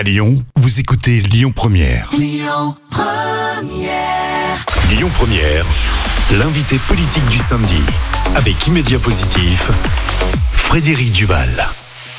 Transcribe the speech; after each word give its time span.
À 0.00 0.02
Lyon, 0.02 0.42
vous 0.56 0.80
écoutez 0.80 1.20
Lyon 1.20 1.52
Première. 1.54 2.08
Lyon 2.16 2.74
Première. 5.12 5.66
l'invité 6.38 6.78
politique 6.88 7.26
du 7.26 7.36
samedi. 7.36 7.82
Avec 8.34 8.66
Immédiat 8.66 8.98
Positif, 8.98 9.70
Frédéric 10.52 11.12
Duval. 11.12 11.68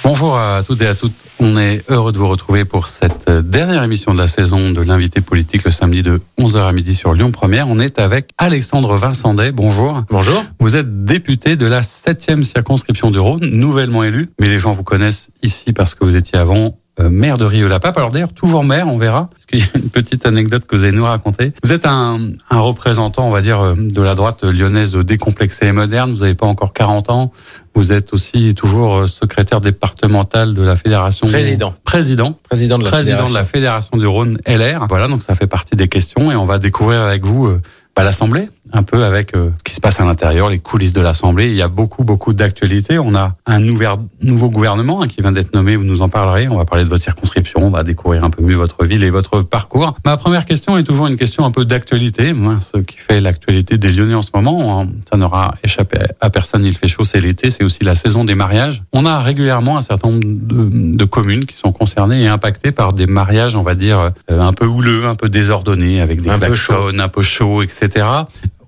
Bonjour 0.03 0.37
à 0.37 0.61
toutes 0.61 0.83
et 0.83 0.87
à 0.87 0.93
toutes. 0.93 1.15
On 1.39 1.57
est 1.57 1.83
heureux 1.89 2.11
de 2.11 2.19
vous 2.19 2.27
retrouver 2.27 2.65
pour 2.65 2.87
cette 2.87 3.31
dernière 3.31 3.81
émission 3.81 4.13
de 4.13 4.19
la 4.19 4.27
saison 4.27 4.69
de 4.69 4.81
l'invité 4.81 5.21
politique 5.21 5.63
le 5.63 5.71
samedi 5.71 6.03
de 6.03 6.21
11h 6.39 6.67
à 6.67 6.73
midi 6.73 6.93
sur 6.93 7.15
Lyon 7.15 7.31
Première. 7.31 7.67
On 7.67 7.79
est 7.79 7.99
avec 7.99 8.29
Alexandre 8.37 8.95
Vincendet. 8.95 9.51
Bonjour. 9.51 10.03
Bonjour. 10.11 10.45
Vous 10.59 10.75
êtes 10.75 11.03
député 11.03 11.55
de 11.55 11.65
la 11.65 11.81
7e 11.81 12.43
circonscription 12.43 13.09
du 13.09 13.17
Rhône, 13.17 13.43
nouvellement 13.43 14.03
élu. 14.03 14.29
Mais 14.39 14.49
les 14.49 14.59
gens 14.59 14.73
vous 14.73 14.83
connaissent 14.83 15.31
ici 15.41 15.73
parce 15.73 15.95
que 15.95 16.05
vous 16.05 16.15
étiez 16.15 16.37
avant 16.37 16.77
euh, 16.99 17.09
maire 17.09 17.37
de 17.37 17.45
Rieux-la-Pape. 17.45 17.97
Alors 17.97 18.11
d'ailleurs, 18.11 18.33
toujours 18.33 18.63
maire, 18.65 18.87
on 18.87 18.97
verra, 18.97 19.29
parce 19.31 19.45
qu'il 19.45 19.59
y 19.59 19.63
a 19.63 19.77
une 19.77 19.89
petite 19.89 20.25
anecdote 20.25 20.65
que 20.67 20.75
vous 20.75 20.83
allez 20.83 20.95
nous 20.95 21.05
raconter. 21.05 21.53
Vous 21.63 21.71
êtes 21.71 21.85
un, 21.85 22.19
un 22.49 22.59
représentant, 22.59 23.27
on 23.27 23.31
va 23.31 23.41
dire, 23.41 23.61
euh, 23.61 23.75
de 23.77 24.01
la 24.01 24.13
droite 24.13 24.43
lyonnaise 24.43 24.93
décomplexée 24.95 25.67
et 25.67 25.71
moderne. 25.71 26.11
Vous 26.11 26.19
n'avez 26.19 26.35
pas 26.35 26.47
encore 26.47 26.73
40 26.73 27.09
ans. 27.09 27.31
Vous 27.75 27.93
êtes 27.93 28.13
aussi 28.13 28.55
toujours 28.55 28.97
euh, 28.97 29.07
secrétaire 29.07 29.61
départemental 29.61 30.53
de 30.53 30.61
la 30.61 30.75
fédération. 30.75 31.27
Président. 31.27 31.73
Président. 31.85 32.37
Président 32.43 32.77
de 32.77 32.83
la 32.83 32.89
Président 32.89 33.17
fédération. 33.17 33.33
de 33.33 33.39
la 33.39 33.45
fédération 33.45 33.97
du 33.97 34.07
Rhône 34.07 34.37
LR. 34.45 34.87
Voilà, 34.89 35.07
donc 35.07 35.23
ça 35.23 35.33
fait 35.35 35.47
partie 35.47 35.77
des 35.77 35.87
questions 35.87 36.31
et 36.31 36.35
on 36.35 36.45
va 36.45 36.59
découvrir 36.59 37.01
avec 37.01 37.23
vous 37.23 37.57
bah, 37.95 38.03
l'Assemblée, 38.03 38.49
un 38.73 38.83
peu 38.83 39.03
avec 39.03 39.35
euh, 39.35 39.49
ce 39.57 39.63
qui 39.63 39.73
se 39.73 39.81
passe 39.81 39.99
à 39.99 40.05
l'intérieur, 40.05 40.49
les 40.49 40.59
coulisses 40.59 40.93
de 40.93 41.01
l'Assemblée. 41.01 41.49
Il 41.49 41.55
y 41.55 41.61
a 41.61 41.67
beaucoup, 41.67 42.03
beaucoup 42.03 42.33
d'actualités. 42.33 42.99
On 42.99 43.15
a 43.15 43.35
un 43.45 43.59
nouveau 43.59 44.49
gouvernement 44.49 45.01
hein, 45.01 45.07
qui 45.07 45.21
vient 45.21 45.31
d'être 45.31 45.53
nommé, 45.53 45.75
vous 45.75 45.83
nous 45.83 46.01
en 46.01 46.09
parlerez. 46.09 46.47
On 46.47 46.57
va 46.57 46.65
parler 46.65 46.83
de 46.83 46.89
votre 46.89 47.03
circonscription, 47.03 47.65
on 47.65 47.69
va 47.69 47.83
découvrir 47.83 48.23
un 48.23 48.29
peu 48.29 48.43
mieux 48.43 48.55
votre 48.55 48.85
ville 48.85 49.03
et 49.03 49.09
votre 49.09 49.41
parcours. 49.41 49.95
Ma 50.05 50.17
première 50.17 50.45
question 50.45 50.77
est 50.77 50.83
toujours 50.83 51.07
une 51.07 51.17
question 51.17 51.45
un 51.45 51.51
peu 51.51 51.65
d'actualité. 51.65 52.33
Moi, 52.33 52.59
ce 52.59 52.77
qui 52.77 52.97
fait 52.97 53.19
l'actualité 53.19 53.77
des 53.77 53.91
Lyonnais 53.91 54.15
en 54.15 54.21
ce 54.21 54.31
moment, 54.33 54.85
ça 55.09 55.17
n'aura 55.17 55.55
échappé 55.63 55.99
à 56.19 56.29
personne, 56.29 56.63
il 56.65 56.75
fait 56.75 56.87
chaud, 56.87 57.03
c'est 57.03 57.19
l'été, 57.19 57.49
c'est 57.49 57.63
aussi 57.63 57.83
la 57.83 57.95
saison 57.95 58.23
des 58.25 58.35
mariages. 58.35 58.83
On 58.93 59.05
a 59.05 59.19
régulièrement 59.19 59.77
un 59.77 59.81
certain 59.81 60.09
nombre 60.09 60.23
de, 60.23 60.95
de 60.97 61.05
communes 61.05 61.45
qui 61.45 61.57
sont 61.57 61.71
concernées 61.71 62.23
et 62.23 62.27
impactées 62.27 62.71
par 62.71 62.93
des 62.93 63.07
mariages, 63.07 63.55
on 63.55 63.63
va 63.63 63.75
dire, 63.75 64.11
euh, 64.29 64.39
un 64.39 64.53
peu 64.53 64.65
houleux, 64.65 65.07
un 65.07 65.15
peu 65.15 65.29
désordonnés, 65.29 65.99
avec 66.01 66.21
des 66.21 66.29
Un 66.29 66.39
peu 66.39 66.47
klaxons, 66.47 66.99
un 66.99 67.07
peu 67.07 67.21
chaud, 67.21 67.63
etc 67.63 68.05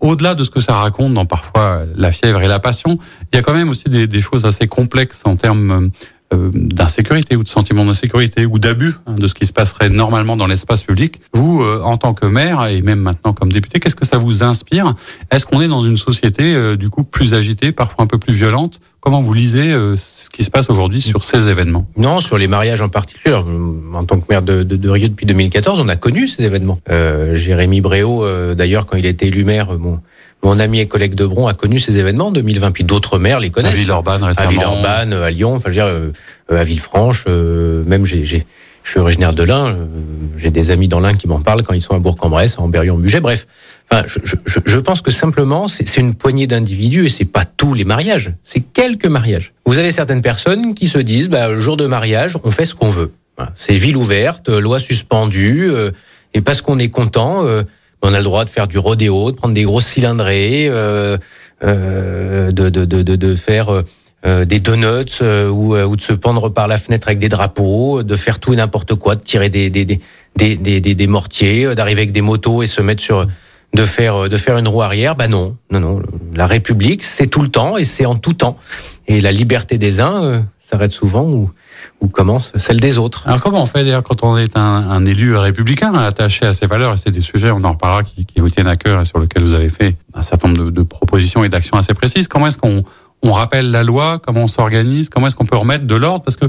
au-delà 0.03 0.35
de 0.35 0.43
ce 0.43 0.49
que 0.49 0.59
ça 0.59 0.73
raconte 0.73 1.13
dans 1.13 1.25
parfois 1.25 1.83
la 1.95 2.11
fièvre 2.11 2.41
et 2.41 2.47
la 2.47 2.59
passion, 2.59 2.99
il 3.31 3.37
y 3.37 3.39
a 3.39 3.41
quand 3.41 3.53
même 3.53 3.69
aussi 3.69 3.89
des, 3.89 4.21
choses 4.21 4.45
assez 4.45 4.67
complexes 4.67 5.21
en 5.25 5.35
termes 5.35 5.89
euh, 6.33 6.51
d'insécurité 6.53 7.35
ou 7.35 7.43
de 7.43 7.47
sentiment 7.47 7.85
d'insécurité 7.85 8.45
ou 8.45 8.59
d'abus 8.59 8.93
hein, 9.07 9.13
de 9.13 9.27
ce 9.27 9.33
qui 9.33 9.45
se 9.45 9.53
passerait 9.53 9.89
normalement 9.89 10.35
dans 10.35 10.47
l'espace 10.47 10.83
public. 10.83 11.21
Vous, 11.33 11.63
euh, 11.63 11.81
en 11.83 11.97
tant 11.97 12.13
que 12.13 12.25
maire 12.25 12.65
et 12.65 12.81
même 12.81 12.99
maintenant 12.99 13.33
comme 13.33 13.51
député, 13.51 13.79
qu'est-ce 13.79 13.95
que 13.95 14.05
ça 14.05 14.17
vous 14.17 14.43
inspire? 14.43 14.93
Est-ce 15.31 15.45
qu'on 15.45 15.61
est 15.61 15.67
dans 15.67 15.85
une 15.85 15.97
société 15.97 16.53
euh, 16.53 16.75
du 16.75 16.89
coup 16.89 17.03
plus 17.03 17.33
agitée, 17.33 17.71
parfois 17.71 18.03
un 18.03 18.07
peu 18.07 18.17
plus 18.17 18.33
violente? 18.33 18.79
Comment 18.99 19.21
vous 19.21 19.33
lisez 19.33 19.73
qui 20.33 20.43
se 20.43 20.49
passe 20.49 20.69
aujourd'hui 20.69 21.01
sur 21.01 21.23
ces 21.23 21.47
événements 21.47 21.87
Non, 21.95 22.19
sur 22.19 22.37
les 22.37 22.47
mariages 22.47 22.81
en 22.81 22.89
particulier. 22.89 23.35
En 23.93 24.03
tant 24.03 24.19
que 24.19 24.25
maire 24.29 24.41
de, 24.41 24.63
de, 24.63 24.75
de 24.75 24.89
Rio 24.89 25.07
depuis 25.07 25.25
2014, 25.25 25.79
on 25.79 25.87
a 25.87 25.95
connu 25.95 26.27
ces 26.27 26.43
événements. 26.43 26.79
Euh, 26.89 27.35
Jérémy 27.35 27.79
Bréau, 27.79 28.25
euh, 28.25 28.55
d'ailleurs, 28.55 28.85
quand 28.85 28.97
il 28.97 29.05
été 29.05 29.27
élu 29.27 29.43
maire, 29.45 29.77
mon, 29.77 29.99
mon 30.43 30.59
ami 30.59 30.79
et 30.79 30.87
collègue 30.87 31.15
de 31.15 31.25
Bron 31.25 31.47
a 31.47 31.53
connu 31.53 31.79
ces 31.79 31.97
événements 31.97 32.27
en 32.27 32.31
2020. 32.31 32.71
Puis 32.71 32.83
d'autres 32.83 33.17
maires 33.17 33.39
les 33.39 33.47
À 33.47 33.51
connaissent. 33.51 33.75
Villeurbanne 33.75 34.23
à 34.23 34.27
récemment. 34.27 34.49
Villeurbanne, 34.49 35.13
à 35.13 35.29
Lyon, 35.29 35.55
enfin, 35.55 35.69
je 35.69 35.79
veux 35.79 35.85
dire, 35.85 35.85
euh, 35.85 36.11
euh, 36.51 36.59
à 36.59 36.63
Villefranche, 36.63 37.23
euh, 37.27 37.83
même 37.85 38.05
j'ai, 38.05 38.45
je 38.83 38.91
suis 38.91 38.99
originaire 38.99 39.33
de 39.33 39.43
l'Ain, 39.43 39.67
euh, 39.67 39.85
j'ai 40.37 40.51
des 40.51 40.71
amis 40.71 40.87
dans 40.87 40.99
l'Ain 40.99 41.13
qui 41.13 41.27
m'en 41.27 41.39
parlent 41.39 41.63
quand 41.63 41.73
ils 41.73 41.81
sont 41.81 41.95
à 41.95 41.99
Bourg-en-Bresse, 41.99 42.59
en 42.59 42.67
Berry-en-Bugey, 42.67 43.19
bref. 43.21 43.47
Enfin, 43.89 44.03
je, 44.07 44.19
je, 44.23 44.59
je- 44.65 44.77
pense 44.79 45.01
que 45.01 45.11
simplement, 45.11 45.67
c'est, 45.67 45.97
une 45.97 46.13
poignée 46.15 46.47
d'individus 46.47 47.05
et 47.05 47.09
c'est 47.09 47.25
pas 47.25 47.45
tous 47.45 47.73
les 47.73 47.83
mariages, 47.85 48.33
c'est 48.43 48.59
quelques 48.61 49.05
mariages. 49.05 49.53
Vous 49.65 49.77
avez 49.77 49.91
certaines 49.91 50.21
personnes 50.21 50.73
qui 50.73 50.87
se 50.87 50.97
disent, 50.99 51.29
bah, 51.29 51.49
le 51.49 51.59
jour 51.59 51.77
de 51.77 51.85
mariage, 51.85 52.37
on 52.43 52.51
fait 52.51 52.65
ce 52.65 52.75
qu'on 52.75 52.89
veut. 52.89 53.11
C'est 53.55 53.75
ville 53.75 53.97
ouverte, 53.97 54.49
euh, 54.49 54.59
loi 54.61 54.79
suspendue, 54.79 55.69
euh, 55.71 55.91
et 56.33 56.41
parce 56.41 56.61
qu'on 56.61 56.77
est 56.79 56.89
content, 56.89 57.45
euh, 57.45 57.63
on 58.01 58.13
a 58.13 58.17
le 58.17 58.23
droit 58.23 58.45
de 58.45 58.49
faire 58.49 58.67
du 58.67 58.77
rodéo, 58.77 59.31
de 59.31 59.35
prendre 59.35 59.53
des 59.53 59.63
grosses 59.63 59.85
cylindrées, 59.87 60.67
euh, 60.69 61.17
euh, 61.63 62.51
de, 62.51 62.69
de, 62.69 62.85
de, 62.85 63.15
de 63.15 63.35
faire 63.35 63.69
euh, 64.25 64.33
euh, 64.33 64.45
des 64.45 64.59
donuts 64.59 65.21
euh, 65.21 65.49
ou, 65.49 65.75
euh, 65.75 65.85
ou 65.85 65.95
de 65.95 66.01
se 66.01 66.13
pendre 66.13 66.49
par 66.49 66.67
la 66.67 66.77
fenêtre 66.77 67.07
avec 67.07 67.19
des 67.19 67.29
drapeaux, 67.29 68.03
de 68.03 68.15
faire 68.15 68.39
tout 68.39 68.53
et 68.53 68.55
n'importe 68.55 68.95
quoi, 68.95 69.15
de 69.15 69.21
tirer 69.21 69.49
des, 69.49 69.69
des, 69.69 69.85
des, 69.85 69.99
des, 70.55 70.79
des, 70.81 71.07
mortiers, 71.07 71.65
euh, 71.65 71.75
d'arriver 71.75 72.01
avec 72.01 72.11
des 72.11 72.21
motos 72.21 72.63
et 72.63 72.67
se 72.67 72.81
mettre 72.81 73.01
sur 73.01 73.27
de 73.73 73.85
faire 73.85 74.15
euh, 74.23 74.29
de 74.29 74.37
faire 74.37 74.57
une 74.57 74.67
roue 74.67 74.81
arrière. 74.81 75.15
Bah 75.15 75.27
non, 75.27 75.55
non, 75.71 75.79
non. 75.79 76.01
La 76.35 76.47
République, 76.47 77.03
c'est 77.03 77.27
tout 77.27 77.41
le 77.41 77.49
temps 77.49 77.77
et 77.77 77.83
c'est 77.83 78.05
en 78.05 78.15
tout 78.15 78.33
temps. 78.33 78.57
Et 79.07 79.19
la 79.19 79.31
liberté 79.31 79.77
des 79.77 79.99
uns 79.99 80.23
euh, 80.23 80.39
s'arrête 80.59 80.91
souvent 80.91 81.23
où, 81.23 81.51
où 81.99 82.07
commence 82.07 82.53
celle 82.57 82.79
des 82.79 82.97
autres. 82.97 83.23
Alors 83.27 83.41
comment 83.41 83.61
on 83.61 83.65
fait 83.65 83.83
d'ailleurs 83.83 84.03
quand 84.03 84.23
on 84.23 84.37
est 84.37 84.55
un, 84.55 84.61
un 84.61 85.05
élu 85.05 85.35
républicain 85.35 85.93
attaché 85.93 86.45
à 86.45 86.53
ces 86.53 86.67
valeurs 86.67 86.93
et 86.93 86.97
c'est 86.97 87.11
des 87.11 87.21
sujets, 87.21 87.51
on 87.51 87.63
en 87.63 87.73
reparlera, 87.73 88.03
qui, 88.03 88.25
qui 88.25 88.39
vous 88.39 88.49
tiennent 88.49 88.67
à 88.67 88.75
cœur 88.77 89.01
et 89.01 89.05
sur 89.05 89.19
lesquels 89.19 89.43
vous 89.43 89.53
avez 89.53 89.69
fait 89.69 89.95
un 90.13 90.21
certain 90.21 90.47
nombre 90.47 90.65
de, 90.65 90.69
de 90.71 90.83
propositions 90.83 91.43
et 91.43 91.49
d'actions 91.49 91.77
assez 91.77 91.93
précises. 91.93 92.27
Comment 92.29 92.47
est-ce 92.47 92.57
qu'on 92.57 92.83
on 93.23 93.31
rappelle 93.31 93.71
la 93.71 93.83
loi 93.83 94.19
Comment 94.25 94.41
on 94.43 94.47
s'organise 94.47 95.09
Comment 95.09 95.27
est-ce 95.27 95.35
qu'on 95.35 95.45
peut 95.45 95.57
remettre 95.57 95.85
de 95.85 95.95
l'ordre 95.95 96.23
Parce 96.23 96.35
que 96.37 96.45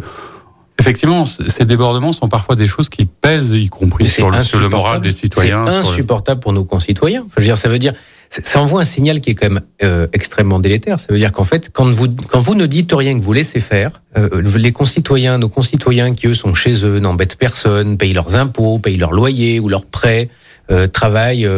effectivement, 0.78 1.24
ces 1.24 1.64
débordements 1.64 2.12
sont 2.12 2.28
parfois 2.28 2.56
des 2.56 2.66
choses 2.66 2.88
qui 2.88 3.04
pèsent, 3.04 3.50
y 3.52 3.68
compris 3.68 4.08
sur 4.08 4.30
le, 4.30 4.42
sur 4.44 4.58
le 4.58 4.68
moral 4.68 5.00
des 5.00 5.10
citoyens. 5.10 5.64
C'est 5.66 5.72
le- 5.72 5.78
insupportable 5.78 6.40
pour 6.40 6.52
nos 6.52 6.64
concitoyens. 6.64 7.22
Enfin, 7.26 7.34
je 7.36 7.40
veux 7.42 7.46
dire, 7.46 7.58
ça 7.58 7.68
veut 7.68 7.78
dire, 7.78 7.94
ça 8.30 8.60
envoie 8.60 8.80
un 8.80 8.84
signal 8.84 9.20
qui 9.20 9.30
est 9.30 9.34
quand 9.34 9.48
même 9.50 9.60
euh, 9.84 10.08
extrêmement 10.12 10.58
délétère. 10.58 10.98
Ça 10.98 11.06
veut 11.12 11.18
dire 11.18 11.30
qu'en 11.30 11.44
fait, 11.44 11.70
quand 11.72 11.88
vous 11.88 12.08
quand 12.28 12.40
vous 12.40 12.56
ne 12.56 12.66
dites 12.66 12.92
rien, 12.92 13.16
que 13.18 13.22
vous 13.24 13.32
laissez 13.32 13.60
faire, 13.60 14.02
euh, 14.18 14.42
les 14.56 14.72
concitoyens, 14.72 15.38
nos 15.38 15.48
concitoyens 15.48 16.12
qui 16.14 16.26
eux 16.26 16.34
sont 16.34 16.54
chez 16.54 16.84
eux, 16.84 16.98
n'embêtent 16.98 17.36
personne, 17.36 17.96
payent 17.96 18.12
leurs 18.12 18.36
impôts, 18.36 18.78
payent 18.80 18.96
leurs 18.96 19.12
loyers 19.12 19.60
ou 19.60 19.68
leurs 19.68 19.86
prêts, 19.86 20.28
euh, 20.72 20.88
travaillent. 20.88 21.48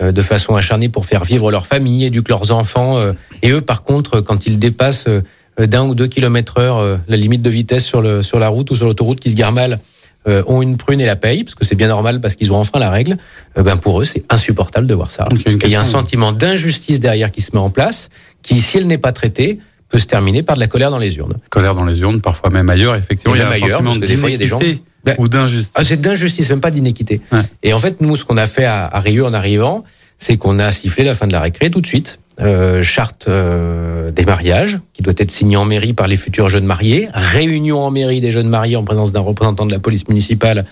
Euh, 0.00 0.06
euh, 0.06 0.12
de 0.12 0.22
façon 0.22 0.54
acharnée 0.56 0.88
pour 0.88 1.06
faire 1.06 1.24
vivre 1.24 1.50
leur 1.50 1.66
famille, 1.66 2.04
éduquent 2.04 2.28
leurs 2.28 2.52
enfants. 2.52 2.98
euh, 2.98 3.12
et 3.42 3.50
eux, 3.50 3.60
par 3.60 3.82
contre, 3.82 4.20
quand 4.20 4.46
ils 4.46 4.58
dépassent 4.58 5.06
euh, 5.08 5.66
d'un 5.66 5.84
ou 5.84 5.94
deux 5.94 6.06
kilomètres 6.06 6.58
heure 6.58 6.78
euh, 6.78 6.96
la 7.08 7.16
limite 7.16 7.42
de 7.42 7.50
vitesse 7.50 7.84
sur, 7.84 8.00
le, 8.00 8.22
sur 8.22 8.38
la 8.38 8.48
route 8.48 8.70
ou 8.70 8.76
sur 8.76 8.86
l'autoroute 8.86 9.18
qui 9.20 9.30
se 9.30 9.34
gare 9.36 9.52
mal, 9.52 9.80
euh, 10.28 10.42
ont 10.46 10.62
une 10.62 10.76
prune 10.76 11.00
et 11.00 11.06
la 11.06 11.16
payent, 11.16 11.44
parce 11.44 11.54
que 11.54 11.64
c'est 11.64 11.74
bien 11.74 11.88
normal, 11.88 12.20
parce 12.20 12.34
qu'ils 12.34 12.52
ont 12.52 12.56
enfreint 12.56 12.80
la 12.80 12.90
règle, 12.90 13.16
euh, 13.56 13.62
ben 13.62 13.76
pour 13.76 14.00
eux, 14.00 14.04
c'est 14.04 14.24
insupportable 14.28 14.86
de 14.86 14.94
voir 14.94 15.10
ça. 15.10 15.24
Donc, 15.24 15.40
il 15.40 15.46
y 15.46 15.48
a 15.48 15.52
une 15.52 15.58
Et 15.62 15.66
il 15.66 15.72
y 15.72 15.76
a 15.76 15.80
un 15.80 15.84
sentiment 15.84 16.32
d'injustice 16.32 17.00
derrière 17.00 17.30
qui 17.32 17.40
se 17.40 17.50
met 17.54 17.58
en 17.60 17.70
place, 17.70 18.10
qui, 18.42 18.60
si 18.60 18.78
elle 18.78 18.86
n'est 18.86 18.98
pas 18.98 19.12
traitée, 19.12 19.58
peut 19.88 19.98
se 19.98 20.06
terminer 20.06 20.42
par 20.42 20.56
de 20.56 20.60
la 20.60 20.66
colère 20.66 20.90
dans 20.90 20.98
les 20.98 21.16
urnes. 21.16 21.34
colère 21.50 21.74
dans 21.74 21.84
les 21.86 21.98
urnes, 22.00 22.20
parfois 22.20 22.50
même 22.50 22.68
ailleurs. 22.68 22.94
Effectivement, 22.94 23.34
Et 23.34 23.38
il 23.38 23.40
y 23.40 23.44
a 23.44 23.48
un 23.48 23.52
ailleurs, 23.52 23.68
sentiment 23.78 23.90
parce 23.90 23.98
que 24.00 24.06
des 24.06 24.16
fois, 24.16 24.28
il 24.28 24.32
y 24.32 24.34
a 24.34 24.38
des 24.38 24.46
gens- 24.46 24.58
Ben, 25.04 25.14
ou 25.18 25.28
d'injustice. 25.28 25.72
Ah, 25.74 25.84
c'est 25.84 26.00
d'injustice, 26.00 26.50
même 26.50 26.60
pas 26.60 26.70
d'inéquité. 26.70 27.20
Ouais. 27.32 27.40
Et 27.62 27.72
en 27.72 27.78
fait, 27.78 28.00
nous, 28.00 28.16
ce 28.16 28.24
qu'on 28.24 28.36
a 28.36 28.46
fait 28.46 28.64
à, 28.64 28.86
à 28.86 29.00
Rieux 29.00 29.24
en 29.24 29.32
arrivant, 29.32 29.84
c'est 30.18 30.36
qu'on 30.36 30.58
a 30.58 30.72
sifflé 30.72 31.04
la 31.04 31.14
fin 31.14 31.26
de 31.26 31.32
la 31.32 31.40
récré 31.40 31.70
tout 31.70 31.80
de 31.80 31.86
suite. 31.86 32.18
Euh, 32.40 32.84
charte 32.84 33.26
euh, 33.26 34.12
des 34.12 34.24
mariages, 34.24 34.78
qui 34.92 35.02
doit 35.02 35.14
être 35.16 35.30
signée 35.30 35.56
en 35.56 35.64
mairie 35.64 35.92
par 35.92 36.06
les 36.06 36.16
futurs 36.16 36.48
jeunes 36.48 36.66
mariés. 36.66 37.08
Réunion 37.12 37.80
en 37.80 37.90
mairie 37.90 38.20
des 38.20 38.30
jeunes 38.30 38.48
mariés 38.48 38.76
en 38.76 38.84
présence 38.84 39.12
d'un 39.12 39.20
représentant 39.20 39.66
de 39.66 39.72
la 39.72 39.80
police 39.80 40.06
municipale 40.08 40.64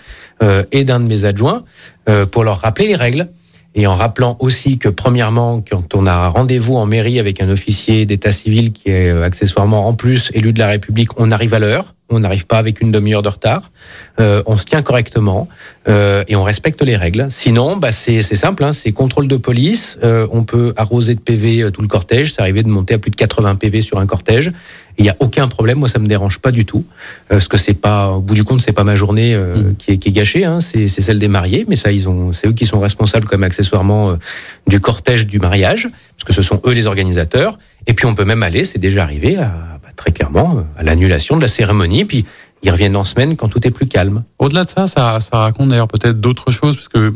euh, 0.43 0.63
et 0.71 0.83
d'un 0.83 0.99
de 0.99 1.05
mes 1.05 1.25
adjoints, 1.25 1.63
euh, 2.07 2.25
pour 2.25 2.43
leur 2.43 2.59
rappeler 2.59 2.87
les 2.87 2.95
règles. 2.95 3.27
Et 3.75 3.85
en 3.85 3.95
rappelant 3.95 4.37
aussi 4.39 4.79
que, 4.79 4.89
premièrement, 4.89 5.61
quand 5.69 5.93
on 5.93 6.07
a 6.07 6.13
un 6.13 6.27
rendez-vous 6.29 6.75
en 6.75 6.85
mairie 6.85 7.19
avec 7.19 7.41
un 7.41 7.49
officier 7.49 8.05
d'état 8.05 8.31
civil 8.31 8.71
qui 8.71 8.89
est 8.89 9.09
euh, 9.09 9.23
accessoirement 9.23 9.87
en 9.87 9.93
plus 9.93 10.31
élu 10.33 10.53
de 10.53 10.59
la 10.59 10.67
République, 10.67 11.09
on 11.19 11.31
arrive 11.31 11.53
à 11.53 11.59
l'heure, 11.59 11.93
on 12.09 12.19
n'arrive 12.19 12.45
pas 12.45 12.57
avec 12.57 12.81
une 12.81 12.91
demi-heure 12.91 13.21
de 13.21 13.29
retard, 13.29 13.71
euh, 14.19 14.41
on 14.45 14.57
se 14.57 14.65
tient 14.65 14.81
correctement 14.81 15.47
euh, 15.87 16.23
et 16.27 16.35
on 16.35 16.43
respecte 16.43 16.81
les 16.81 16.95
règles. 16.95 17.27
Sinon, 17.31 17.77
bah, 17.77 17.91
c'est 17.91 18.21
simple, 18.21 18.63
hein, 18.63 18.73
c'est 18.73 18.91
contrôle 18.91 19.27
de 19.27 19.37
police, 19.37 19.97
euh, 20.03 20.27
on 20.31 20.43
peut 20.43 20.73
arroser 20.77 21.15
de 21.15 21.19
PV 21.19 21.63
euh, 21.63 21.71
tout 21.71 21.81
le 21.81 21.87
cortège, 21.87 22.33
c'est 22.33 22.41
arrivé 22.41 22.63
de 22.63 22.69
monter 22.69 22.93
à 22.93 22.97
plus 22.97 23.11
de 23.11 23.15
80 23.15 23.55
PV 23.55 23.81
sur 23.81 23.99
un 23.99 24.05
cortège. 24.05 24.51
Il 24.99 25.03
n'y 25.03 25.09
a 25.09 25.15
aucun 25.19 25.47
problème, 25.47 25.77
moi 25.77 25.87
ça 25.87 25.99
me 25.99 26.07
dérange 26.07 26.39
pas 26.39 26.51
du 26.51 26.65
tout, 26.65 26.83
euh, 27.25 27.35
parce 27.35 27.47
que 27.47 27.57
c'est 27.57 27.75
pas, 27.75 28.09
au 28.11 28.21
bout 28.21 28.33
du 28.33 28.43
compte, 28.43 28.61
c'est 28.61 28.71
pas 28.71 28.83
ma 28.83 28.95
journée 28.95 29.35
euh, 29.35 29.57
Mm. 29.57 29.75
qui, 29.75 29.91
est, 29.91 29.97
qui 29.97 30.09
est 30.09 30.11
gâchée, 30.11 30.45
hein, 30.45 30.59
c'est 30.61 30.87
celle 30.87 31.19
des 31.19 31.27
mariés, 31.27 31.65
mais 31.67 31.75
ça 31.75 31.91
ils 31.91 32.09
ont, 32.09 32.31
c'est 32.31 32.47
eux 32.47 32.53
qui 32.53 32.65
sont 32.65 32.79
responsables 32.79 33.27
comme 33.27 33.43
accessoirement 33.43 34.17
du 34.65 34.79
cortège 34.79 35.27
du 35.27 35.39
mariage, 35.39 35.89
parce 36.17 36.23
que 36.25 36.33
ce 36.33 36.41
sont 36.41 36.61
eux 36.65 36.71
les 36.71 36.87
organisateurs. 36.87 37.59
Et 37.85 37.93
puis 37.93 38.05
on 38.05 38.15
peut 38.15 38.25
même 38.25 38.43
aller, 38.43 38.65
c'est 38.65 38.79
déjà 38.79 39.03
arrivé, 39.03 39.37
à, 39.37 39.76
très 39.97 40.11
clairement, 40.11 40.63
à 40.77 40.83
l'annulation 40.83 41.35
de 41.35 41.41
la 41.41 41.49
cérémonie, 41.49 42.05
puis 42.05 42.25
ils 42.63 42.71
reviennent 42.71 42.95
en 42.95 43.03
semaine 43.03 43.35
quand 43.35 43.49
tout 43.49 43.65
est 43.67 43.71
plus 43.71 43.87
calme. 43.87 44.23
Au-delà 44.39 44.63
de 44.63 44.69
ça, 44.69 44.87
ça, 44.87 45.19
ça 45.19 45.39
raconte 45.39 45.69
d'ailleurs 45.69 45.87
peut-être 45.87 46.19
d'autres 46.21 46.51
choses, 46.51 46.75
parce 46.75 46.87
que 46.87 47.13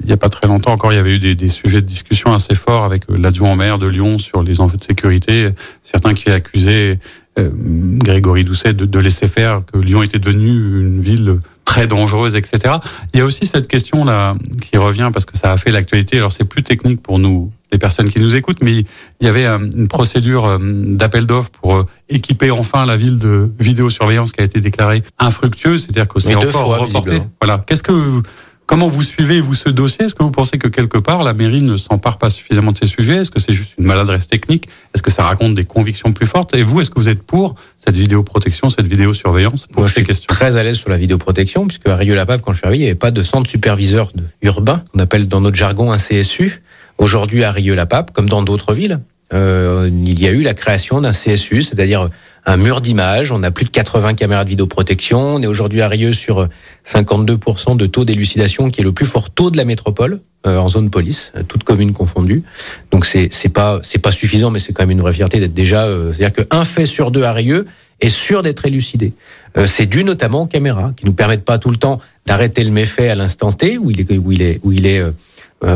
il 0.00 0.06
n'y 0.06 0.12
a 0.12 0.16
pas 0.16 0.28
très 0.28 0.46
longtemps 0.46 0.72
encore, 0.72 0.92
il 0.92 0.96
y 0.96 0.98
avait 0.98 1.14
eu 1.14 1.18
des, 1.18 1.34
des 1.34 1.48
sujets 1.48 1.80
de 1.80 1.86
discussion 1.86 2.34
assez 2.34 2.54
forts 2.54 2.84
avec 2.84 3.08
euh, 3.08 3.16
l'adjoint 3.18 3.52
au 3.52 3.56
maire 3.56 3.78
de 3.78 3.86
Lyon 3.86 4.18
sur 4.18 4.42
les 4.42 4.60
enjeux 4.60 4.76
de 4.76 4.84
sécurité. 4.84 5.48
Certains 5.82 6.12
qui 6.12 6.30
accusaient 6.30 6.98
euh, 7.38 7.50
Grégory 7.52 8.44
Doucet 8.44 8.74
de, 8.74 8.84
de 8.84 8.98
laisser 8.98 9.28
faire, 9.28 9.62
que 9.64 9.78
Lyon 9.78 10.02
était 10.02 10.18
devenue 10.18 10.50
une 10.82 11.00
ville 11.00 11.38
très 11.64 11.86
dangereuses, 11.86 12.34
etc. 12.36 12.76
Il 13.12 13.20
y 13.20 13.22
a 13.22 13.26
aussi 13.26 13.46
cette 13.46 13.66
question 13.66 14.04
là 14.04 14.34
qui 14.60 14.76
revient 14.76 15.10
parce 15.12 15.24
que 15.24 15.36
ça 15.36 15.52
a 15.52 15.56
fait 15.56 15.72
l'actualité. 15.72 16.18
Alors 16.18 16.32
c'est 16.32 16.44
plus 16.44 16.62
technique 16.62 17.02
pour 17.02 17.18
nous, 17.18 17.50
les 17.74 17.78
personnes 17.78 18.10
qui 18.10 18.20
nous 18.20 18.34
écoutent, 18.36 18.62
mais 18.62 18.72
il 19.20 19.26
y 19.26 19.26
avait 19.26 19.46
une 19.46 19.88
procédure 19.88 20.58
d'appel 20.60 21.26
d'offres 21.26 21.50
pour 21.50 21.84
équiper 22.08 22.50
enfin 22.50 22.86
la 22.86 22.96
ville 22.96 23.18
de 23.18 23.50
vidéosurveillance 23.58 24.32
qui 24.32 24.40
a 24.40 24.44
été 24.44 24.60
déclarée 24.60 25.02
infructueuse, 25.18 25.82
c'est-à-dire 25.82 26.08
que 26.08 26.20
c'est 26.20 26.34
encore 26.34 26.78
reporté. 26.78 27.20
Voilà. 27.40 27.62
Qu'est-ce 27.66 27.82
que 27.82 28.22
Comment 28.66 28.88
vous 28.88 29.02
suivez, 29.02 29.42
vous, 29.42 29.54
ce 29.54 29.68
dossier? 29.68 30.06
Est-ce 30.06 30.14
que 30.14 30.22
vous 30.22 30.30
pensez 30.30 30.56
que 30.56 30.68
quelque 30.68 30.96
part, 30.96 31.22
la 31.22 31.34
mairie 31.34 31.62
ne 31.62 31.76
s'empare 31.76 32.16
pas 32.16 32.30
suffisamment 32.30 32.72
de 32.72 32.78
ces 32.78 32.86
sujets? 32.86 33.18
Est-ce 33.18 33.30
que 33.30 33.38
c'est 33.38 33.52
juste 33.52 33.74
une 33.78 33.84
maladresse 33.84 34.26
technique? 34.26 34.70
Est-ce 34.94 35.02
que 35.02 35.10
ça 35.10 35.22
raconte 35.22 35.54
des 35.54 35.66
convictions 35.66 36.14
plus 36.14 36.26
fortes? 36.26 36.54
Et 36.56 36.62
vous, 36.62 36.80
est-ce 36.80 36.88
que 36.88 36.98
vous 36.98 37.10
êtes 37.10 37.22
pour 37.22 37.56
cette 37.76 37.96
vidéoprotection, 37.96 38.70
cette 38.70 38.86
vidéosurveillance 38.86 39.66
pour 39.66 39.82
Moi, 39.82 39.88
ces 39.90 40.02
je 40.02 40.12
suis 40.14 40.26
très 40.26 40.56
à 40.56 40.62
l'aise 40.62 40.76
sur 40.76 40.88
la 40.88 40.96
vidéoprotection, 40.96 41.66
puisque 41.66 41.86
à 41.88 41.96
Rieux-la-Pape, 41.96 42.40
quand 42.40 42.54
je 42.54 42.58
suis 42.58 42.66
arrivé, 42.66 42.84
il 42.84 42.86
n'y 42.86 42.90
avait 42.90 42.98
pas 42.98 43.10
de 43.10 43.22
centre 43.22 43.50
superviseur 43.50 44.10
urbain, 44.40 44.82
qu'on 44.92 45.00
appelle 45.00 45.28
dans 45.28 45.42
notre 45.42 45.56
jargon 45.56 45.92
un 45.92 45.98
CSU. 45.98 46.62
Aujourd'hui, 46.98 47.44
à 47.44 47.52
Rieux-la-Pape, 47.52 48.12
comme 48.12 48.28
dans 48.28 48.42
d'autres 48.42 48.72
villes, 48.72 49.00
euh, 49.32 49.90
il 49.90 50.20
y 50.22 50.26
a 50.26 50.30
eu 50.30 50.42
la 50.42 50.54
création 50.54 51.00
d'un 51.00 51.12
CSU, 51.12 51.62
c'est-à-dire 51.62 52.08
un 52.46 52.56
mur 52.56 52.80
d'image. 52.80 53.32
On 53.32 53.42
a 53.42 53.50
plus 53.50 53.64
de 53.64 53.70
80 53.70 54.14
caméras 54.14 54.44
de 54.44 54.50
vidéoprotection. 54.50 55.18
On 55.18 55.42
est 55.42 55.46
aujourd'hui 55.46 55.80
à 55.80 55.88
Rieux 55.88 56.12
sur 56.12 56.48
52% 56.86 57.76
de 57.76 57.86
taux 57.86 58.04
d'élucidation, 58.04 58.70
qui 58.70 58.80
est 58.80 58.84
le 58.84 58.92
plus 58.92 59.06
fort 59.06 59.30
taux 59.30 59.50
de 59.50 59.56
la 59.56 59.64
métropole 59.64 60.20
euh, 60.46 60.58
en 60.58 60.68
zone 60.68 60.90
police, 60.90 61.32
toutes 61.48 61.64
communes 61.64 61.92
confondues. 61.92 62.42
Donc 62.90 63.06
c'est 63.06 63.32
c'est 63.32 63.48
pas 63.48 63.80
c'est 63.82 64.00
pas 64.00 64.12
suffisant, 64.12 64.50
mais 64.50 64.58
c'est 64.58 64.72
quand 64.72 64.82
même 64.82 64.90
une 64.90 65.00
vraie 65.00 65.14
fierté 65.14 65.40
d'être 65.40 65.54
déjà. 65.54 65.84
Euh, 65.84 66.12
c'est-à-dire 66.12 66.46
qu'un 66.46 66.64
fait 66.64 66.86
sur 66.86 67.10
deux 67.10 67.22
à 67.22 67.32
Rieux 67.32 67.66
est 68.00 68.10
sûr 68.10 68.42
d'être 68.42 68.66
élucidé. 68.66 69.14
Euh, 69.56 69.66
c'est 69.66 69.86
dû 69.86 70.04
notamment 70.04 70.42
aux 70.42 70.46
caméras 70.46 70.92
qui 70.96 71.06
nous 71.06 71.14
permettent 71.14 71.44
pas 71.44 71.58
tout 71.58 71.70
le 71.70 71.76
temps 71.76 72.00
d'arrêter 72.26 72.62
le 72.62 72.70
méfait 72.70 73.08
à 73.08 73.14
l'instant 73.14 73.52
T 73.52 73.78
où 73.78 73.90
il 73.90 74.00
est 74.00 74.18
où 74.18 74.32
il 74.32 74.42
est 74.42 74.60
où 74.62 74.72
il 74.72 74.86
est 74.86 75.02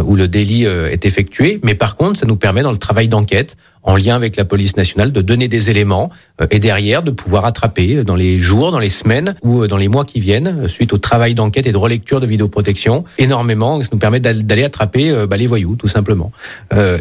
où 0.05 0.17
le 0.17 0.29
délit 0.29 0.65
est 0.65 1.05
effectué, 1.05 1.61
mais 1.63 1.75
par 1.75 1.97
contre, 1.97 2.19
ça 2.19 2.27
nous 2.27 2.37
permet 2.37 2.63
dans 2.63 2.73
le 2.73 2.79
travail 2.79 3.09
d'enquête 3.09 3.57
en 3.89 3.97
lien 3.97 4.17
avec 4.17 4.37
la 4.37 4.45
police 4.45 4.77
nationale, 4.77 5.13
de 5.13 5.23
donner 5.23 5.49
des 5.49 5.71
éléments 5.71 6.11
euh, 6.41 6.47
et 6.51 6.59
derrière 6.59 7.03
de 7.03 7.11
pouvoir 7.11 7.47
attraper 7.47 8.05
dans 8.05 8.17
les 8.17 8.39
jours, 8.39 8.71
dans 8.71 8.79
les 8.79 8.91
semaines 8.91 9.35
ou 9.43 9.63
euh, 9.63 9.67
dans 9.67 9.79
les 9.79 9.89
mois 9.89 10.05
qui 10.05 10.21
viennent, 10.21 10.65
euh, 10.65 10.69
suite 10.69 10.93
au 10.93 10.99
travail 10.99 11.35
d'enquête 11.35 11.67
et 11.67 11.73
de 11.73 11.77
relecture 11.77 12.21
de 12.21 12.27
vidéoprotection, 12.27 13.05
énormément. 13.17 13.81
Ça 13.83 13.89
nous 13.93 13.99
permet 13.99 14.21
d'aller 14.21 14.65
attraper 14.65 15.27
bah, 15.27 15.39
les 15.39 15.47
voyous, 15.47 15.77
tout 15.77 15.89
simplement. 15.89 16.33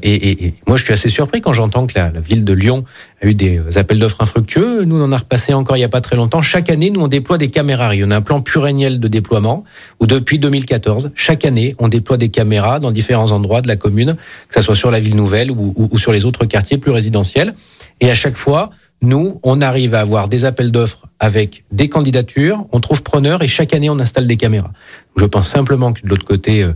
et, 0.01 0.53
moi, 0.65 0.77
je 0.77 0.83
suis 0.83 0.93
assez 0.93 1.09
surpris 1.09 1.41
quand 1.41 1.53
j'entends 1.53 1.87
que 1.87 1.93
la, 1.95 2.09
ville 2.09 2.45
de 2.45 2.53
Lyon 2.53 2.85
a 3.21 3.27
eu 3.27 3.33
des 3.33 3.77
appels 3.77 3.99
d'offres 3.99 4.21
infructueux. 4.21 4.83
Nous, 4.85 4.95
on 4.95 5.03
en 5.03 5.11
a 5.11 5.17
repassé 5.17 5.53
encore 5.53 5.75
il 5.75 5.79
n'y 5.79 5.85
a 5.85 5.89
pas 5.89 6.01
très 6.01 6.15
longtemps. 6.15 6.41
Chaque 6.41 6.69
année, 6.69 6.89
nous, 6.89 7.01
on 7.01 7.07
déploie 7.07 7.37
des 7.37 7.49
caméras. 7.49 7.95
Il 7.95 8.01
y 8.01 8.03
a 8.03 8.15
un 8.15 8.21
plan 8.21 8.41
pluriannuel 8.41 8.99
de 8.99 9.07
déploiement 9.07 9.63
où 9.99 10.07
depuis 10.07 10.39
2014, 10.39 11.11
chaque 11.15 11.45
année, 11.45 11.75
on 11.79 11.87
déploie 11.87 12.17
des 12.17 12.29
caméras 12.29 12.79
dans 12.79 12.91
différents 12.91 13.31
endroits 13.31 13.61
de 13.61 13.67
la 13.67 13.75
commune, 13.75 14.15
que 14.49 14.55
ce 14.55 14.61
soit 14.61 14.75
sur 14.75 14.91
la 14.91 14.99
ville 14.99 15.15
nouvelle 15.15 15.51
ou, 15.51 15.73
ou 15.75 15.97
sur 15.97 16.11
les 16.11 16.25
autres 16.25 16.45
quartiers 16.45 16.77
plus 16.77 16.91
résidentiel. 16.91 17.55
Et 18.01 18.11
à 18.11 18.15
chaque 18.15 18.37
fois, 18.37 18.69
nous, 19.01 19.39
on 19.43 19.61
arrive 19.61 19.93
à 19.93 19.99
avoir 19.99 20.27
des 20.27 20.45
appels 20.45 20.71
d'offres 20.71 21.05
avec 21.19 21.63
des 21.71 21.87
candidatures, 21.87 22.65
on 22.71 22.79
trouve 22.79 23.03
preneur 23.03 23.43
et 23.43 23.47
chaque 23.47 23.73
année 23.73 23.89
on 23.89 23.99
installe 23.99 24.25
des 24.25 24.37
caméras. 24.37 24.71
Je 25.15 25.25
pense 25.25 25.49
simplement 25.49 25.93
que 25.93 26.01
de 26.01 26.07
l'autre 26.07 26.25
côté 26.25 26.63
euh, 26.63 26.73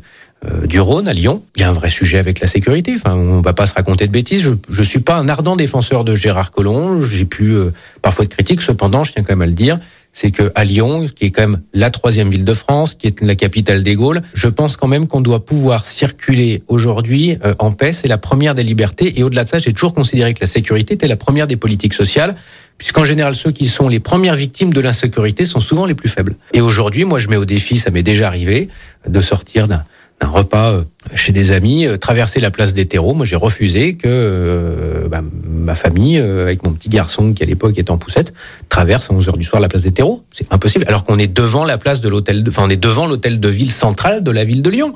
du 0.63 0.79
Rhône, 0.79 1.07
à 1.07 1.13
Lyon, 1.13 1.43
il 1.55 1.61
y 1.61 1.63
a 1.63 1.69
un 1.69 1.73
vrai 1.73 1.89
sujet 1.89 2.17
avec 2.17 2.39
la 2.39 2.47
sécurité. 2.47 2.95
Enfin, 2.95 3.15
on 3.15 3.41
va 3.41 3.53
pas 3.53 3.67
se 3.67 3.75
raconter 3.75 4.07
de 4.07 4.11
bêtises. 4.11 4.41
Je, 4.41 4.77
ne 4.79 4.83
suis 4.83 4.99
pas 4.99 5.15
un 5.15 5.29
ardent 5.29 5.55
défenseur 5.55 6.03
de 6.03 6.15
Gérard 6.15 6.51
Collomb. 6.51 7.01
J'ai 7.01 7.25
pu 7.25 7.51
euh, 7.51 7.71
parfois 8.01 8.25
de 8.25 8.29
critiques. 8.29 8.61
Cependant, 8.61 9.03
je 9.03 9.13
tiens 9.13 9.21
quand 9.21 9.33
même 9.33 9.43
à 9.43 9.45
le 9.45 9.51
dire, 9.51 9.79
c'est 10.13 10.31
que 10.31 10.51
à 10.55 10.65
Lyon, 10.65 11.05
qui 11.15 11.25
est 11.25 11.29
quand 11.29 11.43
même 11.43 11.61
la 11.73 11.91
troisième 11.91 12.31
ville 12.31 12.43
de 12.43 12.53
France, 12.55 12.95
qui 12.95 13.05
est 13.05 13.21
la 13.21 13.35
capitale 13.35 13.83
des 13.83 13.93
Gaules, 13.93 14.23
je 14.33 14.47
pense 14.47 14.77
quand 14.77 14.87
même 14.87 15.07
qu'on 15.07 15.21
doit 15.21 15.45
pouvoir 15.45 15.85
circuler 15.85 16.63
aujourd'hui 16.67 17.37
euh, 17.45 17.53
en 17.59 17.71
paix. 17.71 17.93
C'est 17.93 18.07
la 18.07 18.17
première 18.17 18.55
des 18.55 18.63
libertés. 18.63 19.19
Et 19.19 19.23
au-delà 19.23 19.43
de 19.43 19.49
ça, 19.49 19.59
j'ai 19.59 19.73
toujours 19.73 19.93
considéré 19.93 20.33
que 20.33 20.41
la 20.41 20.47
sécurité 20.47 20.95
était 20.95 21.07
la 21.07 21.17
première 21.17 21.45
des 21.45 21.57
politiques 21.57 21.93
sociales 21.93 22.35
puisqu'en 22.79 23.05
général, 23.05 23.35
ceux 23.35 23.51
qui 23.51 23.67
sont 23.67 23.87
les 23.87 23.99
premières 23.99 24.33
victimes 24.33 24.73
de 24.73 24.81
l'insécurité 24.81 25.45
sont 25.45 25.59
souvent 25.59 25.85
les 25.85 25.93
plus 25.93 26.09
faibles. 26.09 26.35
Et 26.51 26.61
aujourd'hui, 26.61 27.05
moi, 27.05 27.19
je 27.19 27.27
mets 27.27 27.37
au 27.37 27.45
défi, 27.45 27.77
ça 27.77 27.91
m'est 27.91 28.01
déjà 28.01 28.25
arrivé, 28.25 28.69
de 29.07 29.21
sortir 29.21 29.67
d'un 29.67 29.83
un 30.21 30.27
repas 30.27 30.71
euh, 30.71 30.83
chez 31.15 31.31
des 31.31 31.51
amis, 31.51 31.85
euh, 31.85 31.97
traverser 31.97 32.39
la 32.39 32.51
place 32.51 32.73
des 32.73 32.85
terreaux. 32.85 33.13
Moi, 33.13 33.25
j'ai 33.25 33.35
refusé 33.35 33.95
que 33.95 34.07
euh, 34.07 35.07
bah, 35.09 35.21
ma 35.45 35.75
famille, 35.75 36.17
avec 36.17 36.63
mon 36.63 36.73
petit 36.73 36.89
garçon 36.89 37.33
qui 37.33 37.43
à 37.43 37.45
l'époque 37.45 37.77
était 37.77 37.91
en 37.91 37.97
poussette, 37.97 38.33
traverse 38.69 39.09
à 39.09 39.13
11 39.13 39.27
heures 39.29 39.37
du 39.37 39.43
soir 39.43 39.61
la 39.61 39.67
place 39.67 39.81
des 39.81 39.91
terreaux. 39.91 40.23
C'est 40.31 40.51
impossible. 40.53 40.85
Alors 40.87 41.03
qu'on 41.03 41.17
est 41.17 41.27
devant 41.27 41.65
la 41.65 41.77
place 41.77 42.01
de 42.01 42.09
l'hôtel, 42.09 42.43
enfin, 42.47 42.63
on 42.65 42.69
est 42.69 42.77
devant 42.77 43.07
l'hôtel 43.07 43.39
de 43.39 43.49
ville 43.49 43.71
centrale 43.71 44.23
de 44.23 44.31
la 44.31 44.43
ville 44.43 44.61
de 44.61 44.69
Lyon. 44.69 44.93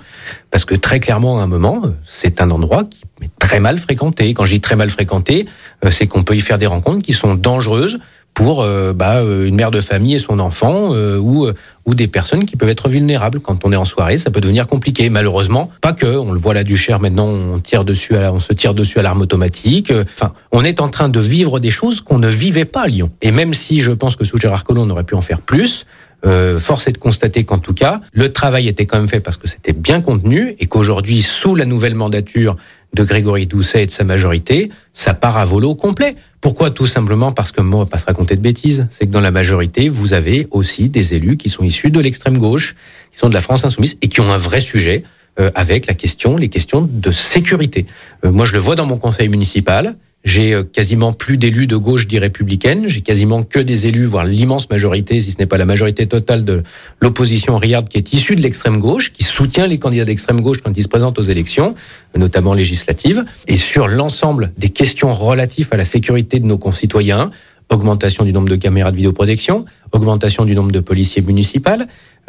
Parce 0.52 0.66
que 0.66 0.76
très 0.76 1.00
clairement, 1.00 1.40
à 1.40 1.44
un 1.44 1.48
moment, 1.48 1.82
c'est 2.06 2.42
un 2.42 2.52
endroit 2.52 2.84
qui 2.84 3.04
est 3.24 3.30
très 3.40 3.60
mal 3.60 3.80
fréquenté. 3.80 4.34
Quand 4.34 4.46
je 4.46 4.54
dis 4.54 4.62
très 4.62 4.76
mal 4.76 4.90
fréquenté, 4.90 5.48
c'est 5.92 6.08
qu'on 6.08 6.24
peut 6.24 6.36
y 6.36 6.42
faire 6.42 6.58
des 6.58 6.68
rencontres 6.68 7.06
qui 7.06 7.14
sont 7.14 7.36
dangereuses 7.36 8.00
pour 8.36 8.62
euh, 8.62 8.94
bah, 8.94 9.16
euh, 9.16 9.48
une 9.48 9.56
mère 9.56 9.72
de 9.72 9.82
famille 9.82 10.14
et 10.14 10.20
son 10.20 10.38
enfant 10.38 10.90
euh, 10.94 11.18
ou 11.18 11.48
ou 11.88 11.96
des 11.96 12.08
personnes 12.08 12.46
qui 12.46 12.56
peuvent 12.58 12.70
être 12.70 12.90
vulnérables 12.90 13.40
quand 13.40 13.64
on 13.64 13.72
est 13.72 13.76
en 13.76 13.86
soirée. 13.86 14.18
Ça 14.18 14.30
peut 14.30 14.42
devenir 14.42 14.68
compliqué. 14.68 15.10
Malheureusement 15.10 15.72
pas 15.82 15.94
que. 15.94 16.06
On 16.06 16.32
le 16.32 16.40
voit 16.40 16.54
là 16.54 16.64
du 16.64 16.78
cher 16.78 17.00
maintenant 17.00 17.28
on 17.28 17.60
tire 17.60 17.86
dessus 17.86 18.16
à 18.16 18.32
on 18.32 18.40
se 18.40 18.54
tire 18.54 18.76
dessus 18.76 19.00
à 19.00 19.02
l'arme 19.02 19.22
automatique. 19.22 19.92
Enfin 20.16 20.34
on 20.52 20.64
est 20.64 20.82
en 20.82 20.90
train 20.90 21.10
de 21.10 21.20
vivre 21.20 21.60
des 21.60 21.72
choses 21.72 22.02
qu'on 22.02 22.20
ne 22.20 22.28
vivait 22.28 22.66
pas 22.66 22.84
à 22.84 22.88
Lyon. 22.88 23.10
Et 23.22 23.32
même 23.32 23.54
si 23.54 23.80
je 23.80 23.92
pense 23.92 24.16
que 24.16 24.26
sous 24.26 24.38
Gérard 24.38 24.64
Collomb 24.64 24.88
on 24.88 24.90
aurait 24.92 25.06
pu 25.06 25.16
en 25.16 25.22
faire 25.22 25.42
plus 25.42 25.86
euh, 26.26 26.60
force 26.60 26.88
est 26.88 26.94
de 26.94 26.98
constater 26.98 27.44
qu'en 27.44 27.60
tout 27.60 27.74
cas, 27.74 28.02
le 28.12 28.34
travail 28.34 28.68
était 28.68 28.86
quand 28.86 28.98
même 28.98 29.08
fait 29.08 29.20
parce 29.20 29.38
que 29.38 29.48
c'était 29.48 29.74
bien 29.74 30.02
contenu 30.02 30.56
et 30.60 30.66
qu'aujourd'hui, 30.66 31.22
sous 31.22 31.56
la 31.56 31.66
nouvelle 31.66 31.94
mandature 31.94 32.56
de 32.94 33.04
Grégory 33.04 33.46
Doucet 33.46 33.84
et 33.84 33.86
de 33.86 33.92
sa 33.92 34.04
majorité, 34.04 34.72
ça 34.94 35.14
part 35.14 35.38
à 35.38 35.46
volo 35.46 35.76
complet. 35.76 36.16
Pourquoi 36.46 36.70
Tout 36.70 36.86
simplement 36.86 37.32
parce 37.32 37.52
que 37.52 37.60
moi, 37.62 37.80
on 37.80 37.84
va 37.86 37.90
pas 37.90 37.98
se 37.98 38.06
raconter 38.06 38.36
de 38.36 38.42
bêtises. 38.42 38.88
C'est 38.92 39.08
que 39.08 39.12
dans 39.12 39.20
la 39.20 39.32
majorité, 39.32 39.90
vous 39.90 40.14
avez 40.14 40.48
aussi 40.52 40.90
des 40.90 41.16
élus 41.16 41.38
qui 41.38 41.50
sont 41.50 41.64
issus 41.64 41.90
de 41.90 42.00
l'extrême 42.00 42.38
gauche, 42.38 42.76
qui 43.12 43.18
sont 43.18 43.30
de 43.30 43.34
la 43.34 43.42
France 43.42 43.66
insoumise 43.66 43.98
et 44.04 44.10
qui 44.10 44.22
ont 44.22 44.32
un 44.32 44.38
vrai 44.38 44.60
sujet 44.60 45.04
euh, 45.40 45.50
avec 45.56 45.88
la 45.88 45.96
question, 45.96 46.38
les 46.38 46.50
questions 46.50 46.88
de 46.88 47.12
sécurité. 47.12 47.88
Euh, 48.24 48.32
moi, 48.32 48.46
je 48.46 48.54
le 48.54 48.60
vois 48.60 48.76
dans 48.76 48.86
mon 48.86 48.98
conseil 48.98 49.28
municipal. 49.28 49.96
J'ai 50.26 50.54
euh, 50.54 50.64
quasiment 50.64 51.14
plus 51.14 51.38
d'élus 51.38 51.68
de 51.68 51.78
gauche 51.78 52.08
dit 52.08 52.18
républicaine. 52.18 52.86
J'ai 52.88 53.02
quasiment 53.02 53.44
que 53.44 53.60
des 53.60 53.86
élus, 53.86 54.06
voire 54.06 54.26
l'immense 54.26 54.70
majorité, 54.72 55.22
si 55.22 55.32
ce 55.32 55.38
n'est 55.38 55.46
pas 55.46 55.58
la 55.58 55.66
majorité 55.66 56.08
totale 56.08 56.44
de 56.44 56.64
l'opposition 57.00 57.56
Riyad, 57.58 57.88
qui 57.88 58.00
est 58.00 58.12
issue 58.12 58.36
de 58.36 58.42
l'extrême 58.42 58.80
gauche, 58.80 59.14
qui 59.14 59.24
soutient 59.24 59.68
les 59.68 59.78
candidats 59.78 60.06
d'extrême 60.06 60.42
gauche 60.42 60.58
quand 60.64 60.76
ils 60.76 60.84
se 60.84 60.88
présentent 60.88 61.20
aux 61.20 61.24
élections, 61.24 61.76
notamment 62.18 62.56
législatives. 62.56 63.24
Et 63.48 63.56
sur 63.56 63.88
l'ensemble 63.88 64.52
des 64.58 64.70
questions 64.70 65.14
relatives 65.14 65.68
à 65.70 65.78
la 65.78 65.86
sécurité 65.86 66.40
de 66.40 66.46
nos 66.46 66.58
concitoyens, 66.58 67.30
augmentation 67.70 68.24
du 68.24 68.34
nombre 68.34 68.50
de 68.50 68.56
caméras 68.56 68.92
de 68.92 68.98
vidéoprotection, 68.98 69.66
augmentation 69.92 70.44
du 70.46 70.56
nombre 70.56 70.72
de 70.72 70.80
policiers 70.80 71.22
municipaux, 71.22 71.70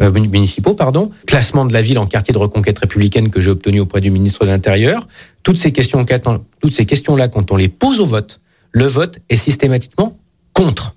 euh, 0.03 0.11
municipaux, 0.11 0.77
classement 1.27 1.65
de 1.65 1.73
la 1.73 1.81
ville 1.81 1.99
en 1.99 2.07
quartier 2.07 2.35
de 2.35 2.39
reconquête 2.39 2.79
républicaine 2.79 3.31
que 3.31 3.41
j'ai 3.41 3.51
obtenu 3.51 3.81
auprès 3.81 4.03
du 4.03 4.11
ministre 4.11 4.45
de 4.45 4.51
l'Intérieur. 4.51 5.09
Toutes 5.47 5.59
ces 5.59 5.71
questions, 5.71 6.05
toutes 6.61 6.73
ces 6.73 6.87
questions-là, 6.87 7.29
quand 7.29 7.53
on 7.53 7.57
les 7.57 7.69
pose 7.69 8.01
au 8.01 8.05
vote, 8.05 8.41
le 8.73 8.85
vote 8.85 9.21
est 9.29 9.37
systématiquement 9.37 10.19
contre. 10.53 10.97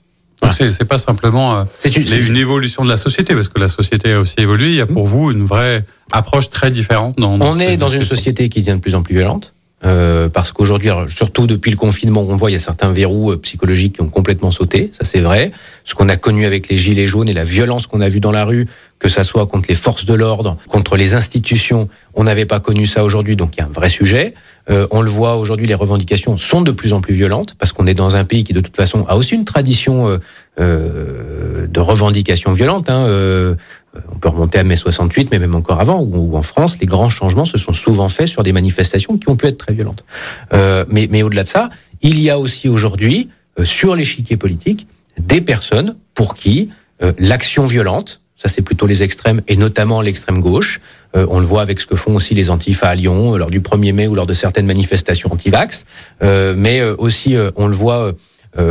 C'est 0.54 0.86
pas 0.86 0.98
simplement 0.98 1.56
euh, 1.56 1.64
une, 1.86 2.36
évolution 2.36 2.84
de 2.84 2.90
la 2.90 2.98
société, 2.98 3.36
parce 3.36 3.48
que 3.48 3.60
la 3.60 3.70
société 3.70 4.14
a 4.14 4.20
aussi 4.20 4.34
évolué. 4.40 4.70
Il 4.70 4.76
y 4.78 4.82
a 4.82 4.88
pour 4.88 5.06
vous 5.06 5.30
une 5.30 5.46
vraie 5.46 5.86
approche 6.12 6.50
très 6.50 6.72
différente. 6.72 7.20
Dans, 7.20 7.38
dans 7.38 7.46
on 7.46 7.60
est 7.60 7.78
dans 7.78 7.90
une 7.90 8.02
société 8.02 8.50
qui 8.50 8.62
devient 8.62 8.78
de 8.78 8.82
plus 8.82 8.96
en 8.96 9.04
plus 9.04 9.14
violente. 9.14 9.54
Euh, 9.86 10.28
parce 10.28 10.52
qu'aujourd'hui, 10.52 10.90
surtout 11.08 11.48
depuis 11.48 11.72
le 11.72 11.78
confinement, 11.78 12.26
on 12.28 12.36
voit 12.36 12.52
il 12.52 12.54
y 12.54 12.58
a 12.58 12.60
certains 12.60 12.92
verrous 12.92 13.32
euh, 13.32 13.38
psychologiques 13.38 13.96
qui 13.96 14.02
ont 14.02 14.10
complètement 14.10 14.52
sauté, 14.52 14.92
ça 14.98 15.06
c'est 15.06 15.22
vrai. 15.22 15.54
Ce 15.86 15.96
qu'on 15.96 16.10
a 16.10 16.18
connu 16.18 16.46
avec 16.46 16.68
les 16.68 16.76
gilets 16.76 17.08
jaunes 17.08 17.30
et 17.30 17.34
la 17.34 17.46
violence 17.46 17.88
qu'on 17.88 18.02
a 18.02 18.10
vue 18.10 18.20
dans 18.20 18.34
la 18.34 18.44
rue, 18.44 18.68
que 19.00 19.08
ça 19.08 19.24
soit 19.24 19.46
contre 19.48 19.70
les 19.70 19.76
forces 19.76 20.06
de 20.06 20.14
l'ordre, 20.14 20.58
contre 20.68 20.98
les 20.98 21.16
institutions, 21.16 21.88
on 22.14 22.26
n'avait 22.26 22.46
pas 22.46 22.60
connu 22.60 22.88
ça 22.88 23.06
aujourd'hui, 23.06 23.38
donc 23.38 23.56
il 23.56 23.62
y 23.62 23.64
a 23.64 23.68
un 23.68 23.72
vrai 23.72 23.88
sujet. 23.88 24.34
Euh, 24.70 24.86
on 24.92 25.02
le 25.02 25.10
voit 25.10 25.38
aujourd'hui, 25.38 25.66
les 25.66 25.76
revendications 25.76 26.38
sont 26.38 26.62
de 26.62 26.72
plus 26.72 26.92
en 26.92 27.00
plus 27.00 27.14
violentes 27.14 27.56
parce 27.58 27.72
qu'on 27.72 27.88
est 27.88 27.94
dans 27.94 28.18
un 28.18 28.26
pays 28.26 28.44
qui 28.44 28.52
de 28.52 28.60
toute 28.60 28.76
façon 28.76 29.06
a 29.08 29.16
aussi 29.16 29.34
une 29.34 29.46
tradition 29.46 30.20
euh, 30.60 31.68
de 31.68 31.80
revendications 31.80 32.52
violentes. 32.52 32.90
Hein, 32.90 33.08
on 34.12 34.20
peut 34.20 34.30
remonter 34.30 34.60
à 34.60 34.64
mai 34.64 34.76
68, 34.76 35.30
mais 35.32 35.40
même 35.40 35.56
encore 35.56 35.82
avant, 35.82 36.02
où, 36.02 36.36
en 36.36 36.42
France, 36.42 36.78
les 36.80 36.88
grands 36.88 37.10
changements 37.10 37.46
se 37.46 37.58
sont 37.58 37.74
souvent 37.74 38.10
faits 38.10 38.28
sur 38.28 38.44
des 38.44 38.54
manifestations 38.54 39.18
qui 39.18 39.30
ont 39.30 39.36
pu 39.36 39.48
être 39.48 39.58
très 39.58 39.74
violentes. 39.74 40.04
Euh, 40.54 40.86
mais, 40.90 41.08
mais 41.10 41.24
au-delà 41.24 41.44
de 41.44 41.48
ça, 41.48 41.70
il 42.02 42.20
y 42.20 42.30
a 42.30 42.40
aussi 42.40 42.70
aujourd'hui, 42.70 43.30
euh, 43.60 43.66
sur 43.66 43.96
l'échiquier 43.96 44.38
politique, 44.38 44.88
des 45.18 45.42
personnes 45.42 45.96
pour 46.14 46.36
qui 46.36 46.70
euh, 47.02 47.14
l'action 47.18 47.66
violente, 47.66 48.22
ça 48.36 48.48
c'est 48.48 48.62
plutôt 48.62 48.86
les 48.86 49.04
extrêmes, 49.04 49.42
et 49.48 49.58
notamment 49.58 50.02
l'extrême 50.02 50.40
gauche, 50.40 50.80
on 51.16 51.40
le 51.40 51.46
voit 51.46 51.64
avec 51.64 51.80
ce 51.80 51.88
que 51.88 51.96
font 51.96 52.14
aussi 52.14 52.36
les 52.36 52.52
antifas 52.52 52.90
à 52.90 52.94
Lyon 52.94 53.36
lors 53.36 53.50
du 53.50 53.62
1er 53.62 53.94
mai 53.94 54.08
ou 54.08 54.14
lors 54.14 54.28
de 54.28 54.36
certaines 54.36 54.68
manifestations 54.68 55.34
anti-vax, 55.34 55.88
mais 56.22 56.84
aussi 56.84 57.36
on 57.56 57.66
le 57.66 57.76
voit 57.76 58.14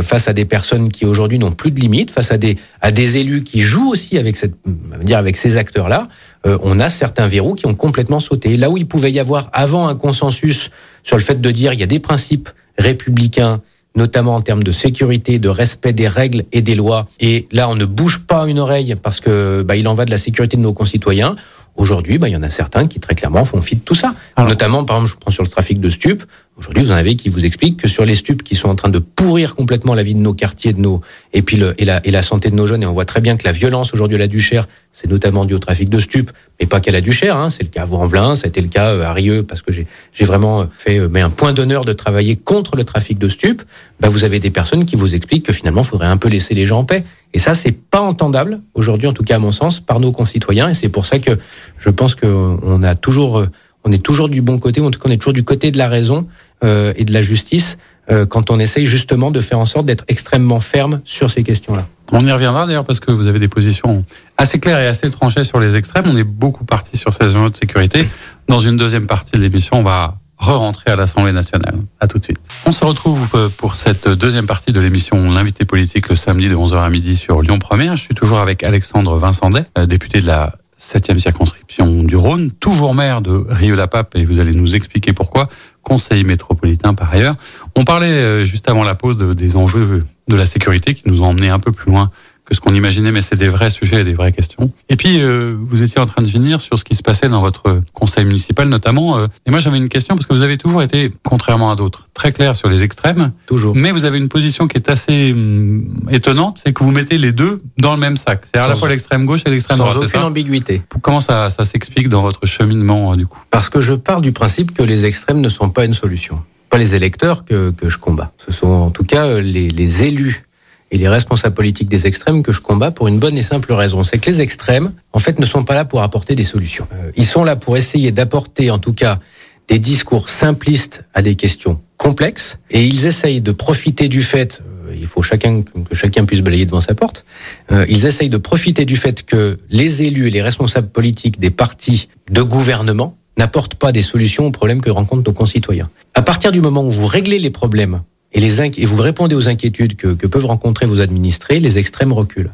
face 0.01 0.27
à 0.27 0.33
des 0.33 0.45
personnes 0.45 0.91
qui 0.91 1.05
aujourd'hui 1.05 1.39
n'ont 1.39 1.51
plus 1.51 1.71
de 1.71 1.79
limites, 1.79 2.11
face 2.11 2.31
à 2.31 2.37
des 2.37 2.57
à 2.81 2.91
des 2.91 3.17
élus 3.17 3.43
qui 3.43 3.61
jouent 3.61 3.89
aussi 3.89 4.17
avec 4.17 4.35
cette 4.35 4.55
dire 5.01 5.17
avec 5.17 5.37
ces 5.37 5.57
acteurs-là, 5.57 6.09
on 6.45 6.79
a 6.79 6.89
certains 6.89 7.27
verrous 7.27 7.55
qui 7.55 7.65
ont 7.65 7.75
complètement 7.75 8.19
sauté. 8.19 8.57
Là 8.57 8.69
où 8.69 8.77
il 8.77 8.87
pouvait 8.87 9.11
y 9.11 9.19
avoir 9.19 9.49
avant 9.53 9.87
un 9.87 9.95
consensus 9.95 10.69
sur 11.03 11.15
le 11.15 11.23
fait 11.23 11.39
de 11.39 11.51
dire 11.51 11.73
il 11.73 11.79
y 11.79 11.83
a 11.83 11.87
des 11.87 11.99
principes 11.99 12.49
républicains 12.77 13.61
notamment 13.95 14.35
en 14.35 14.41
termes 14.41 14.63
de 14.63 14.71
sécurité, 14.71 15.39
de 15.39 15.49
respect 15.49 15.93
des 15.93 16.07
règles 16.07 16.45
et 16.51 16.61
des 16.61 16.75
lois. 16.75 17.07
Et 17.19 17.47
là, 17.51 17.69
on 17.69 17.75
ne 17.75 17.85
bouge 17.85 18.19
pas 18.19 18.47
une 18.47 18.59
oreille 18.59 18.95
parce 19.01 19.19
que 19.19 19.63
bah, 19.63 19.75
il 19.75 19.87
en 19.87 19.93
va 19.95 20.05
de 20.05 20.11
la 20.11 20.17
sécurité 20.17 20.57
de 20.57 20.61
nos 20.61 20.73
concitoyens. 20.73 21.35
Aujourd'hui, 21.79 22.17
bah, 22.17 22.27
il 22.27 22.33
y 22.33 22.35
en 22.35 22.43
a 22.43 22.49
certains 22.49 22.87
qui 22.87 22.99
très 22.99 23.15
clairement 23.15 23.45
font 23.45 23.61
fi 23.61 23.77
de 23.77 23.79
tout 23.79 23.95
ça. 23.95 24.13
Notamment, 24.37 24.83
par 24.83 24.97
exemple, 24.97 25.13
je 25.13 25.17
prends 25.17 25.31
sur 25.31 25.43
le 25.43 25.49
trafic 25.49 25.79
de 25.79 25.89
stupes. 25.89 26.25
Aujourd'hui, 26.57 26.83
vous 26.83 26.91
en 26.91 26.95
avez 26.95 27.15
qui 27.15 27.29
vous 27.29 27.45
expliquent 27.45 27.77
que 27.77 27.87
sur 27.87 28.03
les 28.03 28.15
stupes 28.15 28.43
qui 28.43 28.57
sont 28.57 28.67
en 28.67 28.75
train 28.75 28.89
de 28.89 28.99
pourrir 28.99 29.55
complètement 29.55 29.95
la 29.95 30.03
vie 30.03 30.13
de 30.13 30.19
nos 30.19 30.33
quartiers, 30.33 30.73
de 30.73 30.81
nos 30.81 30.99
et 31.31 31.41
puis 31.41 31.55
le, 31.55 31.73
et 31.81 31.85
la 31.85 32.05
et 32.05 32.11
la 32.11 32.21
santé 32.21 32.49
de 32.49 32.55
nos 32.55 32.67
jeunes. 32.67 32.83
Et 32.83 32.85
on 32.85 32.91
voit 32.91 33.05
très 33.05 33.21
bien 33.21 33.37
que 33.37 33.45
la 33.45 33.53
violence 33.53 33.93
aujourd'hui 33.93 34.17
à 34.17 34.19
la 34.19 34.27
Duchère, 34.27 34.67
c'est 34.91 35.09
notamment 35.09 35.45
dû 35.45 35.53
au 35.53 35.59
trafic 35.59 35.87
de 35.87 36.01
stupes, 36.01 36.31
mais 36.59 36.67
pas 36.67 36.81
qu'à 36.81 36.91
la 36.91 36.99
Duchère. 36.99 37.37
Hein, 37.37 37.49
c'est 37.49 37.63
le 37.63 37.69
cas 37.69 37.83
à 37.83 37.85
Vaux-en-Velin, 37.85 38.35
ça 38.35 38.41
a 38.43 38.49
été 38.49 38.59
le 38.59 38.67
cas 38.67 38.89
euh, 38.89 39.03
à 39.05 39.13
Rieux, 39.13 39.43
parce 39.43 39.61
que 39.61 39.71
j'ai 39.71 40.25
vraiment 40.25 40.67
fait 40.77 40.99
euh, 40.99 41.07
mais 41.09 41.21
un 41.21 41.29
point 41.29 41.53
d'honneur 41.53 41.85
de 41.85 41.93
travailler 41.93 42.35
contre 42.35 42.75
le 42.75 42.83
trafic 42.83 43.17
de 43.17 43.29
stupes. 43.29 43.61
Bah, 44.01 44.09
vous 44.09 44.25
avez 44.25 44.41
des 44.41 44.49
personnes 44.49 44.85
qui 44.85 44.97
vous 44.97 45.15
expliquent 45.15 45.45
que 45.45 45.53
finalement, 45.53 45.83
il 45.83 45.87
faudrait 45.87 46.07
un 46.07 46.17
peu 46.17 46.27
laisser 46.27 46.55
les 46.55 46.65
gens 46.65 46.79
en 46.79 46.83
paix. 46.83 47.05
Et 47.33 47.39
ça, 47.39 47.53
c'est 47.53 47.71
pas 47.71 48.01
entendable 48.01 48.59
aujourd'hui, 48.73 49.07
en 49.07 49.13
tout 49.13 49.23
cas 49.23 49.35
à 49.35 49.39
mon 49.39 49.51
sens, 49.51 49.79
par 49.79 49.99
nos 49.99 50.11
concitoyens. 50.11 50.69
Et 50.69 50.73
c'est 50.73 50.89
pour 50.89 51.05
ça 51.05 51.19
que 51.19 51.37
je 51.77 51.89
pense 51.89 52.15
qu'on 52.15 52.83
a 52.83 52.95
toujours, 52.95 53.39
euh, 53.39 53.49
on 53.83 53.91
est 53.91 54.03
toujours 54.03 54.29
du 54.29 54.41
bon 54.41 54.57
côté, 54.59 54.81
ou 54.81 54.85
en 54.85 54.91
tout 54.91 54.99
cas, 54.99 55.09
on 55.09 55.11
est 55.11 55.17
toujours 55.17 55.33
du 55.33 55.43
côté 55.43 55.71
de 55.71 55.77
la 55.77 55.87
raison 55.87 56.27
euh, 56.63 56.93
et 56.95 57.05
de 57.05 57.13
la 57.13 57.21
justice 57.21 57.77
euh, 58.11 58.25
quand 58.25 58.49
on 58.49 58.59
essaye 58.59 58.85
justement 58.85 59.29
de 59.29 59.39
faire 59.39 59.59
en 59.59 59.67
sorte 59.67 59.85
d'être 59.85 60.03
extrêmement 60.07 60.59
ferme 60.59 61.01
sur 61.05 61.29
ces 61.29 61.43
questions-là. 61.43 61.87
On 62.11 62.25
y 62.25 62.31
reviendra 62.31 62.65
d'ailleurs 62.65 62.85
parce 62.85 62.99
que 62.99 63.11
vous 63.11 63.27
avez 63.27 63.37
des 63.37 63.47
positions 63.47 64.03
assez 64.35 64.59
claires 64.59 64.79
et 64.79 64.87
assez 64.87 65.11
tranchées 65.11 65.43
sur 65.43 65.59
les 65.59 65.75
extrêmes. 65.75 66.05
On 66.07 66.17
est 66.17 66.23
beaucoup 66.23 66.65
parti 66.65 66.97
sur 66.97 67.13
ces 67.13 67.35
enjeux 67.35 67.51
de 67.51 67.57
sécurité. 67.57 68.09
Dans 68.47 68.59
une 68.59 68.77
deuxième 68.77 69.05
partie 69.05 69.33
de 69.33 69.41
l'émission, 69.41 69.77
on 69.77 69.83
va 69.83 70.17
re-rentrer 70.39 70.91
à 70.91 70.95
l'Assemblée 70.95 71.31
nationale. 71.31 71.75
À 71.99 72.07
tout 72.07 72.17
de 72.17 72.23
suite. 72.23 72.39
On 72.65 72.71
se 72.71 72.83
retrouve 72.83 73.51
pour 73.57 73.75
cette 73.75 74.07
deuxième 74.07 74.47
partie 74.47 74.71
de 74.71 74.79
l'émission 74.79 75.29
L'invité 75.31 75.65
politique 75.65 76.09
le 76.09 76.15
samedi 76.15 76.49
de 76.49 76.55
11h 76.55 76.77
à 76.77 76.89
midi 76.89 77.15
sur 77.15 77.41
Lyon 77.41 77.59
1 77.69 77.95
Je 77.95 78.01
suis 78.01 78.15
toujours 78.15 78.39
avec 78.39 78.63
Alexandre 78.63 79.17
Vincendet, 79.17 79.65
député 79.87 80.21
de 80.21 80.27
la 80.27 80.55
septième 80.79 81.19
circonscription 81.19 82.03
du 82.03 82.15
Rhône, 82.15 82.51
toujours 82.51 82.95
maire 82.95 83.21
de 83.21 83.45
Rieux-la-Pape, 83.49 84.15
et 84.15 84.23
vous 84.23 84.39
allez 84.39 84.53
nous 84.53 84.75
expliquer 84.75 85.11
pourquoi, 85.11 85.49
conseiller 85.83 86.23
métropolitain 86.23 86.93
par 86.93 87.11
ailleurs. 87.11 87.35
On 87.75 87.83
parlait 87.83 88.07
euh, 88.07 88.45
juste 88.45 88.69
avant 88.69 88.85
la 88.85 88.95
pause 88.95 89.17
des 89.17 89.55
enjeux 89.57 90.05
de 90.29 90.35
la 90.35 90.45
sécurité 90.45 90.93
qui 90.93 91.03
nous 91.05 91.21
ont 91.21 91.27
emmenés 91.27 91.49
un 91.49 91.59
peu 91.59 91.73
plus 91.73 91.91
loin 91.91 92.11
que 92.49 92.55
ce 92.55 92.59
qu'on 92.61 92.73
imaginait, 92.73 93.11
mais 93.11 93.21
c'est 93.21 93.35
des 93.35 93.47
vrais 93.47 93.69
sujets 93.69 94.01
et 94.01 94.03
des 94.03 94.13
vraies 94.13 94.31
questions. 94.31 94.71
Et 94.89 94.95
puis, 94.95 95.21
euh, 95.21 95.55
vous 95.55 95.83
étiez 95.83 96.01
en 96.01 96.07
train 96.07 96.23
de 96.23 96.27
finir 96.27 96.61
sur 96.61 96.79
ce 96.79 96.83
qui 96.83 96.95
se 96.95 97.03
passait 97.03 97.29
dans 97.29 97.41
votre 97.41 97.81
conseil 97.93 98.25
municipal, 98.25 98.67
notamment. 98.67 99.19
Euh, 99.19 99.27
et 99.45 99.51
moi, 99.51 99.59
j'avais 99.59 99.77
une 99.77 99.87
question 99.87 100.15
parce 100.15 100.25
que 100.25 100.33
vous 100.33 100.41
avez 100.41 100.57
toujours 100.57 100.81
été, 100.81 101.13
contrairement 101.23 101.71
à 101.71 101.75
d'autres, 101.75 102.07
très 102.15 102.31
clair 102.31 102.55
sur 102.55 102.67
les 102.67 102.81
extrêmes. 102.81 103.31
Toujours. 103.47 103.75
Mais 103.75 103.91
vous 103.91 104.03
avez 104.05 104.17
une 104.17 104.29
position 104.29 104.67
qui 104.67 104.77
est 104.77 104.89
assez 104.89 105.31
hum, 105.31 105.85
étonnante, 106.09 106.59
c'est 106.63 106.73
que 106.73 106.83
vous 106.83 106.91
mettez 106.91 107.19
les 107.19 107.31
deux 107.31 107.61
dans 107.77 107.93
le 107.93 107.99
même 107.99 108.17
sac. 108.17 108.41
C'est 108.51 108.59
à 108.59 108.67
la 108.67 108.75
fois 108.75 108.89
l'extrême 108.89 109.25
gauche 109.25 109.41
et 109.45 109.51
l'extrême 109.51 109.77
droite. 109.77 109.93
Sans 109.93 110.03
aucune 110.03 110.23
ambiguïté. 110.23 110.81
Comment 111.01 111.21
ça, 111.21 111.51
ça 111.51 111.65
s'explique 111.65 112.09
dans 112.09 112.23
votre 112.23 112.47
cheminement, 112.47 113.13
euh, 113.13 113.15
du 113.15 113.27
coup 113.27 113.39
Parce 113.51 113.69
que 113.69 113.79
je 113.79 113.93
pars 113.93 114.21
du 114.21 114.31
principe 114.31 114.73
que 114.73 114.81
les 114.81 115.05
extrêmes 115.05 115.41
ne 115.41 115.49
sont 115.49 115.69
pas 115.69 115.85
une 115.85 115.93
solution. 115.93 116.41
Pas 116.71 116.79
les 116.79 116.95
électeurs 116.95 117.45
que, 117.45 117.71
que 117.71 117.89
je 117.89 117.99
combats. 117.99 118.31
Ce 118.43 118.51
sont 118.51 118.67
en 118.67 118.89
tout 118.89 119.03
cas 119.03 119.39
les, 119.39 119.69
les 119.69 120.03
élus 120.03 120.43
et 120.91 120.97
les 120.97 121.07
responsables 121.07 121.55
politiques 121.55 121.89
des 121.89 122.07
extrêmes 122.07 122.43
que 122.43 122.51
je 122.51 122.61
combats 122.61 122.91
pour 122.91 123.07
une 123.07 123.19
bonne 123.19 123.37
et 123.37 123.41
simple 123.41 123.73
raison. 123.73 124.03
C'est 124.03 124.17
que 124.17 124.29
les 124.29 124.41
extrêmes, 124.41 124.91
en 125.13 125.19
fait, 125.19 125.39
ne 125.39 125.45
sont 125.45 125.63
pas 125.63 125.75
là 125.75 125.85
pour 125.85 126.01
apporter 126.01 126.35
des 126.35 126.43
solutions. 126.43 126.87
Euh, 126.93 127.11
ils 127.15 127.25
sont 127.25 127.43
là 127.43 127.55
pour 127.55 127.77
essayer 127.77 128.11
d'apporter, 128.11 128.71
en 128.71 128.79
tout 128.79 128.93
cas, 128.93 129.19
des 129.67 129.79
discours 129.79 130.29
simplistes 130.29 131.03
à 131.13 131.21
des 131.21 131.35
questions 131.35 131.79
complexes, 131.97 132.59
et 132.71 132.83
ils 132.85 133.05
essayent 133.05 133.41
de 133.41 133.51
profiter 133.51 134.07
du 134.07 134.23
fait, 134.23 134.61
euh, 134.87 134.95
il 134.95 135.05
faut 135.05 135.21
chacun 135.21 135.61
que 135.61 135.93
chacun 135.93 136.25
puisse 136.25 136.41
balayer 136.41 136.65
devant 136.65 136.81
sa 136.81 136.95
porte, 136.95 137.25
euh, 137.71 137.85
ils 137.87 138.05
essayent 138.05 138.29
de 138.29 138.37
profiter 138.37 138.85
du 138.85 138.95
fait 138.95 139.23
que 139.23 139.59
les 139.69 140.01
élus 140.01 140.27
et 140.27 140.31
les 140.31 140.41
responsables 140.41 140.89
politiques 140.89 141.39
des 141.39 141.51
partis 141.51 142.07
de 142.31 142.41
gouvernement 142.41 143.15
n'apportent 143.37 143.75
pas 143.75 143.91
des 143.91 144.01
solutions 144.01 144.47
aux 144.47 144.51
problèmes 144.51 144.81
que 144.81 144.89
rencontrent 144.89 145.27
nos 145.27 145.33
concitoyens. 145.33 145.89
À 146.13 146.21
partir 146.21 146.51
du 146.51 146.61
moment 146.61 146.83
où 146.83 146.91
vous 146.91 147.07
réglez 147.07 147.37
les 147.37 147.51
problèmes 147.51 148.01
et, 148.33 148.39
les 148.39 148.61
et 148.61 148.85
vous 148.85 148.97
répondez 148.97 149.35
aux 149.35 149.49
inquiétudes 149.49 149.95
que, 149.95 150.07
que 150.09 150.27
peuvent 150.27 150.45
rencontrer 150.45 150.85
vos 150.85 150.99
administrés, 150.99 151.59
les 151.59 151.77
extrêmes 151.77 152.13
reculent. 152.13 152.51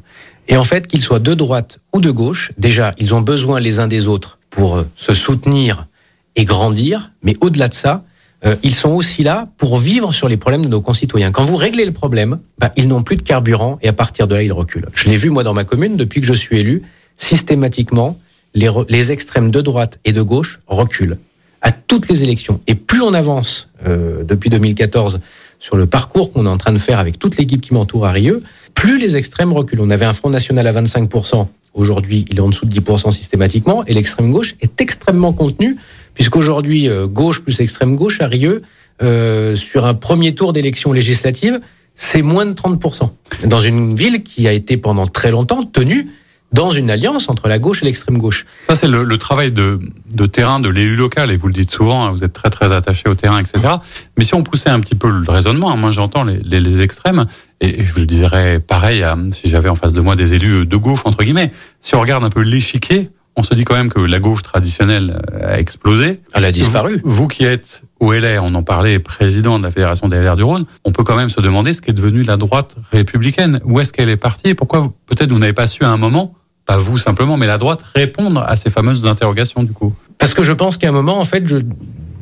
Et 0.48 0.58
en 0.58 0.64
fait, 0.64 0.88
qu'ils 0.88 1.02
soient 1.02 1.20
de 1.20 1.34
droite 1.34 1.80
ou 1.94 2.02
de 2.02 2.12
gauche, 2.12 2.52
déjà, 2.58 2.94
ils 2.98 3.14
ont 3.16 3.22
besoin 3.22 3.60
les 3.60 3.80
uns 3.80 3.88
des 3.88 4.08
autres 4.08 4.38
pour 4.50 4.78
euh, 4.78 4.88
se 4.96 5.14
soutenir 5.14 5.88
et 6.36 6.46
grandir, 6.46 7.12
mais 7.24 7.36
au-delà 7.42 7.68
de 7.68 7.74
ça, 7.74 8.04
euh, 8.46 8.56
ils 8.64 8.76
sont 8.76 8.92
aussi 8.92 9.24
là 9.24 9.50
pour 9.58 9.78
vivre 9.78 10.14
sur 10.14 10.28
les 10.28 10.38
problèmes 10.38 10.62
de 10.62 10.68
nos 10.68 10.82
concitoyens. 10.82 11.32
Quand 11.32 11.44
vous 11.44 11.56
réglez 11.56 11.86
le 11.86 11.92
problème, 11.92 12.40
bah, 12.60 12.72
ils 12.76 12.88
n'ont 12.88 13.02
plus 13.02 13.16
de 13.16 13.24
carburant 13.24 13.80
et 13.82 13.88
à 13.88 13.94
partir 13.94 14.28
de 14.28 14.36
là, 14.36 14.44
ils 14.44 14.54
reculent. 14.54 14.88
Je 14.94 15.08
l'ai 15.08 15.18
vu 15.18 15.30
moi 15.30 15.44
dans 15.44 15.54
ma 15.54 15.64
commune 15.64 15.98
depuis 15.98 16.22
que 16.22 16.28
je 16.28 16.34
suis 16.34 16.60
élu, 16.60 16.84
systématiquement, 17.18 18.20
les, 18.54 18.70
les 18.90 19.12
extrêmes 19.12 19.52
de 19.52 19.62
droite 19.62 20.00
et 20.06 20.14
de 20.14 20.22
gauche 20.22 20.60
reculent 20.68 21.18
à 21.62 21.72
toutes 21.72 22.08
les 22.10 22.24
élections. 22.24 22.62
Et 22.68 22.76
plus 22.76 23.02
on 23.02 23.14
avance 23.14 23.70
euh, 23.88 24.24
depuis 24.24 24.52
2014 24.52 25.20
sur 25.60 25.76
le 25.78 25.86
parcours 25.86 26.32
qu'on 26.32 26.46
est 26.46 26.50
en 26.50 26.58
train 26.58 26.74
de 26.74 26.78
faire 26.78 27.00
avec 27.00 27.20
toute 27.20 27.38
l'équipe 27.38 27.62
qui 27.62 27.74
m'entoure 27.74 28.06
à 28.06 28.12
Rieux, 28.12 28.44
plus 28.74 28.98
les 29.00 29.16
extrêmes 29.16 29.54
reculent. 29.54 29.82
On 29.82 29.90
avait 29.90 30.06
un 30.06 30.14
Front 30.14 30.30
National 30.30 30.68
à 30.68 30.74
25%, 30.74 31.48
aujourd'hui 31.74 32.26
il 32.30 32.38
est 32.38 32.42
en 32.42 32.50
dessous 32.50 32.66
de 32.66 32.74
10% 32.74 33.12
systématiquement, 33.12 33.86
et 33.86 33.94
l'extrême 33.94 34.32
gauche 34.32 34.56
est 34.62 34.80
extrêmement 34.82 35.34
contenu, 35.34 35.78
puisqu'aujourd'hui, 36.14 36.88
euh, 36.90 37.08
gauche 37.08 37.42
plus 37.42 37.60
extrême 37.60 37.96
gauche 37.96 38.22
à 38.22 38.28
Rieux, 38.28 38.62
euh, 39.02 39.56
sur 39.56 39.86
un 39.86 39.94
premier 39.94 40.34
tour 40.34 40.54
d'élection 40.54 40.94
législative, 40.94 41.60
c'est 41.96 42.22
moins 42.22 42.46
de 42.46 42.54
30%. 42.54 43.12
Dans 43.46 43.60
une 43.60 43.96
ville 43.96 44.24
qui 44.24 44.48
a 44.48 44.52
été 44.52 44.78
pendant 44.78 45.08
très 45.08 45.32
longtemps 45.32 45.64
tenue 45.64 46.10
dans 46.52 46.72
une 46.72 46.90
alliance 46.90 47.28
entre 47.30 47.48
la 47.48 47.60
gauche 47.60 47.82
et 47.82 47.86
l'extrême 47.86 48.18
gauche. 48.18 48.46
Ça, 48.68 48.76
c'est 48.76 48.88
le, 48.88 49.04
le, 49.04 49.18
travail 49.18 49.52
de, 49.52 49.80
de 50.14 50.26
terrain 50.26 50.60
de 50.60 50.70
l'élu 50.70 50.96
local, 50.96 51.32
et 51.32 51.38
vous 51.38 51.48
le 51.48 51.54
dites 51.54 51.72
souvent, 51.72 52.06
hein, 52.06 52.12
vous 52.12 52.24
êtes 52.24 52.34
très 52.34 52.50
très 52.50 52.72
attaché 52.72 53.10
au 53.10 53.16
terrain, 53.16 53.40
etc. 53.40 53.76
Mais 54.18 54.24
si 54.24 54.34
on 54.36 54.44
poussait 54.44 54.70
un 54.70 54.80
petit 54.80 54.96
peu 54.96 55.10
le 55.10 55.30
raisonnement, 55.30 55.72
hein, 55.72 55.76
moi 55.76 55.92
j'entends 55.92 56.24
les, 56.24 56.40
les, 56.40 56.60
les, 56.60 56.82
extrêmes, 56.82 57.26
et 57.62 57.84
je 57.84 57.96
le 57.96 58.06
dirais 58.06 58.60
pareil 58.60 59.04
à, 59.04 59.18
si 59.32 59.50
j'avais 59.50 59.70
en 59.70 59.76
face 59.76 59.94
de 59.94 60.02
moi 60.02 60.16
des 60.16 60.34
élus 60.34 60.66
de 60.66 60.78
gauche, 60.78 61.02
entre 61.06 61.24
guillemets, 61.24 61.52
si 61.80 61.96
on 61.96 62.02
regarde 62.02 62.24
un 62.24 62.30
peu 62.30 62.42
l'échiquier, 62.42 63.10
on 63.36 63.44
se 63.44 63.54
dit 63.54 63.66
quand 63.66 63.76
même 63.76 63.92
que 63.92 64.00
la 64.00 64.20
gauche 64.20 64.44
traditionnelle 64.44 65.22
a 65.42 65.60
explosé. 65.60 66.22
Elle 66.34 66.46
a 66.46 66.52
disparu. 66.52 67.02
Vous, 67.04 67.12
vous, 67.24 67.28
qui 67.28 67.44
êtes 67.44 67.84
au 68.00 68.12
LR, 68.12 68.44
on 68.44 68.54
en 68.56 68.64
parlait, 68.64 69.00
président 69.00 69.58
de 69.58 69.64
la 69.64 69.72
Fédération 69.72 70.08
des 70.08 70.18
LR 70.18 70.36
du 70.36 70.44
Rhône, 70.44 70.66
on 70.84 70.92
peut 70.92 71.04
quand 71.04 71.16
même 71.16 71.30
se 71.30 71.42
demander 71.42 71.74
ce 71.74 71.82
qu'est 71.82 71.94
devenu 71.94 72.24
la 72.24 72.38
droite 72.38 72.76
républicaine. 72.92 73.60
Où 73.64 73.80
est-ce 73.80 73.94
qu'elle 73.94 74.10
est 74.10 74.18
partie 74.18 74.50
et 74.50 74.54
pourquoi 74.54 74.92
peut-être 75.06 75.32
vous 75.32 75.40
n'avez 75.40 75.54
pas 75.54 75.68
su 75.68 75.84
à 75.84 75.90
un 75.90 75.98
moment 75.98 76.34
pas 76.66 76.78
vous 76.78 76.98
simplement, 76.98 77.38
mais 77.38 77.46
la 77.46 77.60
droite, 77.60 77.84
répondre 77.94 78.44
à 78.46 78.56
ces 78.56 78.72
fameuses 78.72 79.06
interrogations 79.06 79.64
du 79.64 79.72
coup? 79.72 79.94
Parce 80.18 80.34
que 80.34 80.42
je 80.42 80.52
pense 80.52 80.78
qu'à 80.78 80.90
un 80.90 80.92
moment, 80.92 81.20
en 81.20 81.24
fait, 81.24 81.46
je, 81.46 81.58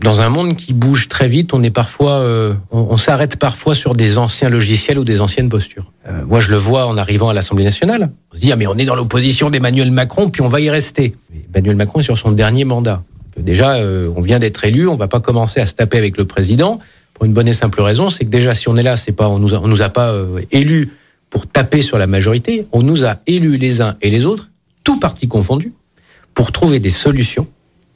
dans 0.02 0.20
un 0.20 0.30
monde 0.30 0.56
qui 0.56 0.74
bouge 0.74 1.08
très 1.08 1.30
vite, 1.30 1.54
on 1.54 1.64
est 1.64 1.72
parfois, 1.72 2.16
euh, 2.16 2.54
on, 2.72 2.88
on 2.90 2.98
s'arrête 2.98 3.38
parfois 3.38 3.74
sur 3.74 3.96
des 3.96 4.18
anciens 4.18 4.50
logiciels 4.50 5.00
ou 5.00 5.06
des 5.06 5.22
anciennes 5.22 5.50
postures. 5.50 5.92
Euh, 6.10 6.24
moi, 6.28 6.42
je 6.42 6.52
le 6.52 6.58
vois 6.58 6.88
en 6.88 6.98
arrivant 6.98 7.30
à 7.30 7.34
l'Assemblée 7.34 7.64
nationale. 7.64 8.12
On 8.32 8.36
se 8.36 8.42
dit 8.42 8.52
ah 8.52 8.58
mais 8.58 8.68
on 8.68 8.76
est 8.78 8.86
dans 8.86 8.96
l'opposition 8.96 9.50
d'Emmanuel 9.50 9.92
Macron, 9.92 10.30
puis 10.30 10.42
on 10.42 10.50
va 10.50 10.60
y 10.60 10.70
rester. 10.70 11.16
Mais 11.32 11.46
Emmanuel 11.54 11.78
Macron 11.78 12.02
est 12.02 12.04
sur 12.04 12.18
son 12.18 12.34
dernier 12.34 12.66
mandat. 12.66 13.02
Déjà, 13.38 13.76
euh, 13.76 14.12
on 14.16 14.22
vient 14.22 14.40
d'être 14.40 14.64
élu, 14.66 14.88
on 14.88 14.96
va 14.96 15.08
pas 15.08 15.20
commencer 15.20 15.60
à 15.60 15.68
se 15.68 15.74
taper 15.74 15.98
avec 15.98 16.18
le 16.18 16.26
président 16.26 16.80
pour 17.14 17.26
une 17.26 17.34
bonne 17.34 17.48
et 17.48 17.54
simple 17.54 17.82
raison, 17.82 18.10
c'est 18.10 18.26
que 18.26 18.30
déjà 18.30 18.56
si 18.56 18.68
on 18.70 18.78
est 18.78 18.84
là, 18.84 18.96
c'est 18.96 19.12
pas 19.12 19.30
on 19.30 19.38
nous 19.40 19.54
on 19.54 19.68
nous 19.68 19.82
a 19.82 19.90
pas 19.90 20.10
euh, 20.10 20.42
élus 20.52 20.92
pour 21.30 21.48
taper 21.48 21.82
sur 21.82 21.98
la 21.98 22.08
majorité, 22.08 22.68
on 22.72 22.84
nous 22.84 23.06
a 23.06 23.18
élus 23.28 23.58
les 23.58 23.82
uns 23.82 23.98
et 24.02 24.10
les 24.10 24.26
autres, 24.26 24.50
tout 24.84 25.00
parti 25.00 25.28
confondu, 25.28 25.74
pour 26.34 26.52
trouver 26.52 26.80
des 26.80 26.90
solutions 26.90 27.48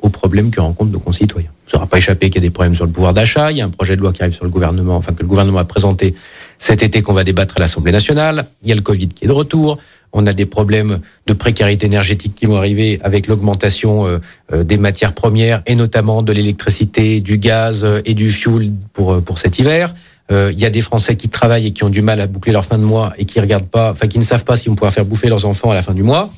aux 0.01 0.09
problèmes 0.09 0.51
que 0.51 0.61
rencontrent 0.61 0.91
nos 0.91 0.99
concitoyens. 0.99 1.49
Ça 1.67 1.77
n'aura 1.77 1.87
pas 1.87 1.97
échappé 1.97 2.29
qu'il 2.29 2.41
y 2.41 2.45
a 2.45 2.47
des 2.47 2.53
problèmes 2.53 2.75
sur 2.75 2.85
le 2.85 2.91
pouvoir 2.91 3.13
d'achat, 3.13 3.51
il 3.51 3.57
y 3.57 3.61
a 3.61 3.65
un 3.65 3.69
projet 3.69 3.95
de 3.95 4.01
loi 4.01 4.13
qui 4.13 4.21
arrive 4.21 4.33
sur 4.33 4.45
le 4.45 4.51
gouvernement, 4.51 4.95
enfin 4.95 5.13
que 5.13 5.21
le 5.21 5.27
gouvernement 5.27 5.59
a 5.59 5.65
présenté 5.65 6.15
cet 6.59 6.81
été 6.81 7.01
qu'on 7.01 7.13
va 7.13 7.23
débattre 7.23 7.55
à 7.57 7.59
l'Assemblée 7.59 7.91
nationale, 7.91 8.47
il 8.63 8.69
y 8.69 8.71
a 8.71 8.75
le 8.75 8.81
Covid 8.81 9.09
qui 9.09 9.25
est 9.25 9.27
de 9.27 9.33
retour, 9.33 9.79
on 10.13 10.25
a 10.25 10.33
des 10.33 10.45
problèmes 10.45 10.99
de 11.25 11.33
précarité 11.33 11.85
énergétique 11.85 12.35
qui 12.35 12.45
vont 12.45 12.57
arriver 12.57 12.99
avec 13.03 13.27
l'augmentation 13.27 14.07
euh, 14.07 14.63
des 14.63 14.77
matières 14.77 15.13
premières 15.13 15.61
et 15.65 15.75
notamment 15.75 16.23
de 16.23 16.31
l'électricité, 16.31 17.19
du 17.19 17.37
gaz 17.37 17.85
et 18.05 18.13
du 18.13 18.31
fuel 18.31 18.71
pour, 18.93 19.21
pour 19.21 19.39
cet 19.39 19.59
hiver. 19.59 19.93
Euh, 20.31 20.51
il 20.51 20.59
y 20.59 20.65
a 20.65 20.69
des 20.69 20.81
Français 20.81 21.15
qui 21.15 21.29
travaillent 21.29 21.67
et 21.67 21.71
qui 21.71 21.83
ont 21.83 21.89
du 21.89 22.01
mal 22.01 22.19
à 22.19 22.27
boucler 22.27 22.51
leur 22.51 22.65
fin 22.65 22.77
de 22.77 22.83
mois 22.83 23.13
et 23.17 23.25
qui 23.25 23.39
regardent 23.39 23.69
pas, 23.69 23.91
enfin 23.91 24.07
qui 24.07 24.19
ne 24.19 24.23
savent 24.23 24.43
pas 24.43 24.57
si 24.57 24.69
on 24.69 24.75
pouvoir 24.75 24.91
faire 24.91 25.05
bouffer 25.05 25.29
leurs 25.29 25.45
enfants 25.45 25.71
à 25.71 25.73
la 25.73 25.81
fin 25.81 25.93
du 25.93 26.03
mois. 26.03 26.31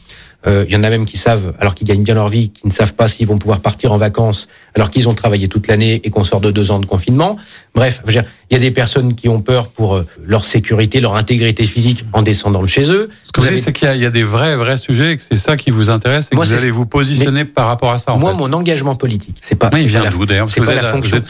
Euh, 0.48 0.64
il 0.68 0.74
y 0.74 0.78
en 0.78 0.84
a 0.84 0.90
même 0.90 1.06
qui 1.06 1.18
savent, 1.18 1.54
alors 1.60 1.76
qu'ils 1.76 1.86
gagnent 1.86 2.04
bien 2.04 2.14
leur 2.14 2.30
vie, 2.30 2.50
qui 2.50 2.66
ne 2.66 2.72
savent 2.72 2.94
pas 2.94 3.10
s'ils 3.10 3.28
vont 3.28 3.38
pouvoir 3.38 3.60
partir 3.60 3.92
en 3.92 3.98
vacances 3.98 4.48
alors 4.74 4.90
qu'ils 4.90 5.10
ont 5.10 5.14
travaillé 5.14 5.50
toute 5.50 5.68
l'année 5.68 6.00
et 6.02 6.10
qu'on 6.10 6.24
sort 6.24 6.40
de 6.40 6.50
deux 6.50 6.72
ans 6.72 6.80
de 6.80 6.86
confinement. 6.86 7.38
Bref, 7.76 8.02
il 8.08 8.24
y 8.52 8.56
a 8.56 8.60
des 8.60 8.72
personnes 8.72 9.16
qui 9.16 9.28
ont 9.28 9.42
peur 9.42 9.68
pour 9.68 9.96
euh, 9.96 10.08
leur 10.26 10.46
sécurité, 10.46 11.02
leur 11.02 11.16
intégrité 11.16 11.66
physique 11.66 12.06
en 12.14 12.22
descendant 12.22 12.62
de 12.62 12.68
chez 12.68 12.90
eux. 12.90 13.10
Ce 13.26 13.32
que 13.34 13.42
vous, 13.42 13.58
c'est 13.58 13.74
qu'il 13.74 13.94
y, 13.96 14.06
a 14.06 14.10
des 14.10 14.24
vrais, 14.24 14.56
vrais 14.56 14.78
sujets 14.78 15.14
et 15.14 15.18
que 15.18 15.24
c'est 15.30 15.38
ça 15.38 15.58
qui 15.58 15.72
vous 15.72 15.90
intéresse 15.90 16.30
et 16.32 16.36
que 16.36 16.42
vous 16.42 16.54
allez 16.54 16.72
vous 16.72 16.86
positionner 16.86 17.44
par 17.44 17.68
rapport 17.68 17.92
à 17.92 17.98
ça. 17.98 18.16
moi, 18.16 18.34
mon 18.34 18.54
engagement 18.54 18.96
politique, 18.96 19.36
c'est 19.42 19.56
pas. 19.56 19.70
il 19.78 19.88
vient 19.88 20.10
d'où 20.10 20.26
d'ailleurs 20.26 20.48
C'est 20.48 20.62
pas 20.62 20.76
la 20.76 20.90
fonction. 20.90 21.22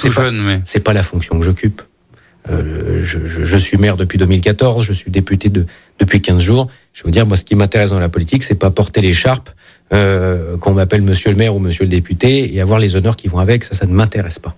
C'est 0.65 0.83
pas 0.83 0.93
la 0.93 1.03
fonction 1.03 1.39
que 1.39 1.45
j'occupe. 1.45 1.81
Euh, 2.49 3.01
je, 3.03 3.19
je, 3.25 3.43
je, 3.43 3.57
suis 3.57 3.77
maire 3.77 3.97
depuis 3.97 4.17
2014, 4.17 4.83
je 4.83 4.93
suis 4.93 5.11
député 5.11 5.49
de, 5.49 5.65
depuis 5.99 6.21
15 6.21 6.41
jours. 6.41 6.69
Je 6.93 7.03
veux 7.03 7.11
dire, 7.11 7.25
moi, 7.25 7.37
ce 7.37 7.43
qui 7.43 7.55
m'intéresse 7.55 7.91
dans 7.91 7.99
la 7.99 8.09
politique, 8.09 8.43
c'est 8.43 8.55
pas 8.55 8.71
porter 8.71 9.01
l'écharpe, 9.01 9.49
euh, 9.93 10.57
qu'on 10.57 10.73
m'appelle 10.73 11.01
monsieur 11.01 11.31
le 11.31 11.37
maire 11.37 11.55
ou 11.55 11.59
monsieur 11.59 11.83
le 11.83 11.89
député, 11.89 12.53
et 12.53 12.61
avoir 12.61 12.79
les 12.79 12.95
honneurs 12.95 13.15
qui 13.15 13.27
vont 13.27 13.39
avec. 13.39 13.63
Ça, 13.63 13.75
ça 13.75 13.85
ne 13.85 13.93
m'intéresse 13.93 14.39
pas. 14.39 14.55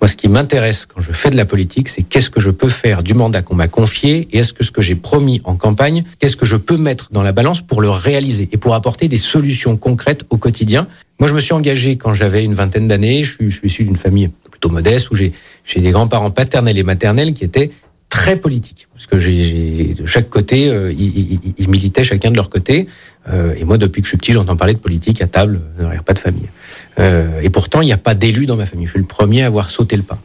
Moi, 0.00 0.08
ce 0.08 0.16
qui 0.16 0.28
m'intéresse 0.28 0.86
quand 0.86 1.00
je 1.00 1.12
fais 1.12 1.30
de 1.30 1.36
la 1.36 1.44
politique, 1.44 1.88
c'est 1.88 2.02
qu'est-ce 2.02 2.30
que 2.30 2.40
je 2.40 2.50
peux 2.50 2.68
faire 2.68 3.02
du 3.02 3.14
mandat 3.14 3.42
qu'on 3.42 3.54
m'a 3.54 3.68
confié, 3.68 4.28
et 4.32 4.38
est-ce 4.38 4.52
que 4.52 4.64
ce 4.64 4.70
que 4.70 4.82
j'ai 4.82 4.94
promis 4.94 5.40
en 5.44 5.56
campagne, 5.56 6.04
qu'est-ce 6.18 6.36
que 6.36 6.46
je 6.46 6.56
peux 6.56 6.76
mettre 6.76 7.08
dans 7.12 7.22
la 7.22 7.32
balance 7.32 7.60
pour 7.60 7.80
le 7.82 7.90
réaliser 7.90 8.48
et 8.52 8.56
pour 8.56 8.74
apporter 8.74 9.08
des 9.08 9.18
solutions 9.18 9.76
concrètes 9.76 10.24
au 10.30 10.36
quotidien. 10.36 10.86
Moi, 11.18 11.28
je 11.28 11.34
me 11.34 11.40
suis 11.40 11.52
engagé 11.52 11.96
quand 11.96 12.14
j'avais 12.14 12.44
une 12.44 12.54
vingtaine 12.54 12.88
d'années. 12.88 13.22
Je 13.22 13.34
suis, 13.34 13.50
je 13.50 13.58
suis 13.58 13.68
issu 13.68 13.84
d'une 13.84 13.96
famille 13.96 14.30
plutôt 14.50 14.70
modeste 14.70 15.10
où 15.10 15.16
j'ai 15.16 15.32
j'ai 15.64 15.80
des 15.80 15.90
grands-parents 15.90 16.30
paternels 16.30 16.78
et 16.78 16.82
maternels 16.82 17.34
qui 17.34 17.44
étaient 17.44 17.70
très 18.10 18.36
politiques. 18.36 18.86
Parce 18.92 19.06
que 19.06 19.18
j'ai 19.18 19.94
de 19.94 20.04
chaque 20.04 20.28
côté, 20.28 20.68
euh, 20.68 20.92
ils, 20.92 21.70
militaient 21.70 22.04
chacun 22.04 22.30
de 22.30 22.36
leur 22.36 22.50
côté. 22.50 22.86
Euh, 23.30 23.54
et 23.56 23.64
moi, 23.64 23.78
depuis 23.78 24.02
que 24.02 24.06
je 24.06 24.10
suis 24.10 24.18
petit, 24.18 24.32
j'entends 24.32 24.56
parler 24.56 24.74
de 24.74 24.78
politique 24.78 25.22
à 25.22 25.26
table, 25.26 25.60
a 25.80 26.02
pas 26.02 26.12
de 26.12 26.18
famille. 26.18 26.50
Euh, 26.98 27.40
et 27.42 27.48
pourtant, 27.48 27.80
il 27.80 27.86
n'y 27.86 27.94
a 27.94 27.96
pas 27.96 28.14
d'élu 28.14 28.44
dans 28.44 28.56
ma 28.56 28.66
famille. 28.66 28.86
Je 28.86 28.90
suis 28.92 29.00
le 29.00 29.06
premier 29.06 29.44
à 29.44 29.46
avoir 29.46 29.70
sauté 29.70 29.96
le 29.96 30.02
pas. 30.02 30.18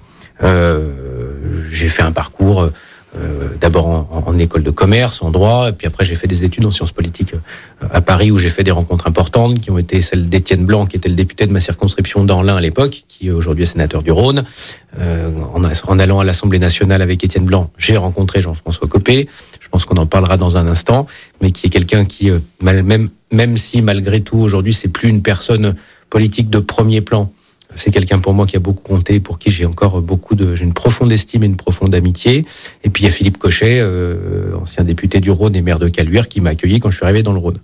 j'ai 1.72 1.88
fait 1.88 2.04
un 2.04 2.12
parcours 2.12 2.70
euh, 3.18 3.50
d'abord 3.62 3.88
en, 3.88 4.38
école 4.38 4.64
de 4.64 4.72
commerce, 4.72 5.22
en 5.22 5.32
droit, 5.32 5.70
et 5.70 5.72
puis 5.72 5.88
après 5.88 6.04
j'ai 6.04 6.16
fait 6.16 6.28
des 6.28 6.44
études 6.44 6.66
en 6.66 6.72
sciences 6.72 6.92
politiques 6.92 7.34
euh, 7.34 7.88
à 7.92 8.02
Paris 8.02 8.30
où 8.32 8.38
j'ai 8.38 8.50
fait 8.50 8.64
des 8.64 8.72
rencontres 8.72 9.08
importantes 9.08 9.62
qui 9.62 9.72
ont 9.72 9.78
été 9.78 10.02
celles 10.02 10.28
d'Étienne 10.28 10.66
Blanc, 10.66 10.86
qui 10.86 10.98
était 10.98 11.08
le 11.08 11.16
député 11.16 11.46
de 11.46 11.54
ma 11.54 11.62
circonscription 11.62 12.26
dans 12.26 12.42
l'Ain 12.42 12.58
à 12.58 12.62
l'époque, 12.62 13.04
qui 13.08 13.32
aujourd'hui 13.32 13.64
est 13.64 13.68
sénateur 13.68 14.04
du 14.04 14.12
Rhône. 14.12 14.44
Euh, 15.00 15.30
en, 15.54 15.62
en, 15.64 16.00
allant 16.00 16.20
à 16.20 16.24
l'Assemblée 16.26 16.60
nationale 16.60 17.02
avec 17.02 17.24
Étienne 17.24 17.46
Blanc, 17.46 17.70
j'ai 17.78 17.96
rencontré 17.96 18.42
Jean-François 18.42 18.88
Copé. 18.88 19.30
Je 19.62 19.70
pense 19.70 19.86
qu'on 19.86 19.98
en 19.98 20.06
parlera 20.06 20.36
dans 20.36 20.58
un 20.58 20.68
instant, 20.68 21.08
mais 21.42 21.52
qui 21.52 21.68
est 21.68 21.70
quelqu'un 21.70 22.06
qui, 22.06 22.30
même, 22.62 23.10
même 23.32 23.58
si 23.58 23.82
malgré 23.82 24.22
tout 24.22 24.38
aujourd'hui 24.38 24.74
c'est 24.74 24.90
plus 24.90 25.10
une 25.10 25.22
personne 25.22 25.76
politique 26.10 26.50
de 26.50 26.60
premier 26.60 27.02
plan, 27.02 27.32
c'est 27.76 27.92
quelqu'un 27.92 28.20
pour 28.20 28.34
moi 28.34 28.46
qui 28.46 28.56
a 28.56 28.60
beaucoup 28.60 28.82
compté, 28.82 29.20
pour 29.20 29.38
qui 29.38 29.52
j'ai 29.52 29.66
encore 29.66 30.02
beaucoup 30.02 30.36
de, 30.36 30.56
j'ai 30.56 30.64
une 30.64 30.74
profonde 30.74 31.12
estime 31.12 31.44
et 31.44 31.46
une 31.46 31.58
profonde 31.58 31.94
amitié. 31.94 32.46
Et 32.84 32.90
puis 32.90 33.04
il 33.04 33.06
y 33.06 33.10
a 33.10 33.12
Philippe 33.12 33.38
Cochet, 33.38 33.80
euh, 33.80 34.56
ancien 34.60 34.84
député 34.84 35.20
du 35.20 35.32
Rhône 35.32 35.56
et 35.56 35.62
maire 35.62 35.80
de 35.80 35.90
Caluire, 35.90 36.28
qui 36.28 36.42
m'a 36.42 36.52
accueilli 36.52 36.80
quand 36.80 36.92
je 36.92 36.98
suis 36.98 37.06
arrivé 37.06 37.24
dans 37.24 37.34
le 37.34 37.40
Rhône. 37.40 37.60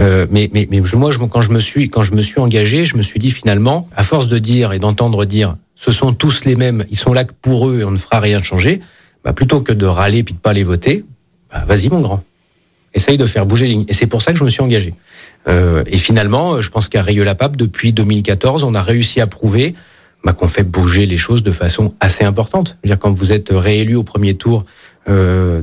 Euh, 0.00 0.26
mais, 0.30 0.50
mais, 0.52 0.68
mais 0.70 0.80
moi, 0.94 1.10
je, 1.10 1.18
quand 1.18 1.40
je 1.40 1.50
me 1.50 1.60
suis, 1.60 1.88
quand 1.88 2.02
je 2.02 2.12
me 2.12 2.22
suis 2.22 2.40
engagé, 2.40 2.84
je 2.84 2.96
me 2.96 3.02
suis 3.02 3.18
dit 3.18 3.30
finalement, 3.30 3.88
à 3.96 4.04
force 4.04 4.28
de 4.28 4.38
dire 4.38 4.72
et 4.72 4.78
d'entendre 4.78 5.24
dire, 5.24 5.56
ce 5.74 5.90
sont 5.90 6.12
tous 6.12 6.44
les 6.44 6.54
mêmes, 6.54 6.84
ils 6.90 6.98
sont 6.98 7.12
là 7.12 7.24
que 7.24 7.32
pour 7.40 7.68
eux 7.68 7.80
et 7.80 7.84
on 7.84 7.90
ne 7.90 7.98
fera 7.98 8.20
rien 8.20 8.40
changer. 8.42 8.80
Bah, 9.24 9.32
plutôt 9.32 9.60
que 9.60 9.72
de 9.72 9.86
râler 9.86 10.22
puis 10.22 10.34
de 10.34 10.38
pas 10.38 10.52
les 10.52 10.64
voter, 10.64 11.04
bah, 11.50 11.64
vas-y 11.66 11.88
mon 11.88 12.00
grand, 12.00 12.22
essaye 12.94 13.18
de 13.18 13.26
faire 13.26 13.46
bouger 13.46 13.66
les 13.66 13.72
lignes. 13.72 13.84
Et 13.88 13.92
c'est 13.92 14.06
pour 14.06 14.22
ça 14.22 14.32
que 14.32 14.38
je 14.38 14.44
me 14.44 14.48
suis 14.48 14.62
engagé. 14.62 14.94
Euh, 15.48 15.84
et 15.86 15.98
finalement, 15.98 16.60
je 16.60 16.70
pense 16.70 16.88
qu'à 16.88 17.02
Rieux-la-Pape, 17.02 17.56
depuis 17.56 17.92
2014, 17.92 18.64
on 18.64 18.74
a 18.74 18.82
réussi 18.82 19.20
à 19.20 19.26
prouver 19.26 19.74
bah, 20.24 20.32
qu'on 20.32 20.48
fait 20.48 20.62
bouger 20.62 21.04
les 21.06 21.18
choses 21.18 21.42
de 21.42 21.52
façon 21.52 21.94
assez 22.00 22.24
importante. 22.24 22.78
-dire 22.84 22.96
quand 22.98 23.12
vous 23.12 23.32
êtes 23.32 23.50
réélu 23.50 23.96
au 23.96 24.04
premier 24.04 24.34
tour 24.34 24.64
euh, 25.08 25.60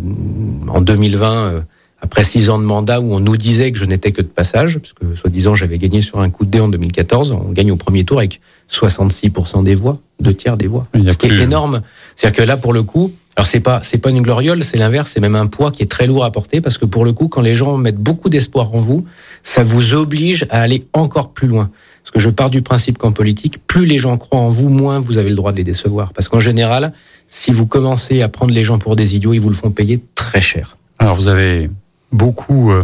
en 0.67 0.81
2020, 0.81 1.33
euh, 1.33 1.61
après 2.01 2.23
six 2.23 2.49
ans 2.49 2.59
de 2.59 2.63
mandat 2.63 2.99
où 2.99 3.13
on 3.13 3.19
nous 3.19 3.37
disait 3.37 3.71
que 3.71 3.77
je 3.77 3.85
n'étais 3.85 4.11
que 4.11 4.21
de 4.21 4.27
passage, 4.27 4.77
parce 4.79 4.93
que 4.93 5.15
soi-disant 5.15 5.55
j'avais 5.55 5.77
gagné 5.77 6.01
sur 6.01 6.19
un 6.19 6.29
coup 6.29 6.45
de 6.45 6.51
dé 6.51 6.59
en 6.59 6.67
2014, 6.67 7.31
on 7.31 7.51
gagne 7.51 7.71
au 7.71 7.75
premier 7.75 8.03
tour 8.03 8.19
avec 8.19 8.39
66% 8.71 9.63
des 9.63 9.75
voix, 9.75 9.99
deux 10.19 10.33
tiers 10.33 10.57
des 10.57 10.67
voix, 10.67 10.87
ce 10.93 11.17
qui 11.17 11.27
est 11.27 11.39
énorme. 11.39 11.81
C'est-à-dire 12.15 12.37
que 12.37 12.47
là, 12.47 12.57
pour 12.57 12.73
le 12.73 12.83
coup, 12.83 13.11
alors 13.37 13.47
c'est 13.47 13.61
pas 13.61 13.79
c'est 13.81 13.97
pas 13.97 14.09
une 14.09 14.21
gloriole, 14.21 14.63
c'est 14.63 14.77
l'inverse, 14.77 15.11
c'est 15.13 15.21
même 15.21 15.35
un 15.35 15.47
poids 15.47 15.71
qui 15.71 15.83
est 15.83 15.87
très 15.87 16.05
lourd 16.05 16.25
à 16.25 16.31
porter 16.31 16.59
parce 16.59 16.77
que 16.77 16.85
pour 16.85 17.05
le 17.05 17.13
coup, 17.13 17.27
quand 17.27 17.41
les 17.41 17.55
gens 17.55 17.77
mettent 17.77 17.97
beaucoup 17.97 18.29
d'espoir 18.29 18.73
en 18.75 18.79
vous, 18.79 19.05
ça 19.43 19.63
vous 19.63 19.93
oblige 19.93 20.45
à 20.49 20.61
aller 20.61 20.85
encore 20.93 21.31
plus 21.31 21.47
loin. 21.47 21.69
Parce 22.03 22.11
que 22.11 22.19
je 22.19 22.29
pars 22.29 22.49
du 22.49 22.61
principe 22.61 22.97
qu'en 22.97 23.11
politique, 23.11 23.59
plus 23.67 23.85
les 23.85 23.99
gens 23.99 24.17
croient 24.17 24.39
en 24.39 24.49
vous, 24.49 24.69
moins 24.69 24.99
vous 24.99 25.17
avez 25.17 25.29
le 25.29 25.35
droit 25.35 25.51
de 25.51 25.57
les 25.57 25.63
décevoir. 25.63 26.13
Parce 26.13 26.27
qu'en 26.27 26.39
général, 26.39 26.93
si 27.27 27.51
vous 27.51 27.67
commencez 27.67 28.21
à 28.21 28.27
prendre 28.27 28.53
les 28.53 28.63
gens 28.63 28.79
pour 28.79 28.95
des 28.95 29.15
idiots, 29.15 29.33
ils 29.33 29.39
vous 29.39 29.49
le 29.49 29.55
font 29.55 29.71
payer 29.71 30.01
très 30.15 30.41
cher. 30.41 30.77
Alors 30.99 31.15
vous 31.15 31.27
avez 31.27 31.69
beaucoup 32.11 32.71
euh, 32.71 32.83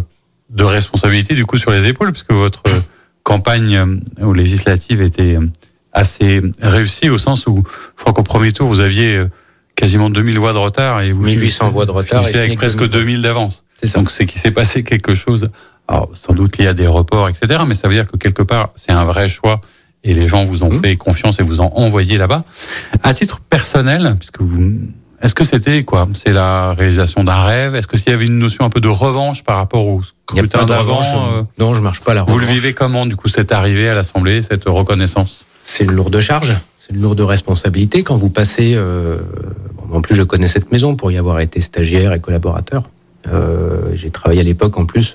de 0.50 0.64
responsabilités 0.64 1.36
du 1.36 1.46
coup 1.46 1.58
sur 1.58 1.72
les 1.72 1.88
épaules, 1.88 2.12
puisque 2.12 2.32
votre 2.32 2.64
euh, 2.68 2.80
campagne 3.24 3.76
euh, 4.22 4.34
législative 4.34 5.02
était 5.02 5.38
assez 5.92 6.42
réussie 6.62 7.10
au 7.10 7.18
sens 7.18 7.48
où 7.48 7.64
je 7.98 8.02
crois 8.02 8.14
qu'au 8.14 8.24
premier 8.24 8.54
tour 8.54 8.70
vous 8.70 8.80
aviez 8.80 9.20
quasiment 9.78 10.10
2000 10.10 10.38
voix 10.40 10.52
de 10.52 10.58
retard 10.58 11.02
et 11.02 11.14
vous 11.14 11.22
1800 11.22 11.72
voix 11.72 11.86
de 11.86 11.92
retard 11.92 12.28
et 12.28 12.36
avec 12.36 12.58
presque 12.58 12.86
2000 12.86 13.22
d'avance. 13.22 13.64
Donc 13.96 14.12
c'est 14.12 14.26
qu'il 14.26 14.42
s'est 14.42 14.52
passé 14.52 14.84
quelque 14.84 15.16
chose 15.16 15.50
alors, 15.88 16.10
sans 16.14 16.34
doute 16.34 16.58
lié 16.58 16.68
à 16.68 16.74
des 16.74 16.88
reports, 16.88 17.30
etc. 17.30 17.62
Mais 17.66 17.74
ça 17.74 17.88
veut 17.88 17.94
dire 17.94 18.08
que 18.08 18.18
quelque 18.18 18.42
part, 18.42 18.72
c'est 18.76 18.92
un 18.92 19.06
vrai 19.06 19.30
choix 19.30 19.62
et 20.04 20.14
les 20.14 20.28
gens 20.28 20.44
vous 20.44 20.64
ont 20.64 20.72
mmh. 20.72 20.82
fait 20.82 20.96
confiance 20.98 21.40
et 21.40 21.44
vous 21.44 21.62
ont 21.62 21.72
envoyé 21.76 22.18
là-bas. 22.18 22.44
À 23.04 23.14
titre 23.14 23.40
personnel, 23.40 24.16
puisque 24.20 24.42
vous, 24.42 24.80
est-ce 25.22 25.34
que 25.34 25.44
c'était 25.44 25.84
quoi? 25.84 26.08
C'est 26.14 26.34
la 26.34 26.74
réalisation 26.74 27.24
d'un 27.24 27.42
rêve? 27.42 27.76
Est-ce 27.76 27.88
que 27.88 27.98
s'il 27.98 28.12
y 28.12 28.14
avait 28.14 28.26
une 28.26 28.38
notion 28.38 28.66
un 28.66 28.70
peu 28.70 28.82
de 28.82 28.88
revanche 28.88 29.44
par 29.44 29.58
rapport 29.58 29.86
au 29.86 30.02
scrutin 30.04 30.66
d'avant 30.66 31.02
euh, 31.02 31.44
Non, 31.58 31.74
je 31.74 31.82
marche 31.82 32.02
pas 32.02 32.14
la 32.14 32.24
Vous 32.24 32.38
le 32.38 32.46
vivez 32.46 32.74
comment, 32.74 33.06
du 33.06 33.16
coup, 33.16 33.30
cette 33.30 33.52
arrivée 33.52 33.90
à 33.90 33.96
l'Assemblée, 33.96 34.44
cette 34.44 34.66
reconnaissance? 34.66 35.46
C'est 35.66 35.86
une 35.86 35.92
lourde 35.92 36.20
charge, 36.20 36.56
c'est 36.88 36.96
une 36.96 37.02
lourde 37.02 37.20
responsabilité 37.22 38.04
quand 38.04 38.16
vous 38.16 38.30
passez. 38.30 38.74
Euh, 38.76 39.18
en 39.92 40.02
plus, 40.02 40.16
je 40.16 40.24
connais 40.24 40.48
cette 40.48 40.72
maison 40.72 40.96
pour 40.96 41.12
y 41.12 41.18
avoir 41.18 41.40
été 41.40 41.62
stagiaire 41.62 42.14
et 42.14 42.20
collaborateur. 42.20 42.90
Euh, 43.28 43.92
J'ai 43.94 44.10
travaillé 44.10 44.42
à 44.42 44.44
l'époque, 44.44 44.78
en 44.78 44.86
plus, 44.86 45.14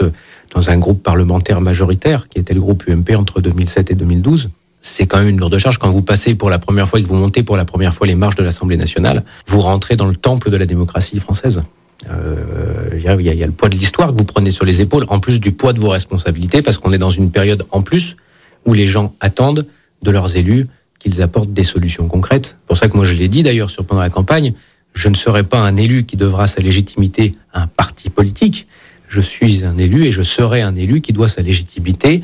dans 0.54 0.70
un 0.70 0.78
groupe 0.78 1.02
parlementaire 1.02 1.60
majoritaire, 1.60 2.28
qui 2.28 2.38
était 2.38 2.54
le 2.54 2.60
groupe 2.60 2.84
UMP 2.88 3.16
entre 3.16 3.40
2007 3.40 3.90
et 3.90 3.94
2012. 3.94 4.50
C'est 4.82 5.06
quand 5.06 5.18
même 5.18 5.28
une 5.28 5.38
lourde 5.38 5.56
charge 5.58 5.78
quand 5.78 5.90
vous 5.90 6.02
passez 6.02 6.34
pour 6.34 6.50
la 6.50 6.58
première 6.58 6.88
fois 6.88 6.98
et 6.98 7.02
que 7.02 7.08
vous 7.08 7.14
montez 7.14 7.42
pour 7.42 7.56
la 7.56 7.64
première 7.64 7.94
fois 7.94 8.06
les 8.06 8.16
marches 8.16 8.36
de 8.36 8.42
l'Assemblée 8.42 8.76
nationale. 8.76 9.22
Vous 9.46 9.60
rentrez 9.60 9.96
dans 9.96 10.06
le 10.06 10.16
temple 10.16 10.50
de 10.50 10.56
la 10.56 10.66
démocratie 10.66 11.20
française. 11.20 11.62
Euh, 12.10 12.98
y 12.98 13.22
il 13.22 13.34
y 13.34 13.42
a 13.42 13.46
le 13.46 13.52
poids 13.52 13.68
de 13.68 13.76
l'histoire 13.76 14.12
que 14.12 14.18
vous 14.18 14.24
prenez 14.24 14.50
sur 14.50 14.64
les 14.64 14.82
épaules, 14.82 15.04
en 15.08 15.20
plus 15.20 15.38
du 15.38 15.52
poids 15.52 15.72
de 15.72 15.78
vos 15.78 15.90
responsabilités, 15.90 16.60
parce 16.60 16.78
qu'on 16.78 16.92
est 16.92 16.98
dans 16.98 17.10
une 17.10 17.30
période 17.30 17.64
en 17.70 17.82
plus 17.82 18.16
où 18.66 18.74
les 18.74 18.88
gens 18.88 19.14
attendent 19.20 19.66
de 20.02 20.10
leurs 20.10 20.36
élus 20.36 20.66
qu'ils 21.02 21.22
apportent 21.22 21.52
des 21.52 21.64
solutions 21.64 22.06
concrètes. 22.06 22.56
C'est 22.60 22.66
pour 22.66 22.76
ça 22.76 22.88
que 22.88 22.96
moi 22.96 23.04
je 23.04 23.12
l'ai 23.12 23.28
dit 23.28 23.42
d'ailleurs 23.42 23.70
sur 23.70 23.84
pendant 23.84 24.02
la 24.02 24.08
campagne, 24.08 24.52
je 24.94 25.08
ne 25.08 25.14
serai 25.14 25.42
pas 25.42 25.58
un 25.58 25.76
élu 25.76 26.04
qui 26.04 26.16
devra 26.16 26.46
sa 26.46 26.60
légitimité 26.60 27.34
à 27.52 27.62
un 27.62 27.66
parti 27.66 28.10
politique 28.10 28.66
je 29.12 29.20
suis 29.20 29.62
un 29.64 29.76
élu 29.76 30.06
et 30.06 30.12
je 30.12 30.22
serai 30.22 30.62
un 30.62 30.74
élu 30.74 31.02
qui 31.02 31.12
doit 31.12 31.28
sa 31.28 31.42
légitimité 31.42 32.22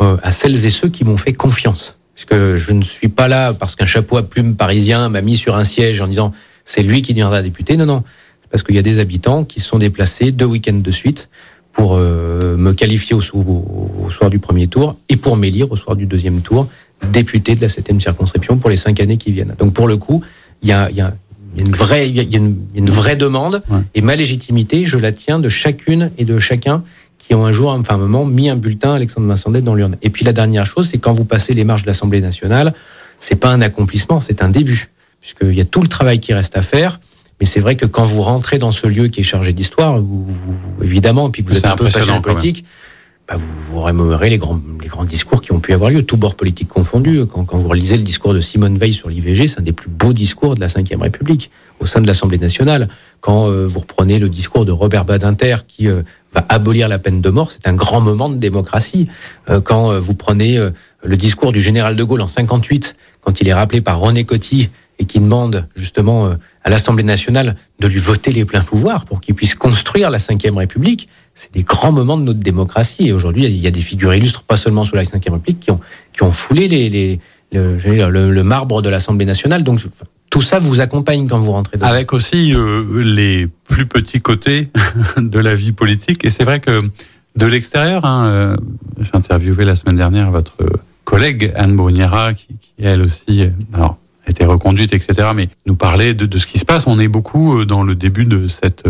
euh, 0.00 0.18
à 0.22 0.30
celles 0.30 0.66
et 0.66 0.70
ceux 0.70 0.90
qui 0.90 1.02
m'ont 1.02 1.16
fait 1.16 1.32
confiance. 1.32 1.96
Parce 2.14 2.26
que 2.26 2.56
je 2.56 2.72
ne 2.72 2.82
suis 2.82 3.08
pas 3.08 3.26
là 3.26 3.54
parce 3.54 3.74
qu'un 3.74 3.86
chapeau 3.86 4.18
à 4.18 4.22
plume 4.22 4.54
parisien 4.54 5.08
m'a 5.08 5.22
mis 5.22 5.36
sur 5.36 5.56
un 5.56 5.64
siège 5.64 6.02
en 6.02 6.06
disant 6.06 6.32
c'est 6.66 6.82
lui 6.82 7.00
qui 7.00 7.14
deviendra 7.14 7.40
député. 7.40 7.78
Non, 7.78 7.86
non. 7.86 8.04
C'est 8.42 8.50
parce 8.50 8.62
qu'il 8.62 8.74
y 8.74 8.78
a 8.78 8.82
des 8.82 8.98
habitants 8.98 9.44
qui 9.44 9.60
se 9.60 9.68
sont 9.68 9.78
déplacés 9.78 10.30
deux 10.30 10.44
week-ends 10.44 10.74
de 10.74 10.90
suite 10.90 11.30
pour 11.72 11.94
euh, 11.96 12.56
me 12.58 12.74
qualifier 12.74 13.14
au, 13.14 13.22
soir 13.22 14.28
du 14.28 14.38
premier 14.38 14.66
tour 14.66 14.96
et 15.08 15.16
pour 15.16 15.38
m'élire 15.38 15.72
au 15.72 15.76
soir 15.76 15.96
du 15.96 16.04
deuxième 16.04 16.42
tour 16.42 16.68
député 17.10 17.54
de 17.54 17.60
la 17.60 17.68
septième 17.68 18.00
circonscription 18.00 18.56
pour 18.56 18.70
les 18.70 18.76
cinq 18.76 19.00
années 19.00 19.16
qui 19.16 19.32
viennent. 19.32 19.54
Donc 19.58 19.74
pour 19.74 19.88
le 19.88 19.96
coup, 19.96 20.22
il 20.62 20.68
y 20.68 20.72
a, 20.72 20.90
y 20.90 21.00
a 21.00 21.14
il 21.56 21.60
y 21.60 21.64
a 21.64 21.68
une 21.68 21.74
vraie, 21.74 22.08
il 22.08 22.16
y 22.16 22.36
a 22.36 22.38
une, 22.38 22.90
vraie 22.90 23.16
demande. 23.16 23.62
Et 23.94 24.02
ma 24.02 24.14
légitimité, 24.14 24.84
je 24.84 24.98
la 24.98 25.12
tiens 25.12 25.38
de 25.38 25.48
chacune 25.48 26.10
et 26.18 26.26
de 26.26 26.38
chacun 26.38 26.84
qui 27.18 27.34
ont 27.34 27.46
un 27.46 27.52
jour, 27.52 27.70
enfin 27.70 27.94
un 27.94 27.98
moment, 27.98 28.24
mis 28.24 28.50
un 28.50 28.56
bulletin 28.56 28.94
Alexandre 28.94 29.26
Vincent 29.26 29.50
dans 29.50 29.74
l'urne. 29.74 29.96
Et 30.02 30.10
puis 30.10 30.24
la 30.24 30.32
dernière 30.32 30.66
chose, 30.66 30.88
c'est 30.90 30.98
quand 30.98 31.14
vous 31.14 31.24
passez 31.24 31.54
les 31.54 31.64
marches 31.64 31.82
de 31.82 31.86
l'Assemblée 31.86 32.20
nationale, 32.20 32.74
c'est 33.18 33.36
pas 33.36 33.48
un 33.48 33.62
accomplissement, 33.62 34.20
c'est 34.20 34.42
un 34.42 34.50
début, 34.50 34.90
puisqu'il 35.20 35.54
y 35.54 35.60
a 35.60 35.64
tout 35.64 35.80
le 35.80 35.88
travail 35.88 36.20
qui 36.20 36.34
reste 36.34 36.56
à 36.56 36.62
faire. 36.62 37.00
Mais 37.40 37.46
c'est 37.46 37.60
vrai 37.60 37.74
que 37.74 37.86
quand 37.86 38.04
vous 38.04 38.22
rentrez 38.22 38.58
dans 38.58 38.72
ce 38.72 38.86
lieu 38.86 39.08
qui 39.08 39.20
est 39.20 39.24
chargé 39.24 39.52
d'histoire, 39.52 40.00
évidemment, 40.82 41.30
puis 41.30 41.42
que 41.42 41.50
vous 41.50 41.56
êtes 41.56 41.66
un 41.66 41.76
peu 41.76 41.84
passionné 41.84 42.20
politique, 42.20 42.64
vous, 43.34 43.72
vous 43.72 43.80
remémorez 43.80 44.30
les 44.30 44.38
grands, 44.38 44.60
discours 45.08 45.42
qui 45.42 45.52
ont 45.52 45.60
pu 45.60 45.72
avoir 45.72 45.90
lieu, 45.90 46.04
tout 46.04 46.16
bord 46.16 46.36
politique 46.36 46.68
confondu. 46.68 47.26
Quand, 47.26 47.44
quand 47.44 47.58
vous 47.58 47.68
relisez 47.68 47.96
le 47.96 48.02
discours 48.02 48.32
de 48.32 48.40
Simone 48.40 48.78
Veil 48.78 48.92
sur 48.92 49.08
l'IVG, 49.08 49.48
c'est 49.48 49.60
un 49.60 49.62
des 49.62 49.72
plus 49.72 49.90
beaux 49.90 50.12
discours 50.12 50.54
de 50.54 50.60
la 50.60 50.68
Ve 50.68 51.00
République 51.00 51.50
au 51.80 51.86
sein 51.86 52.00
de 52.00 52.06
l'Assemblée 52.06 52.38
nationale. 52.38 52.88
Quand 53.20 53.48
euh, 53.48 53.66
vous 53.66 53.80
reprenez 53.80 54.18
le 54.18 54.28
discours 54.28 54.64
de 54.64 54.72
Robert 54.72 55.04
Badinter 55.04 55.56
qui 55.66 55.88
euh, 55.88 56.02
va 56.32 56.46
abolir 56.48 56.88
la 56.88 56.98
peine 56.98 57.20
de 57.20 57.30
mort, 57.30 57.50
c'est 57.50 57.66
un 57.66 57.74
grand 57.74 58.00
moment 58.00 58.28
de 58.28 58.36
démocratie. 58.36 59.08
Euh, 59.50 59.60
quand 59.60 59.98
vous 59.98 60.14
prenez 60.14 60.58
le 61.02 61.16
discours 61.16 61.52
du 61.52 61.60
général 61.60 61.96
de 61.96 62.04
Gaulle 62.04 62.22
en 62.22 62.28
58, 62.28 62.96
quand 63.20 63.40
il 63.40 63.48
est 63.48 63.54
rappelé 63.54 63.80
par 63.80 63.98
René 63.98 64.24
Coty 64.24 64.70
et 64.98 65.04
qui 65.04 65.18
demande 65.18 65.66
justement 65.76 66.30
à 66.64 66.70
l'Assemblée 66.70 67.04
nationale 67.04 67.56
de 67.80 67.86
lui 67.86 67.98
voter 67.98 68.32
les 68.32 68.44
pleins 68.44 68.62
pouvoirs 68.62 69.04
pour 69.04 69.20
qu'il 69.20 69.34
puisse 69.34 69.54
construire 69.54 70.10
la 70.10 70.18
Ve 70.18 70.56
République, 70.56 71.08
c'est 71.36 71.52
des 71.52 71.62
grands 71.62 71.92
moments 71.92 72.16
de 72.16 72.22
notre 72.22 72.40
démocratie. 72.40 73.08
Et 73.08 73.12
aujourd'hui, 73.12 73.44
il 73.44 73.56
y 73.56 73.66
a 73.66 73.70
des 73.70 73.80
figures 73.80 74.14
illustres, 74.14 74.42
pas 74.42 74.56
seulement 74.56 74.84
sous 74.84 74.96
la 74.96 75.02
Ve 75.02 75.10
République, 75.12 75.60
qui 75.60 76.22
ont, 76.22 76.32
foulé 76.32 77.20
le, 77.52 78.42
marbre 78.42 78.80
de 78.80 78.88
l'Assemblée 78.88 79.26
nationale. 79.26 79.62
Donc 79.62 79.80
tout 80.30 80.40
ça 80.40 80.58
vous 80.58 80.80
accompagne 80.80 81.28
quand 81.28 81.38
vous 81.38 81.52
rentrez 81.52 81.76
dedans. 81.76 81.88
Avec 81.88 82.14
aussi 82.14 82.54
euh, 82.54 83.02
les 83.02 83.48
plus 83.68 83.84
petits 83.84 84.22
côtés 84.22 84.70
de 85.18 85.38
la 85.38 85.54
vie 85.54 85.72
politique. 85.72 86.24
Et 86.24 86.30
c'est 86.30 86.44
vrai 86.44 86.58
que 86.58 86.82
de 87.36 87.46
l'extérieur, 87.46 88.06
hein, 88.06 88.26
euh, 88.26 88.56
j'ai 88.98 89.10
interviewé 89.12 89.66
la 89.66 89.76
semaine 89.76 89.96
dernière 89.96 90.30
votre 90.30 90.56
collègue 91.04 91.52
Anne 91.54 91.76
Bruniera, 91.76 92.32
qui, 92.32 92.46
qui 92.46 92.72
elle 92.82 93.02
aussi, 93.02 93.42
euh, 93.42 93.78
a 93.78 93.96
été 94.26 94.46
reconduite, 94.46 94.94
etc., 94.94 95.28
mais 95.34 95.50
nous 95.66 95.76
parlait 95.76 96.14
de, 96.14 96.24
de, 96.24 96.38
ce 96.38 96.46
qui 96.46 96.58
se 96.58 96.64
passe. 96.64 96.86
On 96.86 96.98
est 96.98 97.08
beaucoup 97.08 97.66
dans 97.66 97.82
le 97.82 97.94
début 97.94 98.24
de 98.24 98.48
cette 98.48 98.84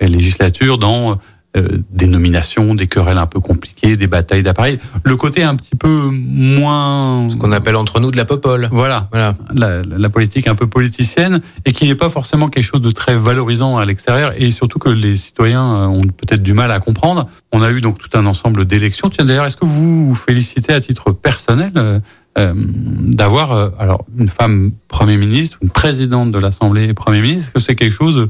législature 0.00 0.78
dans 0.78 1.18
euh, 1.56 1.78
des 1.90 2.08
nominations, 2.08 2.74
des 2.74 2.88
querelles 2.88 3.18
un 3.18 3.26
peu 3.26 3.38
compliquées, 3.38 3.96
des 3.96 4.08
batailles 4.08 4.42
d'appareils. 4.42 4.80
Le 5.04 5.16
côté 5.16 5.44
un 5.44 5.54
petit 5.54 5.76
peu 5.76 6.10
moins... 6.12 7.28
Ce 7.30 7.36
qu'on 7.36 7.52
appelle 7.52 7.76
entre 7.76 8.00
nous 8.00 8.10
de 8.10 8.16
la 8.16 8.24
popole. 8.24 8.68
Voilà, 8.72 9.08
voilà. 9.12 9.36
La, 9.54 9.82
la 9.82 10.08
politique 10.08 10.48
un 10.48 10.56
peu 10.56 10.66
politicienne 10.66 11.42
et 11.64 11.72
qui 11.72 11.86
n'est 11.86 11.94
pas 11.94 12.08
forcément 12.08 12.48
quelque 12.48 12.64
chose 12.64 12.82
de 12.82 12.90
très 12.90 13.14
valorisant 13.14 13.76
à 13.76 13.84
l'extérieur 13.84 14.32
et 14.36 14.50
surtout 14.50 14.80
que 14.80 14.88
les 14.88 15.16
citoyens 15.16 15.64
euh, 15.64 15.86
ont 15.86 16.02
peut-être 16.02 16.42
du 16.42 16.54
mal 16.54 16.72
à 16.72 16.80
comprendre. 16.80 17.28
On 17.52 17.62
a 17.62 17.70
eu 17.70 17.80
donc 17.80 17.98
tout 17.98 18.10
un 18.18 18.26
ensemble 18.26 18.64
d'élections. 18.64 19.08
Tiens, 19.08 19.24
d'ailleurs, 19.24 19.46
est-ce 19.46 19.56
que 19.56 19.64
vous 19.64 20.08
vous 20.08 20.14
félicitez 20.16 20.72
à 20.72 20.80
titre 20.80 21.12
personnel 21.12 21.70
euh, 21.76 22.00
euh 22.36 22.52
d'avoir 22.56 23.52
alors 23.78 24.04
une 24.18 24.28
femme 24.28 24.72
Premier 24.88 25.16
ministre, 25.16 25.58
une 25.62 25.70
présidente 25.70 26.32
de 26.32 26.38
l'Assemblée 26.40 26.92
Premier 26.94 27.20
ministre? 27.20 27.50
Est-ce 27.50 27.52
que 27.52 27.60
c'est 27.60 27.76
quelque 27.76 27.94
chose 27.94 28.28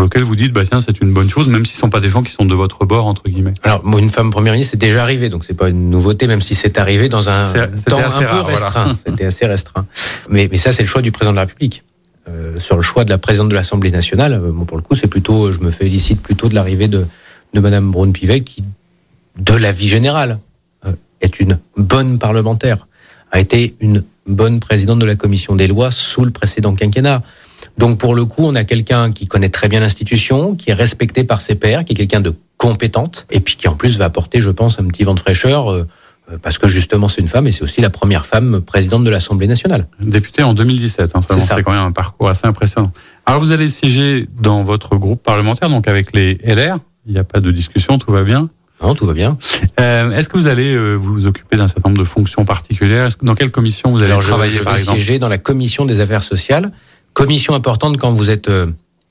pour 0.00 0.06
lequel 0.06 0.22
vous 0.22 0.34
dites 0.34 0.54
bah 0.54 0.62
tiens 0.64 0.80
c'est 0.80 1.02
une 1.02 1.12
bonne 1.12 1.28
chose 1.28 1.46
même 1.48 1.66
si 1.66 1.74
ce 1.74 1.80
sont 1.80 1.90
pas 1.90 2.00
des 2.00 2.08
gens 2.08 2.22
qui 2.22 2.32
sont 2.32 2.46
de 2.46 2.54
votre 2.54 2.86
bord 2.86 3.04
entre 3.04 3.24
guillemets. 3.24 3.52
Alors 3.62 3.84
moi 3.84 4.00
une 4.00 4.08
femme 4.08 4.30
première 4.30 4.54
ministre 4.54 4.70
c'est 4.70 4.80
déjà 4.80 5.02
arrivé 5.02 5.28
donc 5.28 5.44
c'est 5.44 5.52
pas 5.52 5.68
une 5.68 5.90
nouveauté 5.90 6.26
même 6.26 6.40
si 6.40 6.54
c'est 6.54 6.78
arrivé 6.78 7.10
dans 7.10 7.28
un 7.28 7.44
temps 7.44 7.98
un 7.98 8.22
peu 8.22 8.40
restreint. 8.40 8.96
C'était 9.06 9.26
assez 9.26 9.44
restreint. 9.44 9.84
Mais 10.30 10.48
mais 10.50 10.56
ça 10.56 10.72
c'est 10.72 10.80
le 10.80 10.88
choix 10.88 11.02
du 11.02 11.12
président 11.12 11.32
de 11.32 11.36
la 11.36 11.42
République. 11.42 11.84
Euh, 12.30 12.58
sur 12.58 12.76
le 12.76 12.82
choix 12.82 13.04
de 13.04 13.10
la 13.10 13.18
présidente 13.18 13.50
de 13.50 13.54
l'Assemblée 13.54 13.90
nationale, 13.90 14.32
euh, 14.32 14.52
moi 14.52 14.64
pour 14.64 14.78
le 14.78 14.82
coup 14.82 14.94
c'est 14.94 15.06
plutôt 15.06 15.52
je 15.52 15.60
me 15.60 15.70
félicite 15.70 16.22
plutôt 16.22 16.48
de 16.48 16.54
l'arrivée 16.54 16.88
de 16.88 17.06
de 17.52 17.60
Madame 17.60 17.90
Braun-Pivet 17.90 18.40
qui 18.40 18.64
de 19.38 19.52
la 19.52 19.70
vie 19.70 19.88
générale 19.88 20.38
euh, 20.86 20.92
est 21.20 21.40
une 21.40 21.58
bonne 21.76 22.18
parlementaire, 22.18 22.86
a 23.32 23.38
été 23.38 23.74
une 23.80 24.02
bonne 24.26 24.60
présidente 24.60 24.98
de 24.98 25.04
la 25.04 25.16
commission 25.16 25.56
des 25.56 25.66
lois 25.66 25.90
sous 25.90 26.24
le 26.24 26.30
précédent 26.30 26.74
quinquennat. 26.74 27.22
Donc 27.78 27.98
pour 27.98 28.14
le 28.14 28.24
coup, 28.24 28.42
on 28.44 28.54
a 28.54 28.64
quelqu'un 28.64 29.12
qui 29.12 29.26
connaît 29.26 29.48
très 29.48 29.68
bien 29.68 29.80
l'institution, 29.80 30.54
qui 30.54 30.70
est 30.70 30.74
respecté 30.74 31.24
par 31.24 31.40
ses 31.40 31.54
pairs, 31.54 31.84
qui 31.84 31.92
est 31.92 31.96
quelqu'un 31.96 32.20
de 32.20 32.34
compétente, 32.56 33.26
et 33.30 33.40
puis 33.40 33.56
qui 33.56 33.68
en 33.68 33.74
plus 33.74 33.98
va 33.98 34.06
apporter, 34.06 34.40
je 34.40 34.50
pense, 34.50 34.80
un 34.80 34.86
petit 34.86 35.04
vent 35.04 35.14
de 35.14 35.20
fraîcheur. 35.20 35.70
Euh, 35.70 35.86
euh, 36.30 36.38
parce 36.40 36.58
que 36.58 36.68
justement 36.68 37.08
c'est 37.08 37.20
une 37.20 37.28
femme 37.28 37.46
et 37.46 37.52
c'est 37.52 37.62
aussi 37.62 37.80
la 37.80 37.90
première 37.90 38.26
femme 38.26 38.60
présidente 38.60 39.04
de 39.04 39.10
l'Assemblée 39.10 39.46
nationale. 39.46 39.86
Députée 40.00 40.42
en 40.42 40.54
2017, 40.54 41.12
hein, 41.14 41.20
c'est 41.22 41.62
quand 41.62 41.72
même 41.72 41.80
un 41.80 41.92
parcours 41.92 42.28
assez 42.28 42.46
impressionnant. 42.46 42.92
Alors 43.26 43.40
vous 43.40 43.52
allez 43.52 43.68
siéger 43.68 44.28
dans 44.40 44.62
votre 44.62 44.96
groupe 44.96 45.22
parlementaire, 45.22 45.70
donc 45.70 45.88
avec 45.88 46.14
les 46.14 46.34
LR, 46.44 46.78
il 47.06 47.12
n'y 47.12 47.18
a 47.18 47.24
pas 47.24 47.40
de 47.40 47.50
discussion, 47.50 47.98
tout 47.98 48.12
va 48.12 48.22
bien 48.22 48.48
non, 48.82 48.94
tout 48.94 49.04
va 49.04 49.12
bien. 49.12 49.36
Euh, 49.78 50.10
Est-ce 50.12 50.30
que 50.30 50.38
vous 50.38 50.46
allez 50.46 50.74
euh, 50.74 50.94
vous 50.94 51.26
occuper 51.26 51.56
d'un 51.56 51.68
certain 51.68 51.90
nombre 51.90 52.00
de 52.00 52.06
fonctions 52.06 52.46
particulières? 52.46 53.08
Dans 53.20 53.34
quelle 53.34 53.50
commission 53.50 53.90
vous 53.90 53.98
allez 53.98 54.12
Alors, 54.12 54.22
travailler 54.22 54.54
je, 54.54 54.58
je 54.60 54.64
par 54.64 54.72
vais 54.72 54.80
exemple? 54.80 54.96
siéger 54.98 55.18
dans 55.18 55.28
la 55.28 55.36
commission 55.36 55.84
des 55.84 56.00
affaires 56.00 56.22
sociales 56.22 56.72
commission 57.12 57.54
importante 57.54 57.98
quand 57.98 58.12
vous 58.12 58.30
êtes 58.30 58.48
euh, 58.48 58.66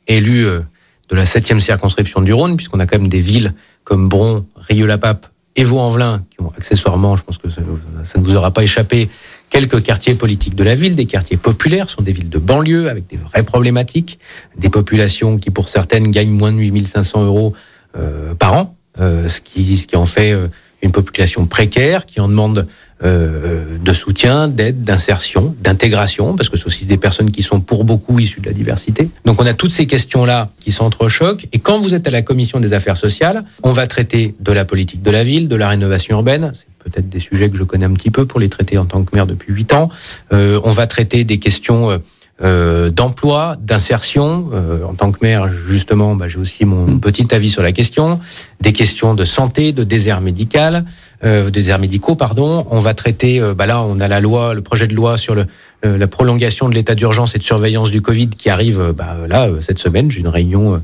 élu 0.07 0.45
euh, 0.45 0.61
de 1.09 1.15
la 1.15 1.25
7e 1.25 1.59
circonscription 1.59 2.21
du 2.21 2.33
Rhône, 2.33 2.55
puisqu'on 2.55 2.79
a 2.79 2.85
quand 2.85 2.99
même 2.99 3.09
des 3.09 3.21
villes 3.21 3.53
comme 3.83 4.09
Bron, 4.09 4.45
Rieux-la-Pape 4.55 5.27
et 5.55 5.63
Vaux-en-Velin, 5.63 6.23
qui 6.29 6.41
ont 6.41 6.51
accessoirement, 6.57 7.15
je 7.15 7.23
pense 7.23 7.37
que 7.37 7.49
ça, 7.49 7.61
ne 7.61 8.23
vous 8.23 8.35
aura 8.35 8.51
pas 8.51 8.63
échappé, 8.63 9.09
quelques 9.49 9.81
quartiers 9.81 10.13
politiques 10.13 10.55
de 10.55 10.63
la 10.63 10.75
ville, 10.75 10.95
des 10.95 11.07
quartiers 11.07 11.37
populaires, 11.37 11.89
sont 11.89 12.03
des 12.03 12.13
villes 12.13 12.29
de 12.29 12.37
banlieue 12.37 12.89
avec 12.89 13.07
des 13.07 13.17
vraies 13.17 13.43
problématiques, 13.43 14.19
des 14.57 14.69
populations 14.69 15.37
qui 15.39 15.49
pour 15.49 15.67
certaines 15.67 16.11
gagnent 16.11 16.29
moins 16.29 16.51
de 16.51 16.57
8500 16.57 17.25
euros 17.25 17.53
euh, 17.97 18.35
par 18.35 18.53
an, 18.53 18.75
ce, 18.97 19.39
qui, 19.39 19.87
en 19.95 20.05
fait 20.05 20.35
une 20.81 20.91
population 20.91 21.45
précaire, 21.45 22.05
qui 22.05 22.19
en 22.19 22.27
demande 22.27 22.67
euh, 23.03 23.77
de 23.79 23.93
soutien, 23.93 24.47
d'aide, 24.47 24.83
d'insertion, 24.83 25.55
d'intégration, 25.61 26.35
parce 26.35 26.49
que 26.49 26.57
c'est 26.57 26.67
aussi 26.67 26.85
des 26.85 26.97
personnes 26.97 27.31
qui 27.31 27.43
sont 27.43 27.61
pour 27.61 27.85
beaucoup 27.85 28.19
issues 28.19 28.41
de 28.41 28.47
la 28.47 28.53
diversité. 28.53 29.09
Donc 29.25 29.41
on 29.41 29.45
a 29.45 29.53
toutes 29.53 29.71
ces 29.71 29.87
questions-là 29.87 30.49
qui 30.59 30.71
s'entrechoquent. 30.71 31.47
Et 31.53 31.59
quand 31.59 31.79
vous 31.79 31.93
êtes 31.93 32.07
à 32.07 32.11
la 32.11 32.21
commission 32.21 32.59
des 32.59 32.73
affaires 32.73 32.97
sociales, 32.97 33.45
on 33.63 33.71
va 33.71 33.87
traiter 33.87 34.35
de 34.39 34.51
la 34.51 34.65
politique 34.65 35.01
de 35.01 35.11
la 35.11 35.23
ville, 35.23 35.47
de 35.47 35.55
la 35.55 35.69
rénovation 35.69 36.17
urbaine. 36.17 36.51
C'est 36.53 36.91
peut-être 36.91 37.09
des 37.09 37.19
sujets 37.19 37.49
que 37.49 37.57
je 37.57 37.63
connais 37.63 37.85
un 37.85 37.93
petit 37.93 38.11
peu 38.11 38.25
pour 38.25 38.39
les 38.39 38.49
traiter 38.49 38.77
en 38.77 38.85
tant 38.85 39.03
que 39.03 39.15
maire 39.15 39.27
depuis 39.27 39.53
huit 39.53 39.73
ans. 39.73 39.89
Euh, 40.33 40.59
on 40.63 40.71
va 40.71 40.85
traiter 40.87 41.23
des 41.23 41.39
questions... 41.39 41.91
Euh, 41.91 41.97
euh, 42.41 42.89
d'emploi, 42.89 43.57
d'insertion. 43.59 44.49
Euh, 44.53 44.85
en 44.85 44.93
tant 44.93 45.11
que 45.11 45.17
maire, 45.21 45.51
justement, 45.51 46.15
bah, 46.15 46.29
j'ai 46.29 46.37
aussi 46.37 46.63
mon 46.63 46.97
petit 46.97 47.27
avis 47.35 47.49
sur 47.49 47.61
la 47.61 47.73
question. 47.73 48.21
Des 48.61 48.71
questions 48.71 49.13
de 49.13 49.25
santé, 49.25 49.73
de 49.73 49.83
désert 49.83 50.21
médical, 50.21 50.85
euh, 51.25 51.45
de 51.45 51.49
déserts 51.49 51.79
médicaux, 51.79 52.15
pardon. 52.15 52.65
On 52.71 52.79
va 52.79 52.93
traiter, 52.93 53.41
euh, 53.41 53.53
bah 53.53 53.65
là, 53.65 53.81
on 53.81 53.99
a 53.99 54.07
la 54.07 54.21
loi, 54.21 54.53
le 54.53 54.61
projet 54.61 54.87
de 54.87 54.95
loi 54.95 55.17
sur 55.17 55.35
le, 55.35 55.47
euh, 55.85 55.97
la 55.97 56.07
prolongation 56.07 56.69
de 56.69 56.75
l'état 56.75 56.95
d'urgence 56.95 57.35
et 57.35 57.39
de 57.39 57.43
surveillance 57.43 57.91
du 57.91 58.01
Covid 58.01 58.29
qui 58.29 58.49
arrive 58.49 58.93
bah, 58.95 59.17
là 59.27 59.49
cette 59.59 59.79
semaine. 59.79 60.09
J'ai 60.09 60.21
une 60.21 60.29
réunion. 60.29 60.81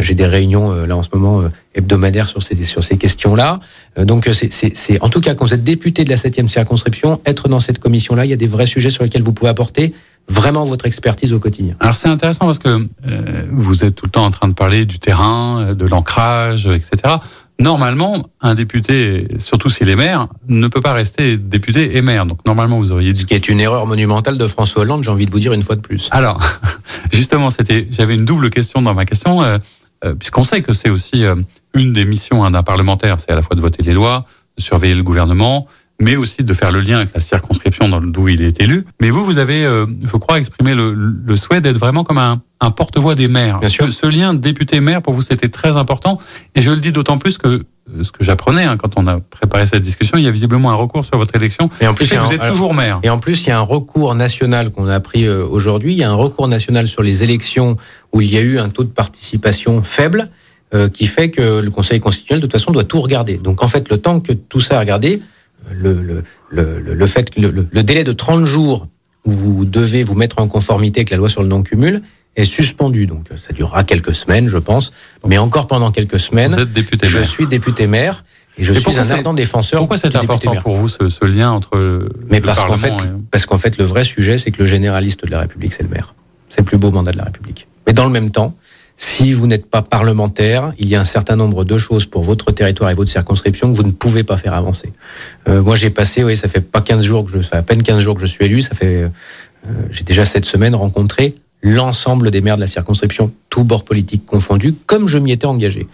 J'ai 0.00 0.14
des 0.14 0.24
réunions 0.24 0.86
là 0.86 0.96
en 0.96 1.02
ce 1.02 1.10
moment 1.12 1.42
hebdomadaires 1.74 2.26
sur 2.26 2.42
ces 2.42 2.64
sur 2.64 2.82
ces 2.82 2.96
questions-là. 2.96 3.60
Donc 3.98 4.30
c'est 4.32 5.02
en 5.02 5.10
tout 5.10 5.20
cas 5.20 5.34
quand 5.34 5.44
vous 5.44 5.52
êtes 5.52 5.62
député 5.62 6.04
de 6.04 6.08
la 6.08 6.16
7e 6.16 6.48
circonscription, 6.48 7.20
être 7.26 7.48
dans 7.50 7.60
cette 7.60 7.80
commission-là, 7.80 8.24
il 8.24 8.30
y 8.30 8.32
a 8.32 8.36
des 8.36 8.46
vrais 8.46 8.64
sujets 8.64 8.88
sur 8.88 9.02
lesquels 9.02 9.22
vous 9.22 9.34
pouvez 9.34 9.50
apporter 9.50 9.92
vraiment 10.28 10.64
votre 10.64 10.86
expertise 10.86 11.32
au 11.32 11.38
quotidien. 11.38 11.74
Alors 11.80 11.96
c'est 11.96 12.08
intéressant 12.08 12.46
parce 12.46 12.58
que 12.58 12.68
euh, 12.68 13.42
vous 13.50 13.84
êtes 13.84 13.94
tout 13.94 14.06
le 14.06 14.10
temps 14.10 14.24
en 14.24 14.30
train 14.30 14.48
de 14.48 14.54
parler 14.54 14.86
du 14.86 14.98
terrain, 14.98 15.74
de 15.74 15.84
l'ancrage, 15.84 16.66
etc. 16.66 17.16
Normalement, 17.60 18.26
un 18.40 18.54
député, 18.56 19.28
surtout 19.38 19.70
s'il 19.70 19.88
est 19.88 19.96
maire, 19.96 20.26
ne 20.48 20.66
peut 20.66 20.80
pas 20.80 20.92
rester 20.92 21.38
député 21.38 21.96
et 21.96 22.02
maire. 22.02 22.26
Donc 22.26 22.44
normalement, 22.46 22.78
vous 22.78 22.90
auriez 22.90 23.12
dit... 23.12 23.20
Ce 23.20 23.26
qui 23.26 23.34
est 23.34 23.48
une 23.48 23.60
erreur 23.60 23.86
monumentale 23.86 24.38
de 24.38 24.46
François 24.48 24.82
Hollande, 24.82 25.04
j'ai 25.04 25.10
envie 25.10 25.26
de 25.26 25.30
vous 25.30 25.38
dire 25.38 25.52
une 25.52 25.62
fois 25.62 25.76
de 25.76 25.80
plus. 25.80 26.08
Alors, 26.10 26.40
justement, 27.12 27.50
c'était, 27.50 27.86
j'avais 27.92 28.16
une 28.16 28.24
double 28.24 28.50
question 28.50 28.82
dans 28.82 28.92
ma 28.92 29.04
question, 29.04 29.42
euh, 29.42 29.58
euh, 30.04 30.14
puisqu'on 30.14 30.42
sait 30.42 30.62
que 30.62 30.72
c'est 30.72 30.90
aussi 30.90 31.24
euh, 31.24 31.36
une 31.74 31.92
des 31.92 32.04
missions 32.04 32.44
hein, 32.44 32.50
d'un 32.50 32.64
parlementaire, 32.64 33.20
c'est 33.20 33.30
à 33.30 33.36
la 33.36 33.42
fois 33.42 33.54
de 33.54 33.60
voter 33.60 33.84
les 33.84 33.94
lois, 33.94 34.26
de 34.58 34.62
surveiller 34.62 34.96
le 34.96 35.04
gouvernement, 35.04 35.68
mais 36.00 36.16
aussi 36.16 36.42
de 36.42 36.54
faire 36.54 36.72
le 36.72 36.80
lien 36.80 36.96
avec 36.98 37.14
la 37.14 37.20
circonscription 37.20 37.88
d'où 38.00 38.28
il 38.28 38.42
est 38.42 38.60
élu. 38.60 38.84
Mais 39.00 39.10
vous, 39.10 39.24
vous 39.24 39.38
avez, 39.38 39.64
euh, 39.64 39.86
je 40.04 40.16
crois, 40.16 40.38
exprimé 40.38 40.74
le, 40.74 40.92
le 40.92 41.36
souhait 41.36 41.60
d'être 41.60 41.78
vraiment 41.78 42.02
comme 42.04 42.18
un, 42.18 42.42
un 42.60 42.70
porte-voix 42.70 43.14
des 43.14 43.28
maires. 43.28 43.60
Bien 43.60 43.68
sûr. 43.68 43.86
Ce, 43.86 43.92
ce 43.92 44.06
lien 44.06 44.34
député-maire, 44.34 45.02
pour 45.02 45.14
vous, 45.14 45.22
c'était 45.22 45.48
très 45.48 45.76
important. 45.76 46.18
Et 46.56 46.62
je 46.62 46.70
le 46.70 46.78
dis 46.78 46.90
d'autant 46.90 47.18
plus 47.18 47.38
que 47.38 47.48
euh, 47.48 48.02
ce 48.02 48.10
que 48.10 48.24
j'apprenais 48.24 48.64
hein, 48.64 48.76
quand 48.76 48.94
on 48.96 49.06
a 49.06 49.20
préparé 49.20 49.66
cette 49.66 49.82
discussion, 49.82 50.18
il 50.18 50.24
y 50.24 50.26
a 50.26 50.30
visiblement 50.32 50.70
un 50.70 50.74
recours 50.74 51.04
sur 51.04 51.16
votre 51.16 51.36
élection. 51.36 51.70
Et 51.80 51.86
en 51.86 51.94
plus, 51.94 52.12
vous 52.12 52.32
êtes 52.32 52.48
toujours 52.48 52.74
maire. 52.74 52.98
Et 53.04 53.10
en 53.10 53.18
plus, 53.18 53.42
il 53.42 53.48
y 53.48 53.52
a 53.52 53.58
un 53.58 53.62
recours 53.62 54.14
national 54.16 54.70
qu'on 54.70 54.88
a 54.88 54.94
appris 54.96 55.26
euh, 55.26 55.46
aujourd'hui. 55.46 55.92
Il 55.92 55.98
y 55.98 56.02
a 56.04 56.10
un 56.10 56.14
recours 56.14 56.48
national 56.48 56.88
sur 56.88 57.02
les 57.02 57.22
élections 57.22 57.76
où 58.12 58.20
il 58.20 58.32
y 58.32 58.36
a 58.36 58.40
eu 58.40 58.58
un 58.58 58.68
taux 58.68 58.84
de 58.84 58.88
participation 58.88 59.82
faible 59.82 60.28
euh, 60.74 60.88
qui 60.88 61.06
fait 61.06 61.30
que 61.30 61.60
le 61.60 61.70
Conseil 61.70 62.00
constitutionnel, 62.00 62.40
de 62.40 62.46
toute 62.46 62.52
façon, 62.52 62.72
doit 62.72 62.84
tout 62.84 63.00
regarder. 63.00 63.36
Donc, 63.36 63.62
en 63.62 63.68
fait, 63.68 63.88
le 63.90 63.98
temps 63.98 64.18
que 64.18 64.32
tout 64.32 64.60
ça 64.60 64.76
a 64.76 64.80
regardé, 64.80 65.22
le, 65.72 65.94
le, 66.02 66.24
le, 66.50 66.94
le 66.94 67.06
fait 67.06 67.30
que 67.30 67.40
le, 67.40 67.50
le, 67.70 67.82
délai 67.82 68.04
de 68.04 68.12
30 68.12 68.44
jours 68.46 68.88
où 69.24 69.30
vous 69.32 69.64
devez 69.64 70.04
vous 70.04 70.14
mettre 70.14 70.38
en 70.40 70.48
conformité 70.48 71.00
avec 71.00 71.10
la 71.10 71.16
loi 71.16 71.28
sur 71.28 71.42
le 71.42 71.48
non-cumul 71.48 72.02
est 72.36 72.44
suspendu. 72.44 73.06
Donc 73.06 73.26
ça 73.36 73.52
durera 73.52 73.84
quelques 73.84 74.14
semaines, 74.14 74.48
je 74.48 74.58
pense. 74.58 74.92
Mais 75.26 75.38
encore 75.38 75.66
pendant 75.66 75.90
quelques 75.90 76.20
semaines, 76.20 76.52
Vous 76.54 76.60
êtes 76.60 76.72
député 76.72 77.06
je 77.06 77.18
maire. 77.18 77.28
suis 77.28 77.46
député 77.46 77.86
maire 77.86 78.24
et 78.58 78.64
je 78.64 78.72
Et 78.72 78.78
suis 78.80 78.98
un 78.98 79.10
ardent 79.10 79.34
défenseur. 79.34 79.78
Pourquoi 79.80 79.96
c'est 79.96 80.14
important 80.16 80.52
maire. 80.52 80.62
pour 80.62 80.76
vous 80.76 80.88
ce, 80.88 81.08
ce 81.08 81.24
lien 81.24 81.50
entre 81.52 82.08
Mais 82.30 82.38
le 82.40 82.44
parce 82.44 82.62
qu'en 82.64 82.76
fait, 82.76 82.88
et- 82.92 83.06
parce 83.30 83.46
qu'en 83.46 83.58
fait, 83.58 83.78
le 83.78 83.84
vrai 83.84 84.04
sujet, 84.04 84.38
c'est 84.38 84.50
que 84.50 84.62
le 84.62 84.66
généraliste 84.68 85.24
de 85.24 85.30
la 85.30 85.40
République, 85.40 85.72
c'est 85.72 85.82
le 85.84 85.88
maire. 85.88 86.14
C'est 86.50 86.58
le 86.60 86.64
plus 86.64 86.78
beau 86.78 86.90
mandat 86.90 87.12
de 87.12 87.18
la 87.18 87.24
République. 87.24 87.66
Mais 87.86 87.92
dans 87.92 88.04
le 88.04 88.10
même 88.10 88.30
temps, 88.30 88.56
si 88.96 89.32
vous 89.32 89.46
n'êtes 89.46 89.66
pas 89.66 89.82
parlementaire, 89.82 90.72
il 90.78 90.88
y 90.88 90.94
a 90.94 91.00
un 91.00 91.04
certain 91.04 91.36
nombre 91.36 91.64
de 91.64 91.78
choses 91.78 92.06
pour 92.06 92.22
votre 92.22 92.52
territoire 92.52 92.90
et 92.90 92.94
votre 92.94 93.10
circonscription 93.10 93.72
que 93.72 93.76
vous 93.76 93.82
ne 93.82 93.90
pouvez 93.90 94.22
pas 94.22 94.38
faire 94.38 94.54
avancer. 94.54 94.92
Euh, 95.48 95.62
moi, 95.62 95.74
j'ai 95.74 95.90
passé, 95.90 96.22
oui, 96.22 96.36
ça 96.36 96.48
fait 96.48 96.60
pas 96.60 96.80
15 96.80 97.04
jours 97.04 97.24
que 97.24 97.32
je, 97.32 97.42
ça 97.42 97.50
fait 97.50 97.56
à 97.56 97.62
peine 97.62 97.82
15 97.82 98.00
jours 98.00 98.14
que 98.14 98.20
je 98.20 98.26
suis 98.26 98.44
élu, 98.44 98.62
ça 98.62 98.74
fait, 98.74 99.02
euh, 99.02 99.08
j'ai 99.90 100.04
déjà 100.04 100.24
cette 100.24 100.44
semaine 100.44 100.74
rencontré 100.74 101.34
l'ensemble 101.62 102.30
des 102.30 102.40
maires 102.40 102.56
de 102.56 102.60
la 102.60 102.66
circonscription, 102.66 103.32
tous 103.50 103.64
bords 103.64 103.84
politiques 103.84 104.26
confondus, 104.26 104.74
comme 104.86 105.08
je 105.08 105.18
m'y 105.18 105.32
étais 105.32 105.46
engagé. 105.46 105.86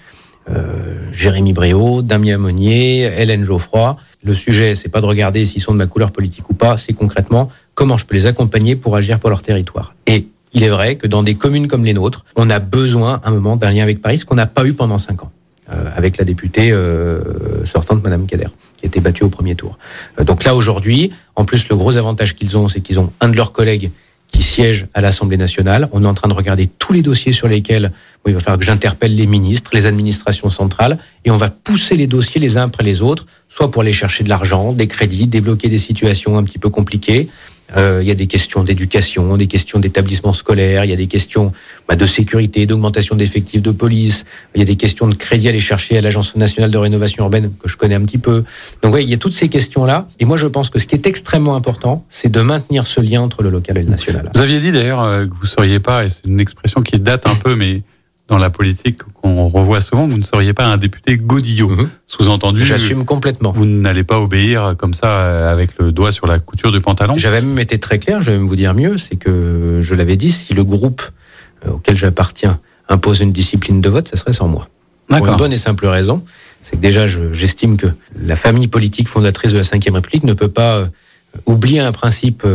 Jérémy 1.13 1.53
Bréau, 1.53 2.03
Damien 2.03 2.39
Monnier, 2.39 3.03
Hélène 3.03 3.45
Geoffroy. 3.45 3.97
Le 4.25 4.35
sujet, 4.35 4.75
c'est 4.75 4.89
pas 4.89 5.01
de 5.01 5.07
regarder 5.07 5.47
s'ils 5.47 5.63
sont 5.63 5.71
de 5.71 5.77
ma 5.77 5.87
couleur 5.87 6.11
politique 6.11 6.51
ou 6.51 6.55
pas, 6.55 6.77
c'est 6.77 6.93
concrètement 6.93 7.53
comment 7.75 7.97
je 7.97 8.05
peux 8.05 8.17
les 8.17 8.27
accompagner 8.27 8.75
pour 8.75 8.97
agir 8.97 9.21
pour 9.21 9.31
leur 9.31 9.43
territoire. 9.43 9.95
Et 10.07 10.27
il 10.53 10.63
est 10.63 10.69
vrai 10.69 10.97
que 10.97 11.07
dans 11.07 11.23
des 11.23 11.35
communes 11.35 11.69
comme 11.69 11.85
les 11.85 11.95
nôtres, 11.95 12.25
on 12.37 12.51
a 12.51 12.59
besoin, 12.59 13.21
à 13.25 13.29
un 13.29 13.33
moment, 13.33 13.57
d'un 13.57 13.71
lien 13.71 13.83
avec 13.83 14.03
Paris, 14.03 14.19
ce 14.19 14.25
qu'on 14.25 14.35
n'a 14.35 14.47
pas 14.47 14.67
eu 14.67 14.73
pendant 14.73 14.99
cinq 14.99 15.23
ans, 15.23 15.31
euh, 15.73 15.91
avec 15.95 16.17
la 16.17 16.25
députée 16.25 16.73
euh, 16.73 17.65
sortante, 17.67 18.03
Madame 18.03 18.27
Kader, 18.27 18.49
qui 18.77 18.87
a 18.87 18.89
été 18.89 19.01
battue 19.01 19.25
au 19.25 19.29
premier 19.29 19.55
tour. 19.55 19.79
Euh, 20.19 20.25
donc 20.25 20.45
là, 20.45 20.55
aujourd'hui, 20.55 21.13
en 21.37 21.45
plus, 21.45 21.69
le 21.69 21.77
gros 21.77 21.97
avantage 21.97 22.35
qu'ils 22.35 22.57
ont, 22.57 22.69
c'est 22.69 22.81
qu'ils 22.81 22.99
ont 22.99 23.13
un 23.21 23.29
de 23.29 23.37
leurs 23.37 23.53
collègues 23.53 23.91
qui 24.33 24.43
siège 24.43 24.87
à 24.95 25.01
l'Assemblée 25.01 25.37
nationale. 25.37 25.89
On 25.93 26.05
est 26.05 26.07
en 26.07 26.15
train 26.15 26.29
de 26.29 26.35
regarder 26.35 26.69
tous 26.79 26.93
les 26.93 27.03
dossiers 27.03 27.33
sur 27.33 27.49
lesquels 27.49 27.93
il 28.27 28.35
va 28.35 28.41
falloir 28.41 28.59
que 28.59 28.65
j'interpelle 28.65 29.15
les 29.15 29.27
ministres, 29.27 29.71
les 29.75 29.87
administrations 29.87 30.51
centrales, 30.51 30.99
et 31.25 31.31
on 31.31 31.37
va 31.37 31.51
pousser 31.51 31.97
les 31.97 32.07
dossiers 32.07 32.41
les 32.41 32.57
uns 32.57 32.65
après 32.65 32.85
les 32.85 33.03
autres, 33.03 33.27
soit 33.49 33.71
pour 33.71 33.83
aller 33.83 33.93
chercher 33.93 34.23
de 34.23 34.29
l'argent, 34.29 34.73
des 34.73 34.87
crédits, 34.87 35.27
débloquer 35.27 35.69
des 35.69 35.79
situations 35.79 36.39
un 36.39 36.45
petit 36.45 36.59
peu 36.59 36.71
compliquées, 36.71 37.29
il 37.77 38.07
y 38.07 38.11
a 38.11 38.15
des 38.15 38.27
questions 38.27 38.65
d'éducation, 38.65 39.37
des 39.37 39.47
questions 39.47 39.79
d'établissement 39.79 40.33
scolaire, 40.33 40.85
il 40.85 40.91
y 40.91 40.95
a 40.95 40.97
des 40.97 41.07
questions 41.07 41.53
bah, 41.89 41.97
de 41.97 42.07
sécurité, 42.07 42.67
d'augmentation 42.67 43.17
d'effectifs 43.17 43.63
de 43.63 43.71
police, 43.71 44.25
il 44.55 44.61
y 44.61 44.63
a 44.63 44.65
des 44.65 44.77
questions 44.77 45.07
de 45.07 45.15
crédit 45.15 45.47
à 45.47 45.51
aller 45.51 45.61
chercher 45.61 45.99
à 45.99 46.01
l'Agence 46.01 46.37
nationale 46.37 46.71
de 46.71 46.79
rénovation 46.79 47.25
urbaine 47.25 47.53
que 47.63 47.69
je 47.69 47.77
connais 47.77 47.95
un 47.95 48.03
petit 48.03 48.19
peu. 48.19 48.45
Donc 48.83 48.95
oui, 48.95 49.05
il 49.05 49.11
y 49.11 49.15
a 49.15 49.19
toutes 49.19 49.33
ces 49.33 49.49
questions-là. 49.49 50.09
Et 50.19 50.25
moi, 50.25 50.37
je 50.37 50.47
pense 50.47 50.71
que 50.71 50.79
ce 50.79 50.87
qui 50.87 50.95
est 50.95 51.07
extrêmement 51.07 51.55
important, 51.55 52.05
c'est 52.09 52.31
de 52.31 52.41
maintenir 52.41 52.87
ce 52.87 53.01
lien 53.01 53.21
entre 53.21 53.43
le 53.43 53.51
local 53.51 53.79
et 53.79 53.83
le 53.83 53.91
national. 53.91 54.31
Vous 54.35 54.41
aviez 54.41 54.61
dit 54.61 54.73
d'ailleurs 54.73 55.03
euh, 55.03 55.27
que 55.27 55.31
vous 55.31 55.43
ne 55.43 55.49
seriez 55.49 55.81
pas, 55.81 56.05
et 56.05 56.11
c'est 56.11 56.27
une 56.27 56.41
expression 56.41 56.83
qui 56.83 56.99
date 56.99 57.27
un 57.27 57.35
peu, 57.35 57.55
mais 57.55 57.83
dans 58.31 58.39
la 58.39 58.49
politique 58.49 59.03
qu'on 59.21 59.49
revoit 59.49 59.81
souvent, 59.81 60.07
vous 60.07 60.17
ne 60.17 60.23
seriez 60.23 60.55
pas 60.55 60.65
un 60.65 60.79
député 60.79 61.17
godillot. 61.17 61.69
Mhm. 61.69 61.91
Sous-entendu, 62.07 62.65
j'assume 62.65 63.05
complètement. 63.05 63.51
Vous 63.51 63.67
n'allez 63.67 64.05
pas 64.05 64.21
obéir 64.21 64.75
comme 64.79 64.95
ça 64.95 65.09
euh, 65.09 65.53
avec 65.53 65.71
le 65.81 65.91
doigt 65.91 66.13
sur 66.13 66.29
la 66.29 66.39
couture 66.39 66.71
du 66.71 66.81
pantalon. 66.81 67.19
J'avais 67.19 67.43
même 67.43 67.59
été 67.59 67.79
très 67.79 67.99
clair. 67.99 68.23
Je 68.23 68.31
vais 68.31 68.39
même 68.39 68.47
vous 68.47 68.57
dire 68.57 68.73
mieux, 68.73 68.99
c'est 68.99 69.17
que 69.17 69.81
je 69.83 69.95
l'avais 69.97 70.17
dit. 70.17 70.31
Si 70.31 70.55
le 70.55 70.63
groupe 70.63 71.03
euh, 71.67 71.73
auquel 71.73 71.97
j'appartiens 71.97 72.61
impose 72.89 73.19
une 73.19 73.33
discipline 73.33 73.81
de 73.81 73.89
vote, 73.89 74.07
ça 74.07 74.17
serait 74.17 74.33
sans 74.33 74.47
moi. 74.47 74.69
Pour 75.09 75.27
une 75.27 75.37
bonne 75.37 75.53
et 75.53 75.59
simple 75.59 75.87
raison, 75.87 76.25
c'est 76.63 76.77
que 76.77 76.83
déjà, 76.83 77.09
j'estime 77.09 77.77
que 77.77 77.89
la 78.17 78.37
famille 78.37 78.69
politique 78.69 79.09
fondatrice 79.09 79.53
de 79.53 79.59
la 79.59 79.65
Ve 79.65 79.93
République 79.93 80.23
ne 80.23 80.35
peut 80.35 80.49
pas 80.49 80.77
euh, 80.77 80.87
oublier 81.47 81.81
un 81.81 81.91
principe 81.91 82.47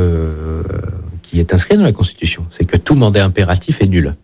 qui 1.21 1.41
est 1.41 1.53
inscrit 1.53 1.75
dans 1.75 1.83
la 1.83 1.91
Constitution. 1.91 2.45
C'est 2.57 2.63
que 2.63 2.77
tout 2.77 2.95
mandat 2.95 3.25
impératif 3.25 3.81
est 3.81 3.87
nul. 3.87 4.15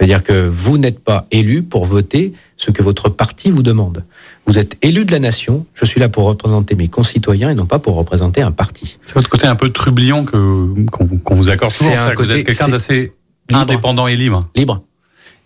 C'est-à-dire 0.00 0.22
que 0.22 0.48
vous 0.48 0.78
n'êtes 0.78 1.04
pas 1.04 1.26
élu 1.30 1.62
pour 1.62 1.84
voter 1.84 2.32
ce 2.56 2.70
que 2.70 2.82
votre 2.82 3.10
parti 3.10 3.50
vous 3.50 3.62
demande. 3.62 4.02
Vous 4.46 4.58
êtes 4.58 4.78
élu 4.80 5.04
de 5.04 5.12
la 5.12 5.18
nation, 5.18 5.66
je 5.74 5.84
suis 5.84 6.00
là 6.00 6.08
pour 6.08 6.24
représenter 6.24 6.74
mes 6.74 6.88
concitoyens 6.88 7.50
et 7.50 7.54
non 7.54 7.66
pas 7.66 7.78
pour 7.78 7.96
représenter 7.96 8.40
un 8.40 8.50
parti. 8.50 8.96
C'est 9.06 9.12
votre 9.12 9.28
côté 9.28 9.46
un 9.46 9.56
peu 9.56 9.68
trublion 9.68 10.24
qu'on 10.24 11.34
vous 11.34 11.50
accorde 11.50 11.70
souvent, 11.70 11.92
c'est 12.08 12.14
que 12.14 12.22
vous 12.22 12.32
êtes 12.32 12.46
quelqu'un 12.46 12.68
d'assez 12.68 13.12
indépendant 13.52 14.06
et 14.06 14.16
libre. 14.16 14.48
Libre. 14.56 14.80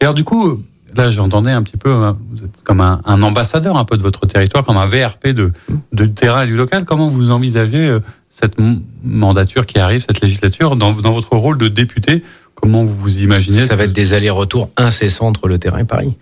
Et 0.01 0.05
alors 0.05 0.15
du 0.15 0.23
coup, 0.23 0.63
là 0.95 1.11
j'entendais 1.11 1.51
un 1.51 1.65
petit 1.65 1.77
peu, 1.77 1.91
hein, 1.91 2.17
vous 2.31 2.45
êtes 2.45 2.63
comme 2.63 2.81
un, 2.81 3.23
ambassadeur 3.23 3.77
un 3.77 3.85
peu 3.85 3.97
de 3.97 4.03
votre 4.03 4.25
territoire, 4.25 4.65
comme 4.65 4.77
un 4.77 4.87
VRP 4.87 5.31
de, 5.31 5.53
de 5.93 6.07
terrain 6.07 6.43
et 6.43 6.47
du 6.47 6.55
local. 6.55 6.85
Comment 6.85 7.09
vous 7.09 7.33
envisagez 7.33 7.89
euh, 7.89 7.99
cette 8.31 8.55
mandature 9.03 9.67
qui 9.67 9.81
arrive, 9.81 10.05
cette 10.07 10.21
législature, 10.21 10.77
dans, 10.77 10.93
dans 10.93 11.13
votre 11.13 11.37
rôle 11.37 11.59
de 11.59 11.67
député 11.67 12.23
Comment 12.65 12.83
vous 12.83 12.97
vous 12.97 13.23
imaginez 13.23 13.67
Ça 13.67 13.77
va 13.77 13.85
être 13.85 13.93
des 13.93 14.15
allers-retours 14.15 14.71
incessants 14.79 15.27
entre 15.27 15.49
le 15.49 15.59
terrain 15.59 15.81
et 15.81 15.85
Paris. 15.85 16.15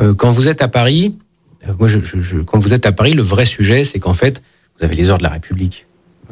Euh, 0.00 0.14
quand 0.14 0.32
vous 0.32 0.48
êtes 0.48 0.62
à 0.62 0.68
Paris, 0.68 1.14
euh, 1.68 1.74
moi, 1.78 1.88
je, 1.88 2.38
quand 2.38 2.58
vous 2.58 2.72
êtes 2.72 2.86
à 2.86 2.92
Paris, 2.92 3.12
le 3.12 3.20
vrai 3.20 3.44
sujet, 3.44 3.84
c'est 3.84 3.98
qu'en 3.98 4.14
fait, 4.14 4.42
vous 4.78 4.86
avez 4.86 4.96
les 4.96 5.10
ordres 5.10 5.18
de 5.18 5.24
la 5.24 5.34
République. 5.34 5.84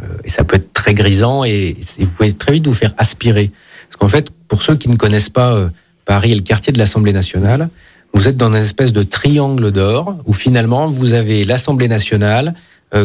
Euh, 0.03 0.07
et 0.25 0.31
ça 0.31 0.43
peut 0.43 0.57
être 0.57 0.73
très 0.73 0.95
grisant 0.95 1.45
et, 1.45 1.77
vous 1.99 2.07
pouvez 2.07 2.33
très 2.33 2.53
vite 2.55 2.67
vous 2.67 2.73
faire 2.73 2.95
aspirer. 2.97 3.51
Parce 3.91 3.99
qu'en 3.99 4.09
fait, 4.09 4.33
pour 4.49 4.63
ceux 4.63 4.75
qui 4.75 4.89
ne 4.89 4.97
connaissent 4.97 5.29
pas 5.29 5.69
Paris 6.07 6.33
et 6.33 6.35
le 6.35 6.41
quartier 6.41 6.73
de 6.73 6.79
l'Assemblée 6.79 7.13
nationale, 7.13 7.69
vous 8.15 8.27
êtes 8.27 8.39
dans 8.39 8.49
une 8.49 8.63
espèce 8.63 8.95
de 8.95 9.03
triangle 9.03 9.71
d'or 9.71 10.17
où 10.25 10.33
finalement 10.33 10.89
vous 10.89 11.13
avez 11.13 11.45
l'Assemblée 11.45 11.89
nationale, 11.89 12.55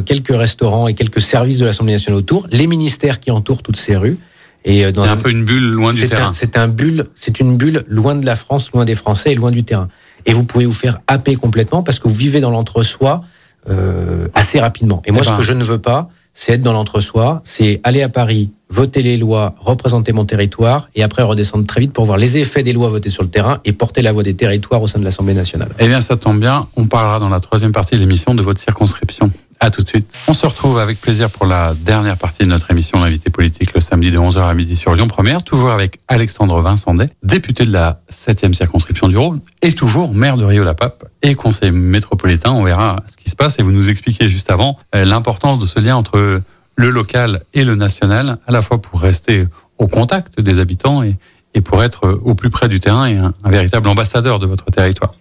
quelques 0.06 0.34
restaurants 0.34 0.88
et 0.88 0.94
quelques 0.94 1.22
services 1.22 1.58
de 1.58 1.66
l'Assemblée 1.66 1.92
nationale 1.92 2.20
autour, 2.20 2.48
les 2.52 2.68
ministères 2.68 3.20
qui 3.20 3.32
entourent 3.32 3.64
toutes 3.64 3.76
ces 3.76 3.98
rues, 3.98 4.18
et 4.66 4.86
euh, 4.86 4.92
dans 4.92 5.04
un 5.04 5.18
peu 5.18 5.30
une 5.30 5.46
bulle 5.46 5.72
loin 5.72 5.94
du 5.94 6.08
terrain. 6.08 6.34
C'est 6.34 6.58
un 6.58 6.68
bulle, 6.68 7.08
c'est 7.16 7.40
une 7.40 7.58
bulle 7.58 7.84
loin 7.88 8.16
de 8.16 8.26
la 8.26 8.36
France, 8.36 8.72
loin 8.74 8.86
des 8.86 8.96
Français 8.96 9.34
et 9.34 9.36
loin 9.36 9.52
du 9.52 9.64
terrain. 9.64 9.88
Et 10.26 10.34
vous 10.34 10.44
pouvez 10.44 10.66
vous 10.66 10.74
faire 10.74 11.00
happer 11.08 11.36
complètement 11.36 11.84
parce 11.84 12.00
que 12.00 12.08
vous 12.08 12.16
vivez 12.16 12.40
dans 12.40 12.52
l'entre-soi 12.52 13.24
euh, 13.70 14.28
assez 14.34 14.60
rapidement. 14.60 15.02
Et 15.06 15.12
moi, 15.12 15.22
eh 15.24 15.26
ce 15.26 15.32
ben. 15.32 15.38
que 15.38 15.44
je 15.44 15.54
ne 15.54 15.64
veux 15.64 15.80
pas, 15.80 16.10
c'est 16.34 16.54
être 16.54 16.62
dans 16.62 16.74
l'entre-soi, 16.74 17.42
c'est 17.44 17.80
aller 17.84 18.02
à 18.02 18.10
Paris, 18.10 18.52
voter 18.70 19.04
les 19.04 19.18
lois, 19.18 19.56
représenter 19.60 20.14
mon 20.14 20.26
territoire, 20.26 20.90
et 20.96 21.04
après 21.04 21.22
redescendre 21.22 21.66
très 21.66 21.80
vite 21.80 21.94
pour 21.94 22.06
voir 22.06 22.18
les 22.18 22.38
effets 22.38 22.64
des 22.64 22.74
lois 22.74 22.90
votées 22.90 23.12
sur 23.12 23.22
le 23.22 23.30
terrain 23.30 23.60
et 23.66 23.74
porter 23.74 24.02
la 24.02 24.12
voix 24.12 24.24
des 24.24 24.34
territoires 24.34 24.82
au 24.82 24.88
sein 24.88 25.00
de 25.00 25.06
l'Assemblée 25.06 25.36
nationale. 25.36 25.70
Eh 25.80 25.88
bien, 25.88 26.02
ça 26.02 26.18
tombe 26.18 26.40
bien. 26.40 26.68
On 26.76 26.88
parlera 26.88 27.20
dans 27.20 27.30
la 27.30 27.40
troisième 27.40 27.72
partie 27.72 27.96
de 27.96 28.00
l'émission 28.00 28.34
de 28.34 28.42
votre 28.42 28.60
circonscription. 28.60 29.30
À 29.64 29.72
tout 29.72 29.82
de 29.82 29.88
suite. 29.88 30.14
On 30.28 30.34
se 30.34 30.46
retrouve 30.46 30.78
avec 30.78 31.00
plaisir 31.00 31.30
pour 31.30 31.46
la 31.46 31.74
dernière 31.74 32.18
partie 32.18 32.44
de 32.44 32.50
notre 32.50 32.70
émission 32.70 33.00
L'invité 33.00 33.30
politique 33.30 33.74
le 33.74 33.80
samedi 33.80 34.12
de 34.12 34.18
11h 34.18 34.42
à 34.42 34.54
midi 34.54 34.76
sur 34.76 34.94
Lyon 34.94 35.08
Première, 35.08 35.42
toujours 35.42 35.72
avec 35.72 36.02
Alexandre 36.10 36.60
Vincendet, 36.60 37.10
député 37.24 37.64
de 37.64 37.72
la 37.72 38.02
7e 38.12 38.52
circonscription 38.52 39.08
du 39.08 39.16
Rhône 39.16 39.40
et 39.62 39.72
toujours 39.72 40.14
maire 40.14 40.36
de 40.36 40.44
Rio-la-Pape 40.44 41.06
et 41.22 41.36
conseiller 41.36 41.72
métropolitain. 41.72 42.52
On 42.52 42.66
verra 42.66 42.98
ce 43.08 43.16
qui 43.16 43.30
se 43.30 43.38
passe 43.38 43.58
et 43.58 43.64
vous 43.64 43.72
nous 43.72 43.90
expliquez 43.90 44.28
juste 44.28 44.52
avant 44.52 44.78
euh, 44.96 45.06
l'importance 45.06 45.60
de 45.60 45.66
ce 45.66 45.80
lien 45.80 45.96
entre 45.96 46.42
le 46.76 46.90
local 46.90 47.40
et 47.54 47.64
le 47.64 47.76
national, 47.76 48.40
à 48.46 48.52
la 48.52 48.62
fois 48.62 48.82
pour 48.82 49.00
rester 49.00 49.48
au 49.78 49.88
contact 49.88 50.42
des 50.42 50.60
habitants 50.60 51.04
et, 51.04 51.16
et 51.54 51.62
pour 51.62 51.84
être 51.84 52.20
au 52.24 52.36
plus 52.36 52.50
près 52.50 52.68
du 52.68 52.80
terrain 52.80 53.08
et 53.08 53.18
un, 53.18 53.34
véritable 53.46 53.88
ambassadeur 53.88 54.40
de 54.40 54.48
votre 54.48 54.66
territoire. 54.66 55.14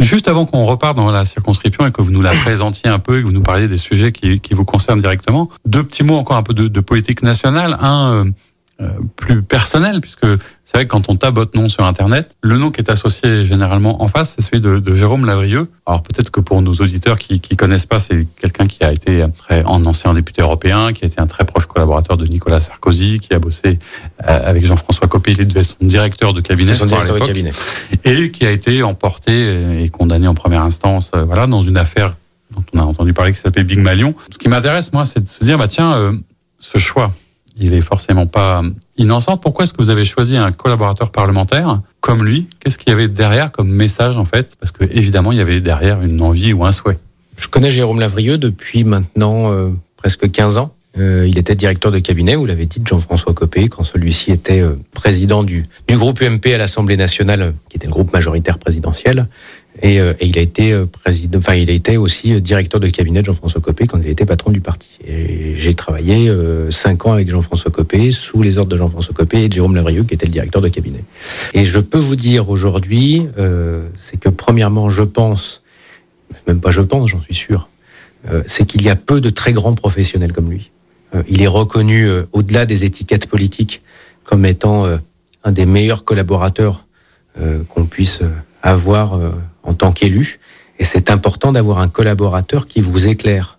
Juste 0.00 0.28
avant 0.28 0.46
qu'on 0.46 0.64
reparte 0.64 0.96
dans 0.96 1.10
la 1.10 1.24
circonscription 1.24 1.86
et 1.86 1.92
que 1.92 2.02
vous 2.02 2.10
nous 2.10 2.22
la 2.22 2.30
présentiez 2.30 2.88
un 2.88 2.98
peu 2.98 3.18
et 3.18 3.20
que 3.20 3.26
vous 3.26 3.32
nous 3.32 3.42
parliez 3.42 3.68
des 3.68 3.76
sujets 3.76 4.12
qui, 4.12 4.40
vous 4.52 4.64
concernent 4.64 5.00
directement, 5.00 5.48
deux 5.66 5.84
petits 5.84 6.04
mots 6.04 6.16
encore 6.16 6.36
un 6.36 6.42
peu 6.42 6.54
de, 6.54 6.68
de 6.68 6.80
politique 6.80 7.22
nationale. 7.22 7.76
Un, 7.80 8.12
euh, 8.12 8.24
euh, 8.24 8.30
plus 9.16 9.42
personnel, 9.42 10.00
puisque 10.00 10.26
c'est 10.64 10.76
vrai 10.76 10.86
que 10.86 10.90
quand 10.90 11.08
on 11.08 11.16
tape 11.16 11.34
votre 11.34 11.58
nom 11.58 11.68
sur 11.68 11.84
Internet, 11.84 12.36
le 12.42 12.58
nom 12.58 12.70
qui 12.70 12.80
est 12.80 12.90
associé 12.90 13.44
généralement 13.44 14.02
en 14.02 14.08
face, 14.08 14.36
c'est 14.36 14.44
celui 14.44 14.60
de, 14.60 14.78
de, 14.78 14.94
Jérôme 14.94 15.26
Lavrieux. 15.26 15.68
Alors 15.86 16.02
peut-être 16.02 16.30
que 16.30 16.40
pour 16.40 16.62
nos 16.62 16.74
auditeurs 16.74 17.18
qui 17.18 17.40
qui 17.40 17.56
connaissent 17.56 17.86
pas, 17.86 17.98
c'est 17.98 18.26
quelqu'un 18.40 18.66
qui 18.66 18.84
a 18.84 18.92
été 18.92 19.24
très 19.36 19.64
en 19.64 19.84
ancien 19.84 20.14
député 20.14 20.42
européen, 20.42 20.92
qui 20.92 21.04
a 21.04 21.08
été 21.08 21.20
un 21.20 21.26
très 21.26 21.44
proche 21.44 21.66
collaborateur 21.66 22.16
de 22.16 22.26
Nicolas 22.26 22.60
Sarkozy, 22.60 23.18
qui 23.18 23.34
a 23.34 23.40
bossé 23.40 23.80
euh, 24.28 24.48
avec 24.48 24.64
Jean-François 24.64 25.08
Copé, 25.08 25.32
il 25.32 25.48
devait 25.48 25.64
son 25.64 25.76
directeur 25.80 26.32
de 26.32 26.40
cabinet, 26.40 26.74
son 26.74 26.86
directeur 26.86 27.18
de 27.18 27.26
cabinet, 27.26 27.50
et 28.04 28.30
qui 28.30 28.46
a 28.46 28.50
été 28.52 28.82
emporté 28.84 29.82
et 29.82 29.88
condamné 29.88 30.28
en 30.28 30.34
première 30.34 30.62
instance, 30.62 31.10
euh, 31.16 31.24
voilà, 31.24 31.46
dans 31.46 31.62
une 31.62 31.78
affaire 31.78 32.14
dont 32.54 32.62
on 32.74 32.78
a 32.78 32.82
entendu 32.84 33.12
parler 33.12 33.32
qui 33.32 33.40
s'appelle 33.40 33.64
Big 33.64 33.80
Malion. 33.80 34.14
Ce 34.30 34.38
qui 34.38 34.48
m'intéresse 34.48 34.92
moi, 34.92 35.04
c'est 35.04 35.20
de 35.20 35.28
se 35.28 35.42
dire, 35.44 35.58
bah 35.58 35.68
tiens, 35.68 36.12
ce 36.60 36.78
choix 36.78 37.12
il 37.60 37.74
est 37.74 37.80
forcément 37.80 38.26
pas 38.26 38.62
innocent. 38.96 39.36
Pourquoi 39.36 39.64
est-ce 39.64 39.72
que 39.72 39.82
vous 39.82 39.90
avez 39.90 40.04
choisi 40.04 40.36
un 40.36 40.50
collaborateur 40.50 41.10
parlementaire 41.10 41.80
comme 42.00 42.24
lui? 42.24 42.48
Qu'est-ce 42.60 42.78
qu'il 42.78 42.90
y 42.90 42.92
avait 42.92 43.08
derrière 43.08 43.52
comme 43.52 43.68
message 43.68 44.16
en 44.16 44.24
fait? 44.24 44.56
Parce 44.60 44.72
que 44.72 44.84
évidemment, 44.84 45.32
il 45.32 45.38
y 45.38 45.40
avait 45.40 45.60
derrière 45.60 46.02
une 46.02 46.20
envie 46.22 46.52
ou 46.52 46.64
un 46.64 46.72
souhait. 46.72 46.98
Je 47.36 47.48
connais 47.48 47.70
Jérôme 47.70 48.00
Lavrieux 48.00 48.38
depuis 48.38 48.84
maintenant 48.84 49.52
euh, 49.52 49.70
presque 49.96 50.30
15 50.30 50.58
ans. 50.58 50.74
Euh, 50.98 51.26
il 51.28 51.38
était 51.38 51.54
directeur 51.54 51.92
de 51.92 51.98
cabinet, 51.98 52.34
vous 52.34 52.46
l'avez 52.46 52.66
dit, 52.66 52.80
Jean-François 52.84 53.32
Copé, 53.32 53.68
quand 53.68 53.84
celui-ci 53.84 54.32
était 54.32 54.60
euh, 54.60 54.72
président 54.92 55.44
du, 55.44 55.64
du 55.86 55.96
groupe 55.96 56.20
UMP 56.20 56.46
à 56.46 56.58
l'Assemblée 56.58 56.96
nationale, 56.96 57.54
qui 57.68 57.76
était 57.76 57.86
le 57.86 57.92
groupe 57.92 58.12
majoritaire 58.12 58.58
présidentiel. 58.58 59.28
Et, 59.82 60.00
euh, 60.00 60.12
et, 60.20 60.26
il 60.26 60.38
a 60.38 60.42
été 60.42 60.72
euh, 60.72 60.86
président, 60.86 61.38
enfin 61.38 61.54
il 61.54 61.70
a 61.70 61.72
été 61.72 61.96
aussi 61.96 62.34
euh, 62.34 62.40
directeur 62.40 62.80
de 62.80 62.88
cabinet 62.88 63.20
de 63.20 63.26
Jean-François 63.26 63.60
Copé 63.60 63.86
quand 63.86 63.98
il 64.02 64.08
était 64.08 64.26
patron 64.26 64.50
du 64.50 64.60
parti. 64.60 64.88
J'ai 65.54 65.74
travaillé 65.74 66.30
cinq 66.70 67.06
ans 67.06 67.12
avec 67.12 67.28
Jean-François 67.30 67.70
Copé 67.70 68.10
sous 68.12 68.42
les 68.42 68.58
ordres 68.58 68.70
de 68.70 68.76
Jean-François 68.76 69.14
Copé 69.14 69.44
et 69.44 69.48
de 69.48 69.52
Jérôme 69.52 69.74
Lavrieux 69.74 70.04
qui 70.04 70.14
était 70.14 70.26
le 70.26 70.32
directeur 70.32 70.62
de 70.62 70.68
cabinet. 70.68 71.04
Et 71.54 71.64
je 71.64 71.78
peux 71.78 71.98
vous 71.98 72.16
dire 72.16 72.50
aujourd'hui, 72.50 73.26
euh, 73.38 73.88
c'est 73.96 74.18
que 74.18 74.28
premièrement, 74.28 74.90
je 74.90 75.02
pense, 75.02 75.62
même 76.46 76.60
pas 76.60 76.70
je 76.70 76.80
pense, 76.80 77.10
j'en 77.10 77.22
suis 77.22 77.34
sûr, 77.34 77.68
euh, 78.30 78.42
c'est 78.46 78.66
qu'il 78.66 78.82
y 78.82 78.90
a 78.90 78.96
peu 78.96 79.20
de 79.20 79.30
très 79.30 79.52
grands 79.52 79.74
professionnels 79.74 80.32
comme 80.32 80.50
lui. 80.50 80.70
Euh, 81.14 81.22
il 81.28 81.42
est 81.42 81.48
reconnu 81.48 82.08
au-delà 82.32 82.66
des 82.66 82.84
étiquettes 82.84 83.26
politiques 83.26 83.82
comme 84.24 84.44
étant 84.44 84.86
un 85.44 85.52
des 85.52 85.64
meilleurs 85.64 86.04
collaborateurs 86.04 86.84
qu'on 87.68 87.86
puisse 87.86 88.20
avoir 88.62 89.18
en 89.68 89.74
tant 89.74 89.92
qu'élu. 89.92 90.40
Et 90.78 90.84
c'est 90.84 91.10
important 91.10 91.52
d'avoir 91.52 91.78
un 91.78 91.88
collaborateur 91.88 92.66
qui 92.66 92.80
vous 92.80 93.08
éclaire, 93.08 93.58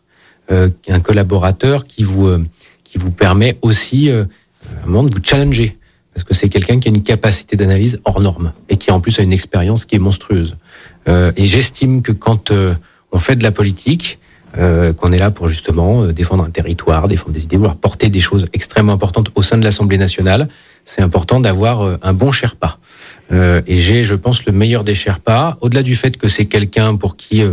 euh, 0.51 0.69
un 0.87 0.99
collaborateur 0.99 1.85
qui 1.85 2.03
vous, 2.03 2.27
euh, 2.27 2.43
qui 2.83 2.97
vous 2.97 3.11
permet 3.11 3.57
aussi 3.61 4.09
euh, 4.09 4.23
un 4.83 4.87
moment 4.87 5.03
de 5.03 5.13
vous 5.13 5.21
challenger. 5.23 5.77
Parce 6.13 6.23
que 6.23 6.33
c'est 6.33 6.49
quelqu'un 6.49 6.79
qui 6.79 6.87
a 6.87 6.91
une 6.91 7.03
capacité 7.03 7.55
d'analyse 7.55 8.01
hors 8.05 8.19
norme 8.19 8.51
et 8.69 8.77
qui 8.77 8.91
en 8.91 8.99
plus 8.99 9.19
a 9.19 9.21
une 9.21 9.31
expérience 9.31 9.85
qui 9.85 9.95
est 9.95 9.99
monstrueuse. 9.99 10.57
et 11.07 11.47
j'estime 11.47 12.01
que 12.01 12.11
quand 12.11 12.51
on 13.11 13.19
fait 13.19 13.37
de 13.37 13.43
la 13.43 13.51
politique, 13.51 14.19
qu'on 14.53 15.11
est 15.13 15.17
là 15.17 15.31
pour 15.31 15.47
justement 15.47 16.07
défendre 16.07 16.43
un 16.43 16.49
territoire, 16.49 17.07
défendre 17.07 17.31
des 17.31 17.43
idées, 17.43 17.55
vouloir 17.55 17.77
porter 17.77 18.09
des 18.09 18.19
choses 18.19 18.47
extrêmement 18.51 18.93
importantes 18.93 19.31
au 19.35 19.43
sein 19.43 19.57
de 19.57 19.63
l'Assemblée 19.63 19.97
nationale, 19.97 20.49
c'est 20.83 21.01
important 21.01 21.39
d'avoir 21.39 21.99
un 22.01 22.13
bon 22.13 22.33
Sherpa. 22.33 22.79
Et 23.31 23.79
j'ai, 23.79 24.03
je 24.03 24.15
pense, 24.15 24.45
le 24.45 24.51
meilleur 24.51 24.83
des 24.83 24.95
Sherpas, 24.95 25.57
au-delà 25.61 25.83
du 25.83 25.95
fait 25.95 26.17
que 26.17 26.27
c'est 26.27 26.45
quelqu'un 26.45 26.95
pour 26.95 27.15
qui 27.15 27.43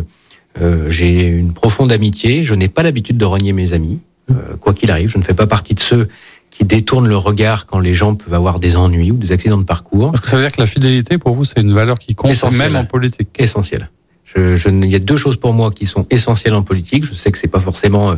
euh, 0.60 0.90
j'ai 0.90 1.26
une 1.26 1.52
profonde 1.52 1.92
amitié. 1.92 2.44
Je 2.44 2.54
n'ai 2.54 2.68
pas 2.68 2.82
l'habitude 2.82 3.18
de 3.18 3.24
renier 3.24 3.52
mes 3.52 3.72
amis, 3.72 4.00
euh, 4.30 4.56
quoi 4.58 4.72
qu'il 4.72 4.90
arrive. 4.90 5.10
Je 5.10 5.18
ne 5.18 5.22
fais 5.22 5.34
pas 5.34 5.46
partie 5.46 5.74
de 5.74 5.80
ceux 5.80 6.08
qui 6.50 6.64
détournent 6.64 7.08
le 7.08 7.16
regard 7.16 7.66
quand 7.66 7.78
les 7.78 7.94
gens 7.94 8.14
peuvent 8.14 8.32
avoir 8.32 8.58
des 8.58 8.76
ennuis 8.76 9.10
ou 9.10 9.16
des 9.16 9.32
accidents 9.32 9.58
de 9.58 9.64
parcours. 9.64 10.10
Parce 10.10 10.20
que 10.20 10.28
ça 10.28 10.36
veut 10.36 10.42
dire 10.42 10.52
que 10.52 10.60
la 10.60 10.66
fidélité, 10.66 11.18
pour 11.18 11.34
vous, 11.34 11.44
c'est 11.44 11.60
une 11.60 11.74
valeur 11.74 11.98
qui 11.98 12.14
compte 12.14 12.52
même 12.52 12.76
en 12.76 12.84
politique. 12.84 13.28
Essentielle. 13.38 13.90
Je, 14.24 14.56
je, 14.56 14.68
il 14.68 14.90
y 14.90 14.94
a 14.94 14.98
deux 14.98 15.16
choses 15.16 15.36
pour 15.36 15.52
moi 15.52 15.70
qui 15.70 15.86
sont 15.86 16.06
essentielles 16.10 16.54
en 16.54 16.62
politique. 16.62 17.04
Je 17.04 17.14
sais 17.14 17.30
que 17.30 17.38
c'est 17.38 17.48
pas 17.48 17.60
forcément 17.60 18.12
euh, 18.12 18.16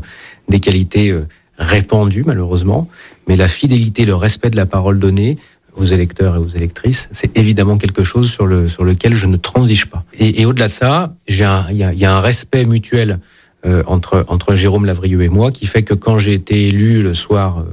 des 0.48 0.60
qualités 0.60 1.14
répandues, 1.58 2.22
malheureusement, 2.24 2.88
mais 3.26 3.34
la 3.36 3.48
fidélité, 3.48 4.04
le 4.04 4.14
respect 4.14 4.48
de 4.48 4.56
la 4.56 4.66
parole 4.66 5.00
donnée, 5.00 5.38
aux 5.78 5.84
électeurs 5.84 6.36
et 6.36 6.38
aux 6.38 6.48
électrices, 6.48 7.08
c'est 7.12 7.36
évidemment 7.36 7.78
quelque 7.78 8.04
chose 8.04 8.30
sur, 8.30 8.46
le, 8.46 8.68
sur 8.68 8.84
lequel 8.84 9.14
je 9.14 9.26
ne 9.26 9.36
transige 9.36 9.86
pas. 9.86 10.04
Et, 10.18 10.42
et 10.42 10.46
au-delà 10.46 10.68
de 10.68 10.72
ça, 10.72 11.14
il 11.28 11.34
y, 11.34 11.38
y, 11.38 12.04
a 12.04 12.14
un 12.14 12.20
respect 12.20 12.64
mutuel 12.64 13.18
euh, 13.66 13.82
entre, 13.86 14.24
entre 14.28 14.54
Jérôme 14.54 14.86
Lavrieux 14.86 15.22
et 15.22 15.28
moi 15.28 15.50
qui 15.50 15.66
fait 15.66 15.82
que 15.82 15.94
quand 15.94 16.18
j'ai 16.18 16.32
été 16.32 16.68
élu 16.68 17.02
le 17.02 17.12
soir 17.12 17.58
euh, 17.58 17.64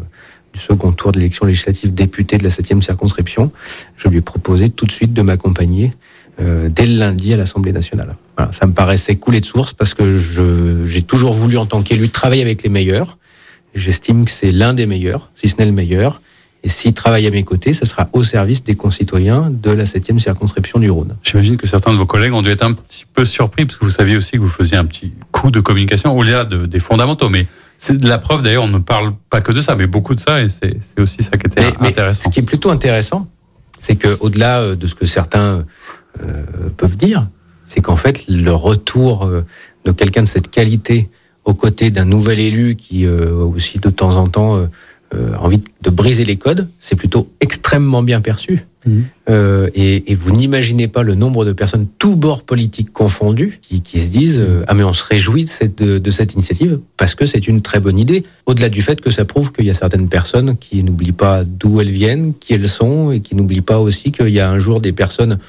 du 0.54 0.60
second 0.60 0.92
tour 0.92 1.12
de 1.12 1.20
l'élection 1.20 1.46
législative 1.46 1.94
député 1.94 2.40
de 2.40 2.44
la 2.44 2.50
7e 2.50 2.82
circonscription, 2.82 3.52
je 3.96 4.08
lui 4.08 4.18
ai 4.18 4.22
proposé 4.22 4.70
tout 4.72 4.86
de 4.86 4.92
suite 4.92 5.14
de 5.14 5.22
m'accompagner 5.22 5.94
euh, 6.42 6.70
dès 6.70 6.88
le 6.88 6.98
lundi 6.98 7.34
à 7.34 7.38
l'Assemblée 7.38 7.72
nationale. 7.72 8.16
Voilà, 8.36 8.52
ça 8.52 8.66
me 8.66 8.74
paraissait 8.74 9.16
couler 9.16 9.42
de 9.42 9.46
source 9.46 9.74
parce 9.74 9.94
que 9.94 10.20
j'ai 10.88 11.04
toujours 11.04 11.34
voulu 11.34 11.58
en 11.58 11.68
tant 11.68 11.84
qu'élu 11.84 12.10
travailler 12.10 12.42
avec 12.42 12.64
les 12.64 12.70
meilleurs. 12.70 13.18
J'estime 13.76 14.26
que 14.26 14.32
c'est 14.32 14.52
l'un 14.52 14.74
des 14.74 14.88
meilleurs, 14.88 15.30
si 15.36 15.50
ce 15.50 15.58
n'est 15.58 15.66
le 15.66 15.72
meilleur. 15.72 16.20
Et 16.66 16.70
s'il 16.70 16.96
travaille 16.96 17.28
à 17.28 17.30
mes 17.30 17.44
côtés, 17.44 17.76
ce 17.76 17.86
sera 17.86 18.10
au 18.12 18.24
service 18.24 18.64
des 18.64 18.74
concitoyens 18.74 19.52
de 19.52 19.70
la 19.70 19.84
7e 19.84 20.18
circonscription 20.18 20.80
du 20.80 20.90
Rhône. 20.90 21.16
J'imagine 21.22 21.58
que 21.58 21.68
certains 21.68 21.94
de 21.94 21.98
vos 21.98 22.08
collègues 22.08 22.34
ont 22.34 22.42
dû 22.42 22.50
être 22.50 22.64
un 22.64 22.74
petit 22.74 23.06
peu 23.14 23.24
surpris, 23.24 23.66
parce 23.66 23.78
que 23.78 23.86
vous 23.86 23.92
saviez 23.92 24.18
aussi 24.18 24.32
que 24.32 24.40
vous 24.40 24.50
faisiez 24.50 24.76
un 24.76 24.86
petit 24.86 25.14
coup 25.32 25.52
de 25.52 25.60
communication 25.60 26.18
au-delà 26.18 26.44
de, 26.44 26.66
des 26.66 26.80
fondamentaux. 26.80 27.30
Mais 27.30 27.46
c'est 27.78 27.98
de 27.98 28.10
la 28.10 28.18
preuve, 28.18 28.42
d'ailleurs, 28.42 28.64
on 28.64 28.68
ne 28.68 28.80
parle 28.80 29.14
pas 29.30 29.42
que 29.42 29.52
de 29.52 29.62
ça, 29.62 29.76
mais 29.76 29.86
beaucoup 29.86 30.16
de 30.16 30.20
ça, 30.20 30.42
et 30.42 30.48
c'est 30.50 30.76
aussi 30.98 31.22
ça 31.22 31.38
qui 31.38 31.46
était 31.46 31.72
intéressant. 31.80 32.30
ce 32.30 32.34
qui 32.34 32.40
est 32.40 32.44
plutôt 32.44 32.72
intéressant, 32.72 33.28
c'est 33.80 33.96
qu'au-delà 33.96 34.62
euh, 34.62 34.76
de 34.76 34.88
ce 34.88 34.96
que 34.96 35.06
certains 35.06 35.66
euh, 36.24 36.44
peuvent 36.78 36.98
dire, 36.98 37.28
c'est 37.68 37.82
qu'en 37.82 37.98
fait, 37.98 38.26
le 38.28 38.54
retour 38.54 39.26
euh, 39.26 39.46
de 39.86 39.92
quelqu'un 39.92 40.24
de 40.24 40.28
cette 40.28 40.50
qualité 40.50 41.10
aux 41.46 41.54
côtés 41.54 41.92
d'un 41.92 42.06
nouvel 42.06 42.40
élu 42.40 42.76
qui 42.76 43.06
euh, 43.06 43.32
aussi 43.32 43.80
de 43.80 43.90
temps 43.90 44.16
en 44.18 44.28
temps 44.28 44.58
euh, 44.58 44.66
envie 45.40 45.62
de 45.82 45.90
briser 45.90 46.26
les 46.26 46.36
codes, 46.36 46.68
c'est 46.80 46.96
plutôt 46.96 47.32
extrêmement 47.40 48.04
bien 48.04 48.22
perçu. 48.22 48.66
Mmh. 48.86 49.02
Euh, 49.30 49.70
et, 49.74 50.12
et, 50.12 50.16
vous 50.16 50.32
n'imaginez 50.32 50.88
pas 50.88 51.02
le 51.02 51.16
nombre 51.16 51.44
de 51.44 51.54
personnes, 51.54 51.88
tous 51.98 52.16
bords 52.16 52.44
politiques 52.44 52.94
confondus, 52.94 53.60
qui, 53.64 53.82
qui 53.82 54.00
se 54.00 54.10
disent 54.10 54.40
euh, 54.40 54.64
ah 54.68 54.76
mais 54.76 54.84
on 54.84 54.94
se 54.94 55.04
réjouit 55.04 55.46
de 55.46 55.50
cette, 55.50 55.82
de, 55.82 55.98
de 55.98 56.12
cette 56.12 56.36
initiative 56.36 56.80
parce 56.96 57.16
que 57.16 57.26
c'est 57.26 57.48
une 57.48 57.62
très 57.62 57.80
bonne 57.80 57.98
idée. 57.98 58.24
Au-delà 58.46 58.70
du 58.70 58.84
fait 58.84 59.02
que 59.02 59.10
ça 59.10 59.26
prouve 59.26 59.52
qu'il 59.52 59.66
y 59.66 59.72
a 59.72 59.74
certaines 59.74 60.08
personnes 60.08 60.56
qui 60.58 60.84
n'oublient 60.84 61.14
pas 61.14 61.44
d'où 61.44 61.82
elles 61.82 61.90
viennent, 61.90 62.34
qui 62.40 62.54
elles 62.54 62.68
sont, 62.68 63.12
et 63.12 63.22
qui 63.22 63.36
n'oublient 63.36 63.62
pas 63.62 63.80
aussi 63.80 64.12
qu'il 64.12 64.30
y 64.30 64.40
a 64.40 64.50
un 64.50 64.60
jour 64.60 64.80
des 64.80 64.92
personnes 64.92 65.40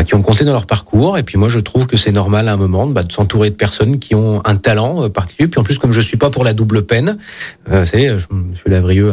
bah, 0.00 0.04
qui 0.04 0.14
ont 0.14 0.22
compté 0.22 0.46
dans 0.46 0.52
leur 0.52 0.64
parcours. 0.64 1.18
Et 1.18 1.22
puis 1.22 1.36
moi, 1.36 1.50
je 1.50 1.58
trouve 1.58 1.86
que 1.86 1.98
c'est 1.98 2.10
normal 2.10 2.48
à 2.48 2.54
un 2.54 2.56
moment 2.56 2.86
bah, 2.86 3.02
de 3.02 3.12
s'entourer 3.12 3.50
de 3.50 3.54
personnes 3.54 3.98
qui 3.98 4.14
ont 4.14 4.40
un 4.46 4.56
talent 4.56 5.04
euh, 5.04 5.08
particulier. 5.10 5.46
Puis 5.46 5.60
en 5.60 5.62
plus, 5.62 5.76
comme 5.76 5.92
je 5.92 6.00
suis 6.00 6.16
pas 6.16 6.30
pour 6.30 6.42
la 6.42 6.54
double 6.54 6.86
peine, 6.86 7.18
euh, 7.70 7.80
vous 7.80 7.86
savez, 7.86 8.08
euh, 8.08 8.18
Monsieur 8.30 8.70
Lavrieux, 8.70 9.12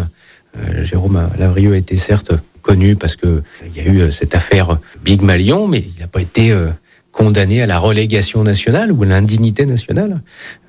euh, 0.58 0.86
Jérôme 0.86 1.22
Lavrieux 1.38 1.74
a 1.74 1.78
été 1.78 1.98
certes 1.98 2.32
connu 2.62 2.96
parce 2.96 3.18
que 3.18 3.44
il 3.66 3.84
y 3.84 3.86
a 3.86 3.92
eu 3.92 4.12
cette 4.14 4.34
affaire 4.34 4.78
Big 5.04 5.22
Malion, 5.22 5.68
mais 5.68 5.80
il 5.80 6.00
n'a 6.00 6.08
pas 6.08 6.22
été 6.22 6.54
condamné 7.12 7.62
à 7.62 7.66
la 7.66 7.80
relégation 7.80 8.44
nationale 8.44 8.94
ou 8.94 9.04
à 9.04 9.08
l'indignité 9.08 9.66
nationale. 9.66 10.22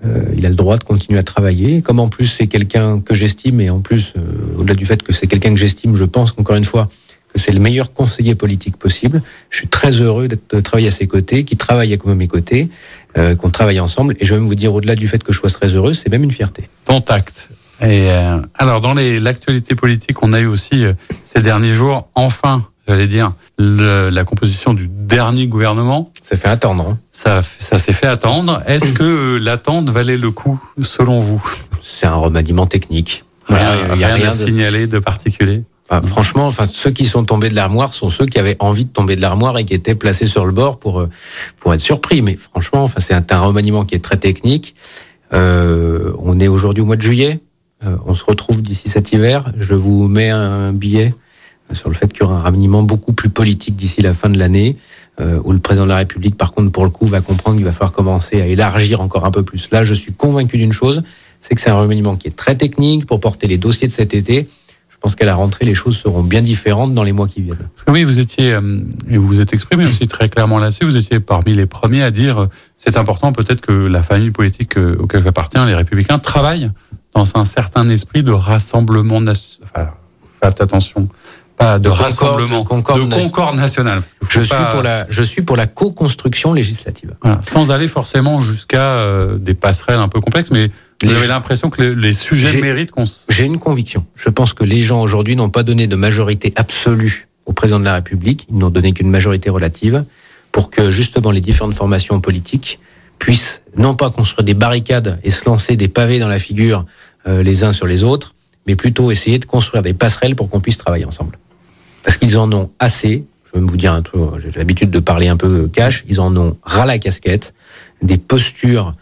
Euh, 0.04 0.22
il 0.36 0.44
a 0.46 0.48
le 0.48 0.54
droit 0.56 0.78
de 0.78 0.84
continuer 0.84 1.20
à 1.20 1.22
travailler. 1.22 1.80
Comme 1.80 2.00
en 2.00 2.08
plus 2.08 2.26
c'est 2.26 2.48
quelqu'un 2.48 3.00
que 3.00 3.14
j'estime, 3.14 3.60
et 3.60 3.70
en 3.70 3.80
plus, 3.80 4.14
au-delà 4.58 4.74
du 4.74 4.84
fait 4.84 5.00
que 5.00 5.12
c'est 5.12 5.28
quelqu'un 5.28 5.50
que 5.50 5.60
j'estime, 5.60 5.94
je 5.94 6.04
pense 6.04 6.32
qu'encore 6.32 6.56
une 6.56 6.64
fois, 6.64 6.88
que 7.32 7.40
c'est 7.40 7.52
le 7.52 7.60
meilleur 7.60 7.92
conseiller 7.92 8.34
politique 8.34 8.76
possible. 8.76 9.22
Je 9.50 9.58
suis 9.58 9.68
très 9.68 9.90
heureux 9.90 10.28
de 10.28 10.60
travailler 10.60 10.88
à 10.88 10.92
ses 10.92 11.06
côtés, 11.06 11.44
qu'il 11.44 11.58
travaille 11.58 11.94
à 11.94 12.14
mes 12.14 12.28
côtés, 12.28 12.68
euh, 13.16 13.34
qu'on 13.36 13.50
travaille 13.50 13.80
ensemble. 13.80 14.14
Et 14.20 14.26
je 14.26 14.34
vais 14.34 14.40
même 14.40 14.48
vous 14.48 14.54
dire, 14.54 14.74
au-delà 14.74 14.96
du 14.96 15.08
fait 15.08 15.22
que 15.22 15.32
je 15.32 15.38
sois 15.38 15.50
très 15.50 15.68
heureux, 15.68 15.94
c'est 15.94 16.10
même 16.10 16.24
une 16.24 16.30
fierté. 16.30 16.68
Contact. 16.86 17.48
Et 17.80 18.10
euh, 18.10 18.38
alors, 18.54 18.80
dans 18.80 18.94
l'actualité 18.94 19.74
politique, 19.74 20.22
on 20.22 20.32
a 20.32 20.40
eu 20.40 20.46
aussi 20.46 20.84
euh, 20.84 20.94
ces 21.22 21.42
derniers 21.42 21.74
jours, 21.74 22.08
enfin, 22.14 22.66
j'allais 22.88 23.06
dire, 23.06 23.32
le, 23.58 24.08
la 24.10 24.24
composition 24.24 24.74
du 24.74 24.88
dernier 24.88 25.46
gouvernement. 25.46 26.10
Ça 26.22 26.36
fait 26.36 26.48
attendre. 26.48 26.86
Hein. 26.90 26.98
Ça, 27.12 27.42
ça 27.58 27.78
s'est 27.78 27.92
fait 27.92 28.06
attendre. 28.06 28.62
Est-ce 28.66 28.92
que 28.92 29.36
l'attente 29.36 29.90
valait 29.90 30.16
le 30.16 30.30
coup, 30.30 30.60
selon 30.82 31.20
vous? 31.20 31.44
C'est 31.82 32.06
un 32.06 32.14
remaniement 32.14 32.66
technique. 32.66 33.24
Rien, 33.46 33.94
il 33.94 34.00
y 34.00 34.04
a 34.04 34.08
rien, 34.08 34.16
rien 34.16 34.28
à 34.28 34.32
signaler 34.32 34.86
de 34.86 34.98
particulier? 34.98 35.62
Franchement, 36.04 36.46
enfin, 36.46 36.66
ceux 36.70 36.90
qui 36.90 37.06
sont 37.06 37.24
tombés 37.24 37.48
de 37.48 37.54
l'armoire 37.54 37.94
sont 37.94 38.10
ceux 38.10 38.26
qui 38.26 38.38
avaient 38.38 38.56
envie 38.58 38.84
de 38.84 38.90
tomber 38.90 39.16
de 39.16 39.22
l'armoire 39.22 39.56
et 39.58 39.64
qui 39.64 39.74
étaient 39.74 39.94
placés 39.94 40.26
sur 40.26 40.44
le 40.44 40.52
bord 40.52 40.78
pour 40.78 41.00
euh, 41.00 41.08
pour 41.60 41.72
être 41.72 41.80
surpris. 41.80 42.22
Mais 42.22 42.36
franchement, 42.36 42.84
enfin, 42.84 43.00
c'est 43.00 43.14
un, 43.14 43.24
un, 43.30 43.40
remaniement 43.40 43.84
qui 43.84 43.94
est 43.94 44.04
très 44.04 44.18
technique. 44.18 44.74
Euh, 45.32 46.12
on 46.18 46.40
est 46.40 46.48
aujourd'hui 46.48 46.82
au 46.82 46.86
mois 46.86 46.96
de 46.96 47.02
juillet. 47.02 47.40
Euh, 47.84 47.96
on 48.06 48.14
se 48.14 48.24
retrouve 48.24 48.62
d'ici 48.62 48.88
cet 48.88 49.12
hiver. 49.12 49.52
Je 49.58 49.74
vous 49.74 50.08
mets 50.08 50.30
un 50.30 50.72
billet 50.72 51.14
sur 51.72 51.88
le 51.88 51.94
fait 51.94 52.08
qu'il 52.08 52.22
y 52.22 52.24
aura 52.24 52.36
un 52.36 52.42
remaniement 52.42 52.82
beaucoup 52.82 53.12
plus 53.12 53.28
politique 53.28 53.76
d'ici 53.76 54.00
la 54.00 54.14
fin 54.14 54.30
de 54.30 54.38
l'année, 54.38 54.76
euh, 55.20 55.38
où 55.44 55.52
le 55.52 55.58
président 55.58 55.84
de 55.84 55.90
la 55.90 55.98
République, 55.98 56.36
par 56.36 56.52
contre, 56.52 56.72
pour 56.72 56.84
le 56.84 56.90
coup, 56.90 57.06
va 57.06 57.20
comprendre 57.20 57.56
qu'il 57.56 57.64
va 57.64 57.72
falloir 57.72 57.92
commencer 57.92 58.40
à 58.40 58.46
élargir 58.46 59.00
encore 59.00 59.24
un 59.24 59.30
peu 59.30 59.42
plus. 59.42 59.68
Là, 59.70 59.84
je 59.84 59.94
suis 59.94 60.12
convaincu 60.12 60.56
d'une 60.56 60.72
chose, 60.72 61.02
c'est 61.42 61.54
que 61.54 61.60
c'est 61.60 61.70
un 61.70 61.78
remaniement 61.78 62.16
qui 62.16 62.28
est 62.28 62.36
très 62.36 62.56
technique 62.56 63.06
pour 63.06 63.20
porter 63.20 63.46
les 63.46 63.58
dossiers 63.58 63.86
de 63.86 63.92
cet 63.92 64.14
été 64.14 64.48
je 64.98 65.02
pense 65.02 65.14
qu'à 65.14 65.26
la 65.26 65.36
rentrée, 65.36 65.64
les 65.64 65.76
choses 65.76 65.96
seront 65.96 66.24
bien 66.24 66.42
différentes 66.42 66.92
dans 66.92 67.04
les 67.04 67.12
mois 67.12 67.28
qui 67.28 67.40
viennent. 67.40 67.68
Oui, 67.86 68.02
vous 68.02 68.18
étiez, 68.18 68.54
euh, 68.54 68.80
et 69.08 69.16
vous 69.16 69.28
vous 69.28 69.40
êtes 69.40 69.52
exprimé 69.52 69.86
aussi 69.86 70.08
très 70.08 70.28
clairement 70.28 70.58
là-dessus, 70.58 70.84
vous 70.84 70.96
étiez 70.96 71.20
parmi 71.20 71.54
les 71.54 71.66
premiers 71.66 72.02
à 72.02 72.10
dire 72.10 72.42
euh, 72.42 72.46
c'est 72.76 72.96
important 72.96 73.32
peut-être 73.32 73.60
que 73.60 73.70
la 73.70 74.02
famille 74.02 74.32
politique 74.32 74.76
euh, 74.76 74.96
auquel 74.98 75.22
j'appartiens, 75.22 75.66
les 75.66 75.76
Républicains, 75.76 76.18
travaillent 76.18 76.72
dans 77.14 77.36
un 77.36 77.44
certain 77.44 77.88
esprit 77.88 78.24
de 78.24 78.32
rassemblement 78.32 79.20
national. 79.20 79.70
Enfin, 79.72 79.90
faites 80.42 80.60
attention, 80.60 81.08
pas 81.56 81.78
de, 81.78 81.88
rassemblement, 81.88 82.62
de 82.62 82.68
concorde, 82.68 83.08
de 83.08 83.14
concorde 83.14 83.56
nationale. 83.56 84.02
Je, 84.28 84.40
suis 84.40 84.64
pour 84.72 84.82
la, 84.82 85.06
je 85.08 85.22
suis 85.22 85.42
pour 85.42 85.56
la 85.56 85.68
co-construction 85.68 86.52
législative. 86.54 87.14
Voilà, 87.22 87.38
sans 87.42 87.70
aller 87.70 87.86
forcément 87.86 88.40
jusqu'à 88.40 89.00
des 89.38 89.54
passerelles 89.54 90.00
un 90.00 90.08
peu 90.08 90.20
complexes, 90.20 90.50
mais 90.50 90.72
vous 91.04 91.12
avez 91.12 91.26
l'impression 91.28 91.70
que 91.70 91.82
les 91.82 92.12
sujets 92.12 92.60
méritent 92.60 92.90
qu'on... 92.90 93.04
J'ai 93.28 93.44
une 93.44 93.58
conviction. 93.58 94.04
Je 94.16 94.28
pense 94.30 94.52
que 94.52 94.64
les 94.64 94.82
gens 94.82 95.00
aujourd'hui 95.00 95.36
n'ont 95.36 95.50
pas 95.50 95.62
donné 95.62 95.86
de 95.86 95.96
majorité 95.96 96.52
absolue 96.56 97.28
au 97.46 97.52
président 97.52 97.78
de 97.78 97.84
la 97.84 97.94
République. 97.94 98.46
Ils 98.50 98.58
n'ont 98.58 98.70
donné 98.70 98.92
qu'une 98.92 99.10
majorité 99.10 99.48
relative 99.48 100.04
pour 100.50 100.70
que 100.70 100.90
justement 100.90 101.30
les 101.30 101.40
différentes 101.40 101.74
formations 101.74 102.20
politiques 102.20 102.80
puissent 103.18 103.62
non 103.76 103.94
pas 103.94 104.10
construire 104.10 104.44
des 104.44 104.54
barricades 104.54 105.18
et 105.22 105.30
se 105.30 105.44
lancer 105.48 105.76
des 105.76 105.88
pavés 105.88 106.18
dans 106.18 106.28
la 106.28 106.38
figure 106.38 106.84
euh, 107.26 107.42
les 107.42 107.64
uns 107.64 107.72
sur 107.72 107.86
les 107.86 108.04
autres, 108.04 108.34
mais 108.66 108.74
plutôt 108.74 109.10
essayer 109.10 109.38
de 109.38 109.44
construire 109.44 109.82
des 109.82 109.94
passerelles 109.94 110.34
pour 110.34 110.48
qu'on 110.48 110.60
puisse 110.60 110.78
travailler 110.78 111.04
ensemble. 111.04 111.38
Parce 112.02 112.16
qu'ils 112.16 112.38
en 112.38 112.52
ont 112.52 112.70
assez. 112.78 113.24
Je 113.46 113.58
vais 113.58 113.64
vous 113.64 113.76
dire 113.76 113.92
un 113.92 114.02
truc. 114.02 114.20
J'ai 114.40 114.58
l'habitude 114.58 114.90
de 114.90 114.98
parler 114.98 115.28
un 115.28 115.36
peu 115.36 115.68
cash. 115.68 116.04
Ils 116.08 116.20
en 116.20 116.36
ont 116.36 116.56
ras 116.62 116.86
la 116.86 116.98
casquette. 116.98 117.54
Des 118.02 118.18
postures 118.18 118.94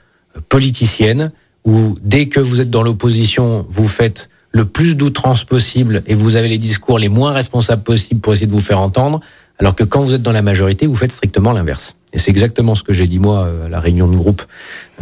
politiciennes 0.49 1.31
où 1.67 1.97
dès 2.01 2.27
que 2.27 2.41
vous 2.41 2.61
êtes 2.61 2.71
dans 2.71 2.83
l'opposition, 2.83 3.67
vous 3.69 3.89
faites 3.89 4.31
le 4.53 4.65
plus 4.65 4.97
d'outrance 4.97 5.45
possible 5.45 6.03
et 6.07 6.15
vous 6.15 6.37
avez 6.37 6.49
les 6.49 6.57
discours 6.57 6.99
les 6.99 7.11
moins 7.11 7.33
responsables 7.33 7.83
possibles 7.83 8.21
pour 8.21 8.33
essayer 8.33 8.47
de 8.47 8.53
vous 8.53 8.61
faire 8.61 8.81
entendre, 8.81 9.21
alors 9.59 9.75
que 9.75 9.85
quand 9.85 10.01
vous 10.01 10.15
êtes 10.15 10.23
dans 10.23 10.33
la 10.33 10.43
majorité, 10.43 10.87
vous 10.87 10.95
faites 10.95 11.13
strictement 11.13 11.53
l'inverse. 11.53 11.97
Et 12.13 12.19
c'est 12.19 12.31
exactement 12.31 12.75
ce 12.75 12.83
que 12.83 12.93
j'ai 12.93 13.07
dit 13.07 13.19
moi 13.19 13.41
euh, 13.41 13.67
à 13.67 13.69
la 13.69 13.81
réunion 13.81 14.07
de 14.07 14.17
groupe 14.17 14.43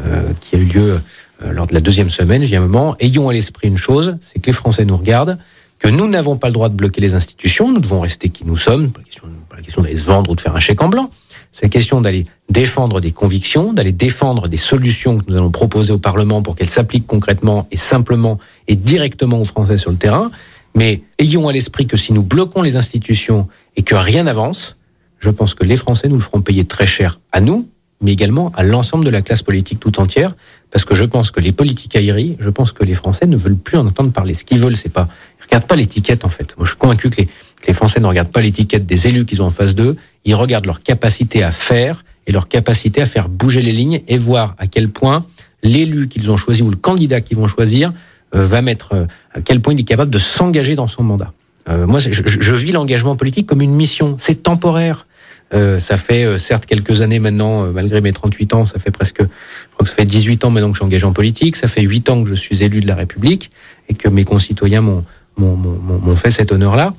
euh, 0.05 0.23
qui 0.41 0.57
a 0.57 0.59
eu 0.59 0.65
lieu 0.65 1.01
euh, 1.45 1.53
lors 1.53 1.67
de 1.67 1.75
la 1.75 1.81
deuxième 1.81 2.11
semaine. 2.11 2.43
J'ai 2.43 2.57
un 2.57 2.61
moment, 2.61 2.97
ayons 2.99 3.29
à 3.29 3.33
l'esprit 3.33 3.69
une 3.69 3.77
chose, 3.77 4.17
c'est 4.21 4.41
que 4.41 4.47
les 4.47 4.53
Français 4.53 4.85
nous 4.85 4.97
regardent, 4.97 5.39
que 5.79 5.89
nous 5.89 6.09
n'avons 6.09 6.37
pas 6.37 6.49
le 6.49 6.55
droit 6.55 6.69
de 6.71 6.75
bloquer 6.75 7.01
les 7.01 7.15
institutions, 7.15 7.71
nous 7.71 7.81
devons 7.81 8.01
rester 8.01 8.31
qui 8.31 8.45
nous 8.45 8.57
sommes, 8.57 8.91
pas 8.91 9.01
la 9.01 9.05
question, 9.05 9.29
pas 9.49 9.57
la 9.57 9.63
question 9.63 9.83
d'aller 9.83 9.99
se 9.99 10.05
vendre 10.05 10.31
ou 10.31 10.35
de 10.35 10.41
faire 10.41 10.57
un 10.57 10.61
chèque 10.61 10.81
en 10.81 10.89
blanc, 10.89 11.11
c'est 11.55 11.67
la 11.67 11.71
question 11.71 12.01
d'aller 12.01 12.27
défendre 12.51 13.01
des 13.01 13.13
convictions, 13.13 13.73
d'aller 13.73 13.93
défendre 13.93 14.49
des 14.49 14.57
solutions 14.57 15.19
que 15.19 15.31
nous 15.31 15.37
allons 15.37 15.53
proposer 15.53 15.93
au 15.93 15.99
Parlement 15.99 16.43
pour 16.43 16.57
qu'elles 16.57 16.69
s'appliquent 16.69 17.07
concrètement 17.07 17.69
et 17.71 17.77
simplement 17.77 18.41
et 18.67 18.75
directement 18.75 19.41
aux 19.41 19.45
Français 19.45 19.79
sur 19.79 19.93
le 19.93 19.97
terrain. 19.97 20.33
Mais 20.75 21.03
ayons 21.21 21.47
à 21.47 21.53
l'esprit 21.53 21.87
que 21.87 21.97
si 21.97 22.13
nous 22.13 22.25
bloquons 22.25 22.61
les 22.61 22.75
institutions 22.75 23.47
et 23.77 23.85
que 23.85 23.95
rien 23.95 24.25
n'avance, 24.25 24.77
je 25.21 25.31
pense 25.31 25.55
que 25.55 25.63
les 25.63 25.77
Français 25.77 26.09
nous 26.09 26.17
le 26.17 26.23
feront 26.23 26.41
payer 26.41 26.65
très 26.65 26.89
cher 26.89 27.21
à 27.31 27.41
nous, 27.41 27.69
mais 28.01 28.13
également 28.13 28.51
à 28.57 28.65
l'ensemble 28.65 29.05
de 29.05 29.11
la 29.11 29.23
classe 29.23 29.43
politique 29.43 29.79
tout 29.79 30.01
entière, 30.01 30.35
parce 30.73 30.85
que 30.85 30.97
je 30.97 31.05
pense 31.05 31.31
que 31.31 31.39
les 31.39 31.53
politiques 31.53 31.95
aéries, 31.95 32.37
je 32.41 32.51
pense 32.51 32.73
que 32.73 32.83
les 32.83 32.95
Français 32.95 33.27
ne 33.27 33.37
veulent 33.37 33.57
plus 33.57 33.79
en 33.79 33.87
entendre 33.87 34.11
parler. 34.11 34.35
Ce 34.35 34.45
qu'ils 34.45 34.59
veulent, 34.59 34.77
c'est 34.77 34.93
pas, 34.93 35.09
ils 35.39 35.45
regardent 35.45 35.69
pas 35.69 35.77
l'étiquette 35.77 36.25
en 36.25 36.31
fait. 36.31 36.57
Moi, 36.59 36.67
je 36.67 36.73
suis 36.73 36.79
convaincu 36.79 37.11
que 37.11 37.21
les, 37.21 37.29
les 37.67 37.75
Français 37.75 38.01
ne 38.01 38.07
regardent 38.07 38.33
pas 38.33 38.41
l'étiquette 38.41 38.87
des 38.87 39.09
élus 39.09 39.25
qu'ils 39.25 39.43
ont 39.43 39.47
en 39.47 39.51
face 39.51 39.75
d'eux, 39.75 39.97
ils 40.25 40.35
regardent 40.35 40.67
leur 40.67 40.83
capacité 40.83 41.43
à 41.43 41.53
faire 41.53 42.05
et 42.27 42.33
leur 42.33 42.49
capacité 42.49 43.03
à 43.03 43.07
faire 43.07 43.29
bouger 43.29 43.63
les 43.63 43.73
lignes 43.73 44.01
et 44.09 44.19
voir 44.19 44.55
à 44.59 44.67
quel 44.67 44.89
point 44.89 45.27
l'élu 45.63 46.09
qu'ils 46.09 46.31
ont 46.31 46.37
choisi 46.37 46.63
ou 46.63 46.71
le 46.71 46.77
candidat 46.77 47.21
qu'ils 47.21 47.37
vont 47.37 47.49
choisir 47.49 47.93
euh, 48.35 48.47
va 48.47 48.63
mettre 48.63 48.95
euh, 48.95 49.07
à 49.33 49.41
quel 49.41 49.61
point 49.61 49.75
il 49.75 49.81
est 49.81 49.85
capable 49.85 50.11
de 50.11 50.19
s'engager 50.19 50.75
dans 50.75 50.89
son 50.89 51.03
mandat. 51.03 51.33
Euh, 51.69 51.87
moi, 51.87 51.99
je, 51.99 52.55
vis 52.55 52.73
l'engagement 52.73 53.17
politique 53.17 53.47
comme 53.47 53.63
une 53.63 53.75
mission. 53.75 54.17
C'est 54.19 54.43
temporaire. 54.43 55.07
Euh, 55.55 55.79
ça 55.79 55.97
fait 55.97 56.39
certes 56.39 56.67
quelques 56.67 57.01
années 57.01 57.19
maintenant, 57.19 57.67
malgré 57.67 58.01
mes 58.01 58.13
38 58.13 58.55
ans, 58.55 58.67
ça 58.67 58.79
fait 58.79 58.91
presque, 58.91 59.21
je 59.21 59.27
crois 59.73 59.85
que 59.85 59.89
ça 59.89 59.95
fait 59.95 60.05
18 60.05 60.45
ans 60.45 60.51
maintenant 60.51 60.69
que 60.69 60.75
je 60.75 60.79
suis 60.79 60.85
engagé 60.85 61.07
en 61.07 61.13
politique, 61.13 61.57
ça 61.57 61.69
fait 61.69 61.83
8 61.83 62.11
ans 62.11 62.23
que 62.25 62.29
je 62.29 62.35
suis 62.35 62.63
élu 62.63 62.81
de 62.81 62.89
la 62.89 62.95
République 62.95 63.51
et 63.89 63.95
que 63.95 64.09
mes 64.09 64.25
concitoyens 64.25 64.83
m'ont 64.83 66.17
fait 66.17 66.31
cet 66.31 66.51
honneur-là. 66.51 66.95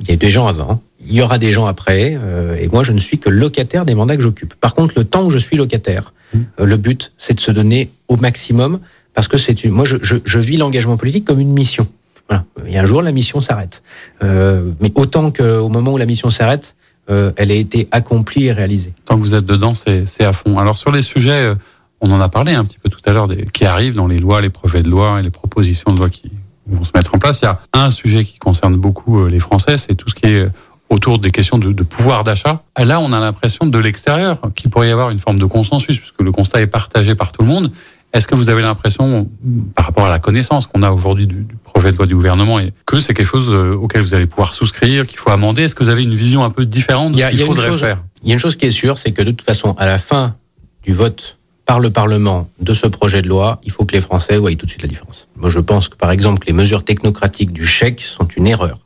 Il 0.00 0.10
y 0.10 0.12
a 0.12 0.16
des 0.16 0.30
gens 0.30 0.46
avant, 0.46 0.82
il 1.06 1.14
y 1.14 1.22
aura 1.22 1.38
des 1.38 1.52
gens 1.52 1.66
après, 1.66 2.18
et 2.60 2.68
moi 2.68 2.82
je 2.82 2.92
ne 2.92 2.98
suis 2.98 3.18
que 3.18 3.30
locataire 3.30 3.84
des 3.84 3.94
mandats 3.94 4.16
que 4.16 4.22
j'occupe. 4.22 4.54
Par 4.54 4.74
contre, 4.74 4.94
le 4.96 5.04
temps 5.04 5.24
où 5.24 5.30
je 5.30 5.38
suis 5.38 5.56
locataire, 5.56 6.12
mmh. 6.32 6.38
le 6.64 6.76
but 6.76 7.12
c'est 7.18 7.34
de 7.34 7.40
se 7.40 7.50
donner 7.50 7.90
au 8.08 8.16
maximum 8.16 8.80
parce 9.14 9.28
que 9.28 9.36
c'est 9.36 9.64
une, 9.64 9.70
moi 9.70 9.84
je, 9.84 9.96
je, 10.02 10.16
je 10.24 10.38
vis 10.38 10.56
l'engagement 10.56 10.96
politique 10.96 11.24
comme 11.24 11.40
une 11.40 11.52
mission. 11.52 11.86
Voilà. 12.28 12.44
Et 12.66 12.78
un 12.78 12.86
jour 12.86 13.02
la 13.02 13.12
mission 13.12 13.40
s'arrête. 13.40 13.82
Euh, 14.22 14.70
mais 14.80 14.92
autant 14.94 15.30
qu'au 15.30 15.68
moment 15.68 15.92
où 15.92 15.98
la 15.98 16.06
mission 16.06 16.30
s'arrête, 16.30 16.74
euh, 17.10 17.32
elle 17.36 17.50
a 17.50 17.54
été 17.54 17.88
accomplie 17.90 18.46
et 18.46 18.52
réalisée. 18.52 18.92
Tant 19.04 19.16
que 19.16 19.20
vous 19.20 19.34
êtes 19.34 19.46
dedans, 19.46 19.74
c'est 19.74 20.24
à 20.24 20.32
fond. 20.32 20.58
Alors 20.58 20.76
sur 20.76 20.90
les 20.90 21.02
sujets, 21.02 21.32
euh, 21.32 21.54
on 22.00 22.10
en 22.10 22.20
a 22.20 22.28
parlé 22.28 22.54
un 22.54 22.64
petit 22.64 22.78
peu 22.78 22.88
tout 22.88 23.00
à 23.04 23.12
l'heure, 23.12 23.28
qui 23.52 23.64
arrivent 23.64 23.94
dans 23.94 24.06
les 24.06 24.18
lois, 24.18 24.40
les 24.40 24.50
projets 24.50 24.82
de 24.82 24.90
loi 24.90 25.20
et 25.20 25.22
les 25.22 25.30
propositions 25.30 25.92
de 25.92 25.98
loi 25.98 26.10
qui 26.10 26.30
vont 26.66 26.84
se 26.84 26.90
mettre 26.94 27.14
en 27.14 27.18
place. 27.18 27.40
Il 27.42 27.46
y 27.46 27.48
a 27.48 27.58
un 27.72 27.90
sujet 27.90 28.24
qui 28.24 28.38
concerne 28.38 28.76
beaucoup 28.76 29.20
euh, 29.20 29.28
les 29.28 29.40
Français, 29.40 29.76
c'est 29.78 29.94
tout 29.94 30.08
ce 30.08 30.14
qui 30.14 30.26
est 30.26 30.48
autour 30.90 31.18
des 31.18 31.30
questions 31.30 31.58
de, 31.58 31.72
de 31.72 31.82
pouvoir 31.82 32.24
d'achat. 32.24 32.62
Là, 32.78 33.00
on 33.00 33.12
a 33.12 33.20
l'impression 33.20 33.66
de 33.66 33.78
l'extérieur 33.78 34.38
qu'il 34.54 34.70
pourrait 34.70 34.88
y 34.88 34.92
avoir 34.92 35.10
une 35.10 35.18
forme 35.18 35.38
de 35.38 35.46
consensus, 35.46 35.98
puisque 35.98 36.20
le 36.20 36.30
constat 36.30 36.60
est 36.60 36.66
partagé 36.66 37.14
par 37.14 37.32
tout 37.32 37.42
le 37.42 37.48
monde. 37.48 37.70
Est-ce 38.12 38.28
que 38.28 38.36
vous 38.36 38.48
avez 38.48 38.62
l'impression, 38.62 39.28
par 39.74 39.86
rapport 39.86 40.04
à 40.04 40.08
la 40.08 40.20
connaissance 40.20 40.66
qu'on 40.66 40.84
a 40.84 40.92
aujourd'hui 40.92 41.26
du, 41.26 41.46
projet 41.64 41.90
de 41.90 41.96
loi 41.96 42.06
du 42.06 42.14
gouvernement, 42.14 42.60
que 42.86 43.00
c'est 43.00 43.12
quelque 43.12 43.26
chose 43.26 43.48
euh, 43.50 43.74
auquel 43.74 44.02
vous 44.02 44.14
allez 44.14 44.26
pouvoir 44.26 44.54
souscrire, 44.54 45.04
qu'il 45.04 45.18
faut 45.18 45.30
amender? 45.30 45.64
Est-ce 45.64 45.74
que 45.74 45.82
vous 45.82 45.90
avez 45.90 46.04
une 46.04 46.14
vision 46.14 46.44
un 46.44 46.50
peu 46.50 46.64
différente 46.64 47.12
de 47.12 47.18
ce 47.18 47.26
qu'il 47.26 47.40
faudrait 47.40 47.76
faire? 47.76 48.02
Il 48.22 48.28
y 48.28 48.30
a 48.30 48.34
une 48.34 48.40
chose 48.40 48.54
qui 48.54 48.66
est 48.66 48.70
sûre, 48.70 48.98
c'est 48.98 49.10
que 49.10 49.22
de 49.22 49.32
toute 49.32 49.42
façon, 49.42 49.74
à 49.78 49.86
la 49.86 49.98
fin 49.98 50.36
du 50.84 50.92
vote 50.92 51.38
par 51.66 51.80
le 51.80 51.90
Parlement 51.90 52.48
de 52.60 52.74
ce 52.74 52.86
projet 52.86 53.22
de 53.22 53.28
loi, 53.28 53.60
il 53.64 53.72
faut 53.72 53.84
que 53.84 53.94
les 53.94 54.00
Français 54.00 54.36
voient 54.36 54.54
tout 54.54 54.66
de 54.66 54.70
suite 54.70 54.82
la 54.82 54.88
différence. 54.88 55.28
Moi, 55.36 55.48
je 55.48 55.60
pense 55.60 55.88
que, 55.88 55.96
par 55.96 56.10
exemple, 56.10 56.46
les 56.46 56.52
mesures 56.52 56.84
technocratiques 56.84 57.52
du 57.52 57.66
chèque 57.66 58.02
sont 58.02 58.28
une 58.36 58.46
erreur. 58.46 58.78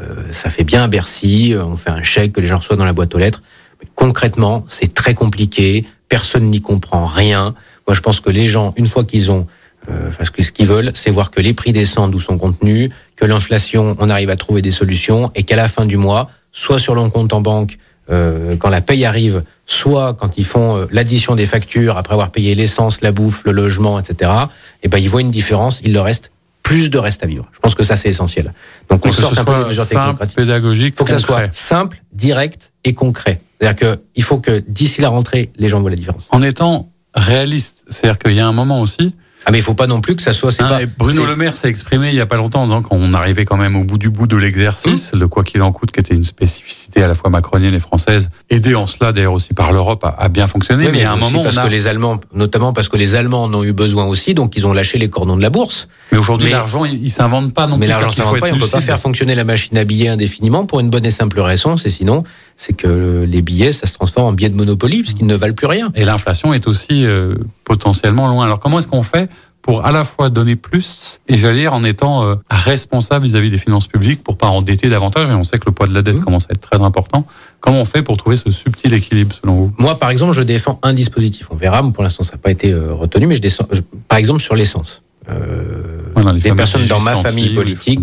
Euh, 0.00 0.32
ça 0.32 0.50
fait 0.50 0.64
bien 0.64 0.84
à 0.84 0.88
Bercy, 0.88 1.54
on 1.58 1.76
fait 1.76 1.90
un 1.90 2.02
chèque 2.02 2.32
que 2.32 2.40
les 2.40 2.46
gens 2.46 2.58
reçoivent 2.58 2.78
dans 2.78 2.84
la 2.84 2.92
boîte 2.92 3.14
aux 3.14 3.18
lettres. 3.18 3.42
Mais 3.80 3.88
concrètement, 3.94 4.64
c'est 4.68 4.94
très 4.94 5.14
compliqué, 5.14 5.84
personne 6.08 6.44
n'y 6.44 6.60
comprend 6.60 7.04
rien. 7.04 7.54
Moi, 7.86 7.94
je 7.94 8.00
pense 8.00 8.20
que 8.20 8.30
les 8.30 8.48
gens, 8.48 8.72
une 8.76 8.86
fois 8.86 9.04
qu'ils 9.04 9.30
ont, 9.30 9.46
euh, 9.90 10.10
parce 10.16 10.30
que 10.30 10.42
ce 10.42 10.50
qu'ils 10.50 10.66
veulent, 10.66 10.92
c'est 10.94 11.10
voir 11.10 11.30
que 11.30 11.40
les 11.40 11.52
prix 11.52 11.72
descendent 11.72 12.12
d'où 12.12 12.20
sont 12.20 12.38
contenus, 12.38 12.90
que 13.16 13.26
l'inflation, 13.26 13.96
on 14.00 14.08
arrive 14.08 14.30
à 14.30 14.36
trouver 14.36 14.62
des 14.62 14.70
solutions, 14.70 15.30
et 15.34 15.42
qu'à 15.42 15.56
la 15.56 15.68
fin 15.68 15.84
du 15.84 15.98
mois, 15.98 16.30
soit 16.52 16.78
sur 16.78 16.94
leur 16.94 17.10
compte 17.12 17.32
en 17.32 17.42
banque, 17.42 17.78
euh, 18.10 18.56
quand 18.56 18.70
la 18.70 18.80
paye 18.80 19.04
arrive, 19.04 19.44
soit 19.66 20.14
quand 20.14 20.36
ils 20.36 20.44
font 20.44 20.76
euh, 20.76 20.86
l'addition 20.90 21.34
des 21.34 21.46
factures 21.46 21.96
après 21.96 22.14
avoir 22.14 22.30
payé 22.30 22.54
l'essence, 22.54 23.00
la 23.00 23.12
bouffe, 23.12 23.42
le 23.44 23.52
logement, 23.52 23.98
etc. 23.98 24.30
Et 24.30 24.46
eh 24.84 24.88
ben 24.88 24.98
ils 24.98 25.08
voient 25.08 25.20
une 25.20 25.30
différence, 25.30 25.80
il 25.84 25.92
leur 25.92 26.04
reste 26.04 26.30
plus 26.62 26.90
de 26.90 26.98
reste 26.98 27.22
à 27.22 27.26
vivre. 27.26 27.48
Je 27.52 27.60
pense 27.60 27.74
que 27.74 27.82
ça 27.82 27.96
c'est 27.96 28.08
essentiel. 28.08 28.52
Donc 28.90 29.04
on 29.06 29.12
sort 29.12 29.38
un 29.38 29.44
peu 29.44 29.58
des 29.58 29.68
mesures 29.68 29.84
simple, 29.84 30.26
pédagogique. 30.34 30.94
Il 30.94 30.98
faut 30.98 31.04
que 31.04 31.10
ça 31.10 31.18
soit 31.18 31.52
simple, 31.52 32.02
direct 32.12 32.72
et 32.84 32.94
concret. 32.94 33.40
C'est-à-dire 33.60 33.76
que 33.76 34.00
il 34.16 34.22
faut 34.22 34.38
que 34.38 34.62
d'ici 34.66 35.00
la 35.00 35.08
rentrée, 35.08 35.50
les 35.56 35.68
gens 35.68 35.80
voient 35.80 35.90
la 35.90 35.96
différence. 35.96 36.26
En 36.30 36.40
étant 36.40 36.88
réaliste. 37.14 37.84
C'est-à-dire 37.88 38.18
qu'il 38.18 38.34
y 38.34 38.40
a 38.40 38.46
un 38.46 38.52
moment 38.52 38.80
aussi. 38.80 39.14
Ah 39.46 39.50
mais 39.50 39.58
il 39.58 39.62
faut 39.62 39.74
pas 39.74 39.86
non 39.86 40.00
plus 40.00 40.16
que 40.16 40.22
ça 40.22 40.32
soit. 40.32 40.56
Pas, 40.56 40.80
Bruno 40.98 41.26
Le 41.26 41.36
Maire 41.36 41.56
s'est 41.56 41.68
exprimé 41.68 42.08
il 42.08 42.14
y 42.14 42.20
a 42.20 42.26
pas 42.26 42.36
longtemps 42.36 42.62
en 42.62 42.66
disant 42.66 42.82
qu'on 42.82 43.12
arrivait 43.12 43.44
quand 43.44 43.56
même 43.56 43.76
au 43.76 43.84
bout 43.84 43.98
du 43.98 44.08
bout 44.08 44.26
de 44.26 44.36
l'exercice, 44.36 45.12
mmh. 45.12 45.18
le 45.18 45.28
quoi 45.28 45.44
qu'il 45.44 45.62
en 45.62 45.72
coûte, 45.72 45.92
qui 45.92 46.00
était 46.00 46.14
une 46.14 46.24
spécificité 46.24 47.02
à 47.02 47.08
la 47.08 47.14
fois 47.14 47.30
macronienne 47.30 47.74
et 47.74 47.80
française, 47.80 48.30
aidé 48.48 48.74
en 48.74 48.86
cela 48.86 49.12
d'ailleurs 49.12 49.34
aussi 49.34 49.52
par 49.52 49.72
l'Europe, 49.72 50.04
a, 50.04 50.16
a, 50.18 50.28
bien 50.28 50.48
fonctionné. 50.48 50.90
mais, 50.90 51.00
il 51.00 51.04
a 51.04 51.12
un 51.12 51.16
moment 51.16 51.42
parce 51.42 51.56
que 51.56 51.68
les 51.68 51.86
Allemands, 51.86 52.20
notamment 52.32 52.72
parce 52.72 52.88
que 52.88 52.96
les 52.96 53.14
Allemands 53.14 53.44
en 53.44 53.54
ont 53.54 53.64
eu 53.64 53.72
besoin 53.72 54.04
aussi, 54.04 54.34
donc 54.34 54.56
ils 54.56 54.66
ont 54.66 54.72
lâché 54.72 54.98
les 54.98 55.10
cordons 55.10 55.36
de 55.36 55.42
la 55.42 55.50
bourse. 55.50 55.88
Mais 56.12 56.18
aujourd'hui 56.18 56.50
l'argent, 56.50 56.84
il, 56.84 57.10
s'invente 57.10 57.52
pas 57.52 57.66
non 57.66 57.76
mais 57.76 57.86
plus. 57.86 57.94
Mais 57.94 58.00
l'argent 58.00 58.12
s'invente 58.12 58.40
pas. 58.40 58.50
on 58.52 58.58
peut 58.58 58.66
pas 58.66 58.80
faire 58.80 58.98
fonctionner 58.98 59.34
la 59.34 59.44
machine 59.44 59.76
à 59.76 59.84
billets 59.84 60.08
indéfiniment 60.08 60.64
pour 60.64 60.80
une 60.80 60.90
bonne 60.90 61.06
et 61.06 61.10
simple 61.10 61.40
raison, 61.40 61.76
c'est 61.76 61.90
sinon 61.90 62.24
c'est 62.56 62.74
que 62.74 63.24
les 63.28 63.42
billets, 63.42 63.72
ça 63.72 63.86
se 63.86 63.92
transforme 63.92 64.26
en 64.28 64.32
billets 64.32 64.50
de 64.50 64.56
Monopoly, 64.56 65.02
puisqu'ils 65.02 65.26
ne 65.26 65.34
valent 65.34 65.54
plus 65.54 65.66
rien. 65.66 65.90
Et 65.94 66.04
l'inflation 66.04 66.54
est 66.54 66.66
aussi 66.66 67.04
euh, 67.04 67.34
potentiellement 67.64 68.28
loin. 68.28 68.44
Alors 68.44 68.60
comment 68.60 68.78
est-ce 68.78 68.88
qu'on 68.88 69.02
fait 69.02 69.28
pour 69.62 69.86
à 69.86 69.92
la 69.92 70.04
fois 70.04 70.28
donner 70.28 70.56
plus 70.56 71.20
et 71.26 71.38
j'allais 71.38 71.60
dire 71.60 71.72
en 71.72 71.84
étant 71.84 72.22
euh, 72.22 72.34
responsable 72.50 73.24
vis-à-vis 73.24 73.50
des 73.50 73.58
finances 73.58 73.86
publiques 73.86 74.22
pour 74.22 74.36
pas 74.36 74.48
endetter 74.48 74.88
davantage? 74.88 75.28
Et 75.28 75.32
on 75.32 75.44
sait 75.44 75.58
que 75.58 75.66
le 75.66 75.72
poids 75.72 75.86
de 75.86 75.94
la 75.94 76.02
dette 76.02 76.18
mmh. 76.18 76.24
commence 76.24 76.44
à 76.44 76.52
être 76.52 76.60
très 76.60 76.80
important. 76.82 77.26
Comment 77.60 77.80
on 77.80 77.84
fait 77.86 78.02
pour 78.02 78.16
trouver 78.16 78.36
ce 78.36 78.50
subtil 78.50 78.92
équilibre 78.92 79.34
selon 79.40 79.54
vous? 79.54 79.74
Moi 79.78 79.98
par 79.98 80.10
exemple, 80.10 80.32
je 80.32 80.42
défends 80.42 80.78
un 80.82 80.92
dispositif. 80.92 81.48
On 81.50 81.56
verra, 81.56 81.82
pour 81.92 82.02
l'instant 82.02 82.24
ça 82.24 82.32
n'a 82.32 82.38
pas 82.38 82.50
été 82.50 82.72
euh, 82.72 82.92
retenu 82.92 83.26
mais 83.26 83.36
je 83.36 83.42
descends 83.42 83.66
par 84.08 84.18
exemple 84.18 84.40
sur 84.40 84.54
l'essence. 84.54 85.02
Euh, 85.30 86.04
des 86.34 86.52
personnes 86.52 86.86
dans 86.86 87.00
ma 87.00 87.16
famille 87.16 87.54
politique 87.54 88.00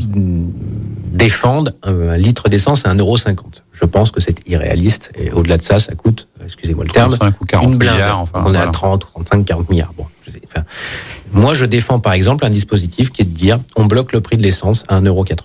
défendent 1.12 1.76
un, 1.84 2.18
litre 2.18 2.50
d'essence 2.50 2.86
à 2.86 2.94
1,50€. 2.94 3.36
Je 3.74 3.86
pense 3.86 4.12
que 4.12 4.22
c'est 4.22 4.48
irréaliste 4.48 5.12
et 5.16 5.32
au-delà 5.32 5.58
de 5.58 5.62
ça, 5.62 5.80
ça 5.80 5.94
coûte, 5.94 6.28
excusez-moi 6.44 6.86
le 6.86 6.92
terme, 6.92 7.16
une 7.64 7.78
blinde. 7.78 8.02
Enfin, 8.14 8.44
on 8.46 8.54
est 8.54 8.58
à 8.58 8.68
30, 8.68 9.08
35, 9.14 9.46
40 9.46 9.70
milliards. 9.70 9.94
Bon, 9.98 10.06
enfin, 10.48 10.66
moi, 11.34 11.54
je 11.54 11.66
défends 11.66 12.00
par 12.00 12.14
exemple 12.14 12.46
un 12.46 12.50
dispositif 12.50 13.12
qui 13.12 13.22
est 13.22 13.26
de 13.26 13.36
dire 13.36 13.60
on 13.76 13.86
bloque 13.86 14.14
le 14.14 14.22
prix 14.22 14.38
de 14.38 14.44
l'essence 14.44 14.86
à 14.88 15.00
1,80€. 15.00 15.36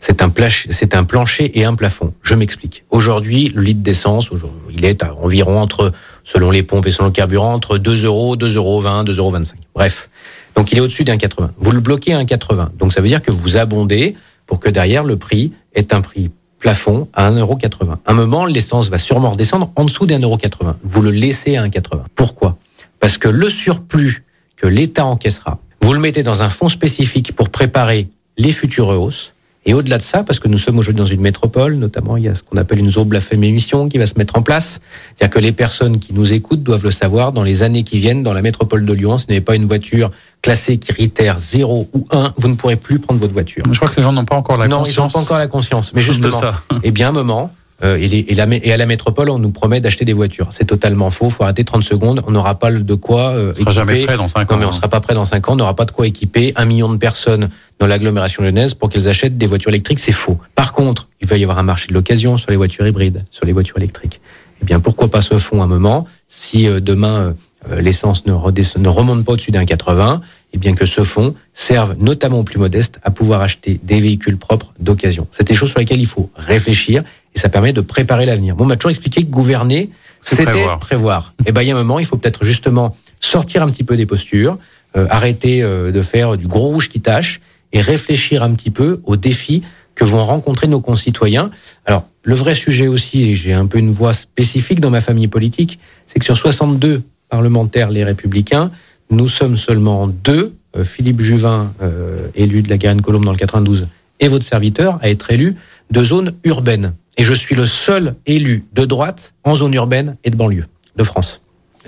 C'est 0.00 0.20
un, 0.20 0.30
c'est 0.70 0.94
un 0.94 1.04
plancher 1.04 1.58
et 1.58 1.64
un 1.64 1.74
plafond. 1.74 2.12
Je 2.22 2.34
m'explique. 2.34 2.84
Aujourd'hui, 2.90 3.50
le 3.54 3.62
litre 3.62 3.80
d'essence, 3.80 4.28
il 4.70 4.84
est 4.84 5.02
à 5.02 5.14
environ 5.14 5.58
entre, 5.58 5.92
selon 6.24 6.50
les 6.50 6.62
pompes 6.62 6.86
et 6.86 6.90
selon 6.90 7.06
le 7.06 7.12
carburant, 7.12 7.54
entre 7.54 7.78
2 7.78 8.04
euros, 8.04 8.36
2,20 8.36 8.56
euros, 8.56 8.82
2,25 8.82 9.16
euros. 9.16 9.34
Bref. 9.74 10.10
Donc 10.56 10.72
il 10.72 10.78
est 10.78 10.80
au-dessus 10.82 11.04
d'un 11.04 11.16
80. 11.16 11.52
Vous 11.56 11.70
le 11.70 11.80
bloquez 11.80 12.12
à 12.12 12.22
1,80. 12.22 12.76
Donc 12.78 12.92
ça 12.92 13.00
veut 13.00 13.08
dire 13.08 13.22
que 13.22 13.30
vous 13.30 13.56
abondez 13.56 14.14
pour 14.46 14.60
que 14.60 14.68
derrière 14.68 15.04
le 15.04 15.16
prix 15.16 15.52
est 15.74 15.92
un 15.92 16.00
prix 16.00 16.30
plafond 16.58 17.08
à 17.12 17.30
1,80€. 17.30 17.90
À 17.92 17.98
un 18.06 18.14
moment, 18.14 18.46
l'essence 18.46 18.88
va 18.88 18.98
sûrement 18.98 19.30
redescendre 19.30 19.70
en 19.76 19.84
dessous 19.84 20.06
des 20.06 20.16
1,80€. 20.16 20.74
Vous 20.82 21.02
le 21.02 21.10
laissez 21.10 21.56
à 21.56 21.66
1,80€. 21.66 22.04
Pourquoi? 22.14 22.56
Parce 23.00 23.18
que 23.18 23.28
le 23.28 23.50
surplus 23.50 24.24
que 24.56 24.66
l'État 24.66 25.04
encaissera, 25.04 25.58
vous 25.82 25.92
le 25.92 26.00
mettez 26.00 26.22
dans 26.22 26.42
un 26.42 26.48
fonds 26.48 26.70
spécifique 26.70 27.36
pour 27.36 27.50
préparer 27.50 28.08
les 28.38 28.52
futures 28.52 28.88
hausses. 28.88 29.33
Et 29.66 29.72
au-delà 29.72 29.98
de 29.98 30.02
ça, 30.02 30.24
parce 30.24 30.38
que 30.38 30.48
nous 30.48 30.58
sommes 30.58 30.78
aujourd'hui 30.78 31.00
dans 31.00 31.06
une 31.06 31.20
métropole, 31.20 31.76
notamment 31.76 32.16
il 32.16 32.24
y 32.24 32.28
a 32.28 32.34
ce 32.34 32.42
qu'on 32.42 32.58
appelle 32.58 32.78
une 32.78 32.90
zone 32.90 33.08
blasphème 33.08 33.44
émission 33.44 33.88
qui 33.88 33.96
va 33.98 34.06
se 34.06 34.14
mettre 34.16 34.36
en 34.36 34.42
place. 34.42 34.80
C'est-à-dire 35.16 35.34
que 35.34 35.40
les 35.40 35.52
personnes 35.52 35.98
qui 35.98 36.12
nous 36.12 36.34
écoutent 36.34 36.62
doivent 36.62 36.84
le 36.84 36.90
savoir 36.90 37.32
dans 37.32 37.42
les 37.42 37.62
années 37.62 37.82
qui 37.82 37.98
viennent, 37.98 38.22
dans 38.22 38.34
la 38.34 38.42
métropole 38.42 38.84
de 38.84 38.92
Lyon, 38.92 39.16
ce 39.18 39.26
n'est 39.28 39.40
pas 39.40 39.56
une 39.56 39.66
voiture 39.66 40.10
classée 40.42 40.76
critère 40.78 41.40
0 41.40 41.88
ou 41.94 42.06
1, 42.10 42.34
vous 42.36 42.48
ne 42.48 42.54
pourrez 42.54 42.76
plus 42.76 42.98
prendre 42.98 43.18
votre 43.18 43.32
voiture. 43.32 43.64
Je 43.70 43.76
crois 43.78 43.88
que 43.88 43.96
les 43.96 44.02
gens 44.02 44.12
n'ont 44.12 44.26
pas 44.26 44.36
encore 44.36 44.58
la 44.58 44.68
conscience. 44.68 44.88
Non, 44.88 44.92
ils 44.92 45.00
n'ont 45.00 45.10
pas 45.10 45.18
encore 45.20 45.38
la 45.38 45.46
conscience. 45.46 45.94
Mais 45.94 46.02
justement, 46.02 46.38
eh 46.82 46.90
bien, 46.90 47.08
un 47.08 47.12
moment, 47.12 47.50
euh, 47.82 47.98
et, 48.00 48.34
la, 48.34 48.46
et, 48.50 48.72
à 48.72 48.76
la 48.76 48.86
métropole, 48.86 49.30
on 49.30 49.38
nous 49.38 49.50
promet 49.50 49.80
d'acheter 49.80 50.04
des 50.04 50.12
voitures. 50.12 50.48
C'est 50.50 50.66
totalement 50.66 51.10
faux. 51.10 51.28
Faut 51.28 51.42
arrêter 51.42 51.64
30 51.64 51.82
secondes. 51.82 52.22
On 52.26 52.30
n'aura 52.30 52.58
pas 52.58 52.70
de 52.70 52.94
quoi 52.94 53.30
euh, 53.30 53.48
on 53.48 53.52
équiper. 53.52 53.72
jamais 53.72 54.04
prêt 54.04 54.16
dans 54.16 54.28
5 54.28 54.40
ans. 54.40 54.54
Non, 54.54 54.60
mais 54.60 54.66
on 54.66 54.68
hein. 54.68 54.72
sera 54.72 54.88
pas 54.88 55.00
prêt 55.00 55.14
dans 55.14 55.24
5 55.24 55.48
ans. 55.48 55.52
On 55.52 55.56
n'aura 55.56 55.74
pas 55.74 55.84
de 55.84 55.90
quoi 55.90 56.06
équiper 56.06 56.52
un 56.56 56.64
million 56.64 56.92
de 56.92 56.98
personnes 56.98 57.50
dans 57.80 57.86
l'agglomération 57.86 58.42
lyonnaise 58.42 58.74
pour 58.74 58.90
qu'elles 58.90 59.08
achètent 59.08 59.36
des 59.36 59.46
voitures 59.46 59.70
électriques. 59.70 59.98
C'est 59.98 60.12
faux. 60.12 60.38
Par 60.54 60.72
contre, 60.72 61.08
il 61.20 61.26
va 61.26 61.36
y 61.36 61.42
avoir 61.42 61.58
un 61.58 61.64
marché 61.64 61.88
de 61.88 61.94
l'occasion 61.94 62.38
sur 62.38 62.50
les 62.50 62.56
voitures 62.56 62.86
hybrides, 62.86 63.24
sur 63.30 63.44
les 63.44 63.52
voitures 63.52 63.78
électriques. 63.78 64.20
Eh 64.62 64.64
bien, 64.64 64.78
pourquoi 64.78 65.08
pas 65.08 65.20
ce 65.20 65.36
fonds 65.38 65.62
un 65.62 65.66
moment 65.66 66.06
si 66.28 66.68
euh, 66.68 66.80
demain 66.80 67.34
euh, 67.70 67.80
l'essence 67.80 68.24
ne, 68.26 68.32
ne 68.32 68.88
remonte 68.88 69.24
pas 69.24 69.32
au-dessus 69.32 69.50
d'un 69.50 69.64
80 69.64 70.20
et 70.52 70.58
bien 70.58 70.74
que 70.74 70.86
ce 70.86 71.02
fonds 71.02 71.34
serve 71.52 71.96
notamment 71.98 72.40
aux 72.40 72.44
plus 72.44 72.58
modestes 72.58 73.00
à 73.02 73.10
pouvoir 73.10 73.40
acheter 73.40 73.80
des 73.82 74.00
véhicules 74.00 74.36
propres 74.36 74.72
d'occasion. 74.78 75.26
C'est 75.32 75.46
des 75.46 75.54
choses 75.54 75.70
sur 75.70 75.80
lesquelles 75.80 76.00
il 76.00 76.06
faut 76.06 76.30
réfléchir 76.36 77.02
et 77.34 77.38
ça 77.38 77.48
permet 77.48 77.72
de 77.72 77.80
préparer 77.80 78.26
l'avenir. 78.26 78.56
Bon, 78.56 78.64
on 78.64 78.66
m'a 78.66 78.76
toujours 78.76 78.90
expliqué 78.90 79.22
que 79.22 79.30
gouverner, 79.30 79.90
c'était 80.20 80.66
prévoir. 80.80 81.34
Et 81.40 81.48
eh 81.48 81.52
ben, 81.52 81.62
il 81.62 81.68
y 81.68 81.70
a 81.70 81.74
un 81.74 81.78
moment, 81.78 81.98
il 81.98 82.06
faut 82.06 82.16
peut-être 82.16 82.44
justement 82.44 82.96
sortir 83.20 83.62
un 83.62 83.66
petit 83.66 83.84
peu 83.84 83.96
des 83.96 84.06
postures, 84.06 84.58
euh, 84.96 85.06
arrêter 85.10 85.62
euh, 85.62 85.90
de 85.92 86.02
faire 86.02 86.36
du 86.36 86.46
gros 86.46 86.68
rouge 86.68 86.88
qui 86.88 87.00
tâche 87.00 87.40
et 87.72 87.80
réfléchir 87.80 88.42
un 88.42 88.54
petit 88.54 88.70
peu 88.70 89.00
aux 89.04 89.16
défis 89.16 89.62
que 89.94 90.04
vont 90.04 90.20
rencontrer 90.20 90.66
nos 90.66 90.80
concitoyens. 90.80 91.50
Alors, 91.86 92.06
le 92.22 92.34
vrai 92.34 92.54
sujet 92.54 92.88
aussi, 92.88 93.22
et 93.22 93.34
j'ai 93.34 93.52
un 93.52 93.66
peu 93.66 93.78
une 93.78 93.90
voix 93.90 94.14
spécifique 94.14 94.80
dans 94.80 94.90
ma 94.90 95.00
famille 95.00 95.28
politique, 95.28 95.78
c'est 96.06 96.18
que 96.18 96.24
sur 96.24 96.36
62 96.36 97.02
parlementaires, 97.28 97.90
les 97.90 98.04
républicains, 98.04 98.70
nous 99.10 99.28
sommes 99.28 99.56
seulement 99.56 100.06
deux, 100.06 100.54
euh, 100.76 100.84
Philippe 100.84 101.20
Juvin, 101.20 101.72
euh, 101.82 102.28
élu 102.34 102.62
de 102.62 102.70
la 102.70 102.78
Garenne-Colombe 102.78 103.24
dans 103.24 103.32
le 103.32 103.38
92, 103.38 103.88
et 104.20 104.28
votre 104.28 104.44
serviteur, 104.44 104.98
à 105.02 105.10
être 105.10 105.30
élu 105.30 105.56
de 105.90 106.02
zone 106.02 106.32
urbaine. 106.44 106.94
Et 107.16 107.24
je 107.24 107.34
suis 107.34 107.54
le 107.54 107.66
seul 107.66 108.14
élu 108.26 108.64
de 108.72 108.84
droite 108.84 109.34
en 109.44 109.54
zone 109.54 109.74
urbaine 109.74 110.16
et 110.24 110.30
de 110.30 110.36
banlieue 110.36 110.66
de 110.96 111.04
France. 111.04 111.40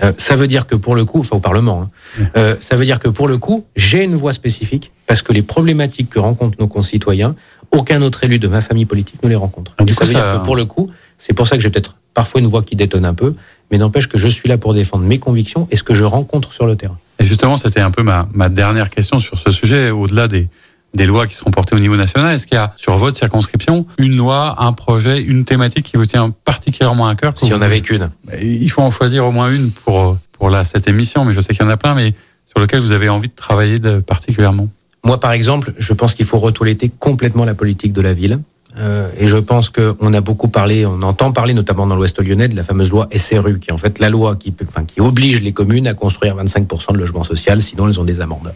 Euh, 0.03 0.13
ça 0.17 0.35
veut 0.35 0.47
dire 0.47 0.67
que 0.67 0.75
pour 0.75 0.95
le 0.95 1.05
coup, 1.05 1.19
enfin 1.21 1.37
au 1.37 1.39
Parlement, 1.39 1.89
hein, 2.19 2.29
euh, 2.37 2.55
ça 2.59 2.75
veut 2.75 2.85
dire 2.85 2.99
que 2.99 3.09
pour 3.09 3.27
le 3.27 3.37
coup, 3.37 3.65
j'ai 3.75 4.03
une 4.03 4.15
voix 4.15 4.31
spécifique 4.31 4.91
parce 5.07 5.21
que 5.21 5.33
les 5.33 5.41
problématiques 5.41 6.09
que 6.09 6.19
rencontrent 6.19 6.57
nos 6.59 6.67
concitoyens, 6.67 7.35
aucun 7.71 8.01
autre 8.03 8.23
élu 8.23 8.37
de 8.39 8.47
ma 8.47 8.61
famille 8.61 8.85
politique 8.85 9.21
ne 9.23 9.29
les 9.29 9.35
rencontre. 9.35 9.73
Ah, 9.77 9.83
du 9.83 9.91
Et 9.91 9.95
coup, 9.95 10.05
ça 10.05 10.07
veut 10.07 10.13
ça- 10.13 10.31
dire 10.31 10.39
que 10.39 10.45
pour 10.45 10.55
le 10.55 10.65
coup, 10.65 10.89
c'est 11.17 11.33
pour 11.33 11.47
ça 11.47 11.55
que 11.57 11.63
j'ai 11.63 11.69
peut-être 11.71 11.95
parfois 12.13 12.41
une 12.41 12.47
voix 12.47 12.61
qui 12.63 12.75
détonne 12.75 13.05
un 13.05 13.13
peu, 13.15 13.33
mais 13.71 13.77
n'empêche 13.77 14.07
que 14.07 14.17
je 14.17 14.27
suis 14.27 14.47
là 14.47 14.57
pour 14.57 14.73
défendre 14.73 15.03
mes 15.03 15.17
convictions 15.19 15.67
et 15.71 15.77
ce 15.77 15.83
que 15.83 15.93
je 15.95 16.03
rencontre 16.03 16.53
sur 16.53 16.67
le 16.67 16.75
terrain. 16.75 16.97
Et 17.19 17.25
justement, 17.25 17.57
c'était 17.57 17.81
un 17.81 17.91
peu 17.91 18.03
ma, 18.03 18.29
ma 18.33 18.49
dernière 18.49 18.89
question 18.91 19.19
sur 19.19 19.37
ce 19.39 19.49
sujet, 19.51 19.89
au-delà 19.89 20.27
des, 20.27 20.47
des 20.93 21.05
lois 21.05 21.25
qui 21.25 21.35
seront 21.35 21.51
portées 21.51 21.75
au 21.75 21.79
niveau 21.79 21.95
national. 21.95 22.35
Est-ce 22.35 22.47
qu'il 22.47 22.55
y 22.55 22.59
a, 22.59 22.73
sur 22.75 22.97
votre 22.97 23.17
circonscription, 23.17 23.85
une 23.97 24.17
loi, 24.17 24.55
un 24.59 24.73
projet, 24.73 25.21
une 25.21 25.45
thématique 25.45 25.85
qui 25.85 25.97
vous 25.97 26.05
tient 26.05 26.31
particulièrement 26.45 27.07
à 27.07 27.15
cœur 27.15 27.33
Si 27.35 27.53
on 27.53 27.61
avait 27.61 27.81
qu'une. 27.81 28.09
Il 28.41 28.69
faut 28.69 28.81
en 28.81 28.91
choisir 28.91 29.25
au 29.25 29.31
moins 29.31 29.51
une 29.51 29.71
pour, 29.71 30.17
pour 30.33 30.49
la, 30.49 30.63
cette 30.63 30.87
émission, 30.87 31.25
mais 31.25 31.33
je 31.33 31.41
sais 31.41 31.53
qu'il 31.53 31.63
y 31.63 31.67
en 31.67 31.71
a 31.71 31.77
plein, 31.77 31.93
mais 31.93 32.13
sur 32.45 32.59
lequel 32.59 32.79
vous 32.79 32.91
avez 32.91 33.09
envie 33.09 33.29
de 33.29 33.35
travailler 33.35 33.79
de, 33.79 33.99
particulièrement. 33.99 34.67
Moi, 35.03 35.19
par 35.19 35.31
exemple, 35.31 35.73
je 35.77 35.93
pense 35.93 36.13
qu'il 36.13 36.25
faut 36.25 36.39
retoiletter 36.39 36.89
complètement 36.89 37.45
la 37.45 37.53
politique 37.53 37.93
de 37.93 38.01
la 38.01 38.13
ville. 38.13 38.39
Euh, 38.79 39.09
et 39.17 39.27
je 39.27 39.37
pense 39.37 39.69
qu'on 39.69 40.13
a 40.13 40.21
beaucoup 40.21 40.47
parlé, 40.47 40.85
on 40.85 41.01
entend 41.01 41.31
parler 41.31 41.53
notamment 41.53 41.87
dans 41.87 41.95
l'Ouest 41.95 42.21
lyonnais 42.21 42.47
de 42.47 42.55
la 42.55 42.63
fameuse 42.63 42.89
loi 42.89 43.09
SRU, 43.15 43.59
qui 43.59 43.69
est 43.69 43.73
en 43.73 43.77
fait 43.77 43.99
la 43.99 44.09
loi 44.09 44.35
qui, 44.35 44.53
oblige 44.99 45.41
les 45.41 45.53
communes 45.53 45.87
à 45.87 45.93
construire 45.93 46.35
25% 46.35 46.93
de 46.93 46.97
logements 46.97 47.23
sociaux, 47.23 47.59
sinon 47.59 47.87
elles 47.87 47.99
ont 47.99 48.03
des 48.03 48.19
amendes. 48.19 48.53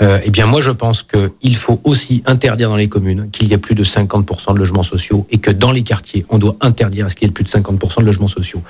Euh, 0.00 0.18
eh 0.24 0.30
bien, 0.30 0.46
moi, 0.46 0.60
je 0.60 0.70
pense 0.70 1.02
qu'il 1.02 1.56
faut 1.56 1.80
aussi 1.84 2.22
interdire 2.26 2.68
dans 2.68 2.76
les 2.76 2.88
communes 2.88 3.28
qu'il 3.30 3.48
y 3.48 3.52
ait 3.52 3.58
plus 3.58 3.74
de 3.74 3.84
50% 3.84 4.54
de 4.54 4.58
logements 4.58 4.82
sociaux 4.82 5.26
et 5.30 5.38
que 5.38 5.50
dans 5.50 5.72
les 5.72 5.82
quartiers, 5.82 6.24
on 6.30 6.38
doit 6.38 6.56
interdire 6.60 7.06
à 7.06 7.10
ce 7.10 7.16
qu'il 7.16 7.28
y 7.28 7.30
ait 7.30 7.34
plus 7.34 7.44
de 7.44 7.50
50% 7.50 8.00
de 8.00 8.06
logements 8.06 8.28
sociaux. 8.28 8.62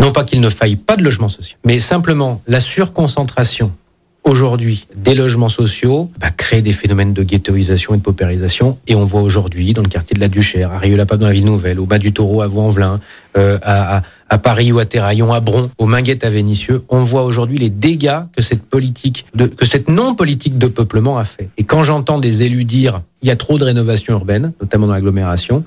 Non 0.00 0.12
pas 0.12 0.24
qu'il 0.24 0.40
ne 0.40 0.48
faille 0.48 0.76
pas 0.76 0.96
de 0.96 1.04
logements 1.04 1.28
sociaux, 1.28 1.56
mais 1.64 1.78
simplement 1.78 2.42
la 2.46 2.60
surconcentration 2.60 3.72
aujourd'hui 4.24 4.86
des 4.94 5.14
logements 5.14 5.48
sociaux 5.48 6.10
bah, 6.20 6.30
crée 6.30 6.62
des 6.62 6.72
phénomènes 6.72 7.12
de 7.12 7.22
ghettoisation 7.22 7.94
et 7.94 7.98
de 7.98 8.02
paupérisation. 8.02 8.78
Et 8.86 8.94
on 8.94 9.04
voit 9.04 9.22
aujourd'hui 9.22 9.72
dans 9.72 9.82
le 9.82 9.88
quartier 9.88 10.14
de 10.14 10.20
la 10.20 10.28
Duchère, 10.28 10.72
à 10.72 10.78
Rieux-la-Pape 10.78 11.20
dans 11.20 11.26
la 11.26 11.32
ville 11.32 11.44
nouvelle, 11.44 11.80
au 11.80 11.86
bas 11.86 11.98
du 11.98 12.12
Taureau 12.12 12.42
à 12.42 12.46
Vaux-en-Velin, 12.46 13.00
euh, 13.36 13.58
à, 13.62 14.02
Paris 14.38 14.72
ou 14.72 14.78
à 14.78 14.84
Terraillon, 14.84 15.32
à 15.32 15.40
Bron, 15.40 15.70
au 15.78 15.86
Minguette 15.86 16.24
à 16.24 16.30
Vénissieux, 16.30 16.84
on 16.90 17.02
voit 17.02 17.24
aujourd'hui 17.24 17.58
les 17.58 17.70
dégâts 17.70 18.20
que 18.36 18.42
cette 18.42 18.62
politique, 18.62 19.24
de, 19.34 19.46
que 19.46 19.64
cette 19.64 19.88
non-politique 19.88 20.58
de 20.58 20.66
peuplement 20.66 21.18
a 21.18 21.24
fait. 21.24 21.48
Et 21.56 21.64
quand 21.64 21.82
j'entends 21.82 22.18
des 22.18 22.42
élus 22.42 22.64
dire 22.64 23.00
il 23.22 23.28
y 23.28 23.30
a 23.30 23.36
trop 23.36 23.58
de 23.58 23.64
rénovation 23.64 24.12
urbaine, 24.12 24.52
notamment 24.60 24.86
dans 24.86 24.92
l'agglomération, 24.92 25.64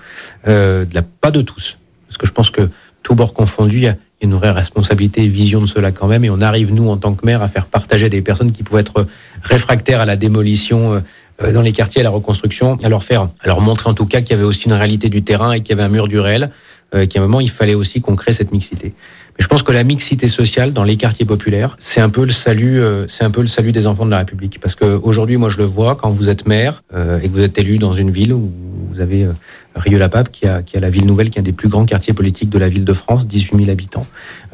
euh, 0.47 0.86
pas 1.20 1.32
de 1.32 1.41
tous, 1.41 1.78
parce 2.08 2.18
que 2.18 2.28
je 2.28 2.32
pense 2.32 2.49
que 2.49 2.70
tout 3.04 3.16
bord 3.16 3.34
confondu, 3.34 3.78
il 3.78 3.84
y 3.84 3.88
a 3.88 3.95
une 4.22 4.34
vraie 4.34 4.52
responsabilité 4.52 5.24
et 5.24 5.28
vision 5.28 5.62
de 5.62 5.66
cela 5.66 5.91
quand 5.91 6.08
même. 6.08 6.24
Et 6.24 6.30
on 6.30 6.41
arrive, 6.41 6.74
nous, 6.74 6.89
en 6.89 6.97
tant 6.97 7.14
que 7.14 7.26
maire, 7.26 7.41
à 7.41 7.49
faire 7.49 7.66
partager 7.66 8.10
des 8.10 8.22
personnes 8.22 8.52
qui 8.52 8.64
pouvaient 8.64 8.82
être 8.82 9.08
réfractaires 9.41 10.02
à 10.02 10.06
la 10.06 10.16
démolition 10.16 10.93
euh, 10.93 10.99
euh, 11.43 11.52
dans 11.52 11.62
les 11.62 11.72
quartiers, 11.72 12.02
à 12.02 12.04
la 12.04 12.10
reconstruction, 12.10 12.78
à 12.84 12.89
leur 12.89 13.04
faire, 13.04 13.30
à 13.41 13.47
leur 13.47 13.62
montrer 13.62 13.89
en 13.89 13.93
tout 13.93 14.06
cas 14.06 14.22
qu'il 14.22 14.32
y 14.32 14.34
avait 14.34 14.45
aussi 14.45 14.66
une 14.66 14.74
réalité 14.74 15.10
du 15.10 15.24
terrain 15.24 15.54
et 15.54 15.62
qu'il 15.62 15.70
y 15.70 15.74
avait 15.74 15.84
un 15.84 15.89
mur 15.89 16.08
du 16.08 16.20
réel, 16.20 16.43
euh, 16.43 16.47
qu'à 16.92 17.20
un 17.20 17.22
moment, 17.22 17.39
il 17.39 17.50
fallait 17.50 17.74
aussi 17.74 18.02
qu'on 18.02 18.16
crée 18.16 18.34
cette 18.34 18.52
mixité. 18.52 18.94
Mais 19.38 19.44
je 19.44 19.48
pense 19.48 19.64
que 19.64 19.72
la 19.72 19.84
mixité 19.84 20.28
sociale 20.28 20.74
dans 20.74 20.84
les 20.84 20.98
quartiers 20.98 21.26
populaires, 21.26 21.78
c'est 21.80 22.02
un 22.02 22.10
peu 22.10 22.26
le 22.26 22.32
salut, 22.32 22.82
euh, 22.82 23.08
c'est 23.08 23.24
un 23.24 23.32
peu 23.32 23.42
le 23.42 23.48
salut 23.48 23.72
des 23.72 23.88
enfants 23.88 24.06
de 24.06 24.12
la 24.12 24.18
République. 24.18 24.60
Parce 24.60 24.76
que 24.76 25.00
aujourd'hui, 25.02 25.38
moi, 25.38 25.50
je 25.50 25.58
le 25.58 25.64
vois 25.64 25.96
quand 25.96 26.10
vous 26.10 26.30
êtes 26.30 26.48
maire 26.48 26.84
euh, 26.94 27.20
et 27.22 27.30
que 27.30 27.34
vous 27.34 27.42
êtes 27.42 27.58
élu 27.58 27.78
dans 27.78 27.94
une 27.94 28.12
ville 28.12 28.34
où 28.34 28.52
vous 28.92 29.00
avez 29.00 29.24
euh, 29.24 29.32
Rieux-la-Pape, 29.76 30.32
qui 30.32 30.48
a, 30.48 30.62
qui 30.62 30.78
a 30.78 30.80
la 30.80 30.89
ville 30.89 31.06
nouvelle, 31.06 31.30
qui 31.30 31.38
est 31.38 31.42
un 31.42 31.44
des 31.44 31.54
plus 31.54 31.70
grands 31.70 31.86
quartiers 31.86 32.14
politiques 32.14 32.50
de 32.50 32.60
la 32.60 32.68
ville 32.68 32.84
de 32.84 32.94
France, 32.94 33.26
18 33.28 33.58
000 33.58 33.70
habitants, 33.70 34.06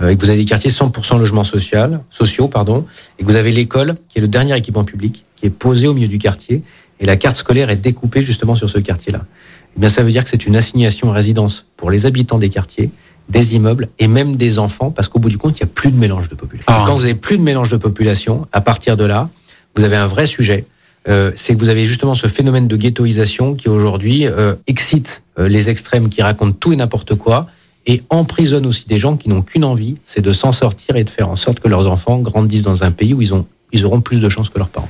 euh, 0.01 0.09
et 0.09 0.15
que 0.15 0.21
vous 0.21 0.29
avez 0.29 0.37
des 0.37 0.45
quartiers 0.45 0.69
100% 0.69 1.17
logements 1.17 1.43
social, 1.43 2.01
sociaux, 2.09 2.47
pardon, 2.47 2.85
et 3.17 3.23
que 3.23 3.29
vous 3.29 3.35
avez 3.35 3.51
l'école, 3.51 3.95
qui 4.09 4.19
est 4.19 4.21
le 4.21 4.27
dernier 4.27 4.55
équipement 4.55 4.83
public, 4.83 5.25
qui 5.35 5.47
est 5.47 5.51
posé 5.51 5.87
au 5.87 5.93
milieu 5.93 6.07
du 6.07 6.19
quartier, 6.19 6.61
et 6.99 7.05
la 7.05 7.15
carte 7.15 7.35
scolaire 7.35 7.69
est 7.69 7.77
découpée 7.77 8.21
justement 8.21 8.55
sur 8.55 8.69
ce 8.69 8.79
quartier-là. 8.79 9.25
Eh 9.77 9.79
bien, 9.79 9.89
ça 9.89 10.03
veut 10.03 10.11
dire 10.11 10.23
que 10.23 10.29
c'est 10.29 10.47
une 10.47 10.55
assignation 10.55 11.11
à 11.11 11.13
résidence 11.13 11.65
pour 11.77 11.91
les 11.91 12.07
habitants 12.07 12.39
des 12.39 12.49
quartiers, 12.49 12.89
des 13.29 13.55
immeubles 13.55 13.89
et 13.99 14.07
même 14.07 14.35
des 14.35 14.57
enfants, 14.57 14.89
parce 14.89 15.07
qu'au 15.07 15.19
bout 15.19 15.29
du 15.29 15.37
compte, 15.37 15.59
il 15.59 15.63
n'y 15.63 15.69
a 15.69 15.73
plus 15.73 15.91
de 15.91 15.97
mélange 15.97 16.29
de 16.29 16.35
population. 16.35 16.65
Ah. 16.67 16.83
Quand 16.87 16.95
vous 16.95 17.05
avez 17.05 17.13
plus 17.13 17.37
de 17.37 17.43
mélange 17.43 17.69
de 17.69 17.77
population, 17.77 18.47
à 18.51 18.61
partir 18.61 18.97
de 18.97 19.05
là, 19.05 19.29
vous 19.75 19.83
avez 19.83 19.95
un 19.95 20.07
vrai 20.07 20.25
sujet. 20.25 20.65
Euh, 21.07 21.31
c'est 21.35 21.53
que 21.53 21.59
vous 21.59 21.69
avez 21.69 21.85
justement 21.85 22.15
ce 22.15 22.27
phénomène 22.27 22.67
de 22.67 22.75
ghettoisation 22.75 23.53
qui 23.53 23.69
aujourd'hui 23.69 24.27
euh, 24.27 24.55
excite 24.65 25.21
euh, 25.37 25.47
les 25.47 25.69
extrêmes 25.69 26.09
qui 26.09 26.21
racontent 26.21 26.57
tout 26.59 26.73
et 26.73 26.75
n'importe 26.75 27.15
quoi 27.15 27.47
et 27.85 28.01
emprisonne 28.09 28.65
aussi 28.65 28.87
des 28.87 28.99
gens 28.99 29.15
qui 29.15 29.29
n'ont 29.29 29.41
qu'une 29.41 29.63
envie, 29.63 29.95
c'est 30.05 30.21
de 30.21 30.33
s'en 30.33 30.51
sortir 30.51 30.97
et 30.97 31.05
de 31.05 31.09
faire 31.09 31.29
en 31.29 31.37
sorte 31.37 31.61
que 31.61 31.69
leurs 31.69 31.87
enfants 31.87 32.17
grandissent 32.17 32.63
dans 32.63 32.83
un 32.83 32.91
pays 32.91 33.13
où 33.13 33.21
ils, 33.21 33.33
ont, 33.33 33.45
ils 33.71 33.85
auront 33.85 34.01
plus 34.01 34.19
de 34.19 34.27
chances 34.27 34.49
que 34.49 34.57
leurs 34.57 34.67
parents. 34.67 34.89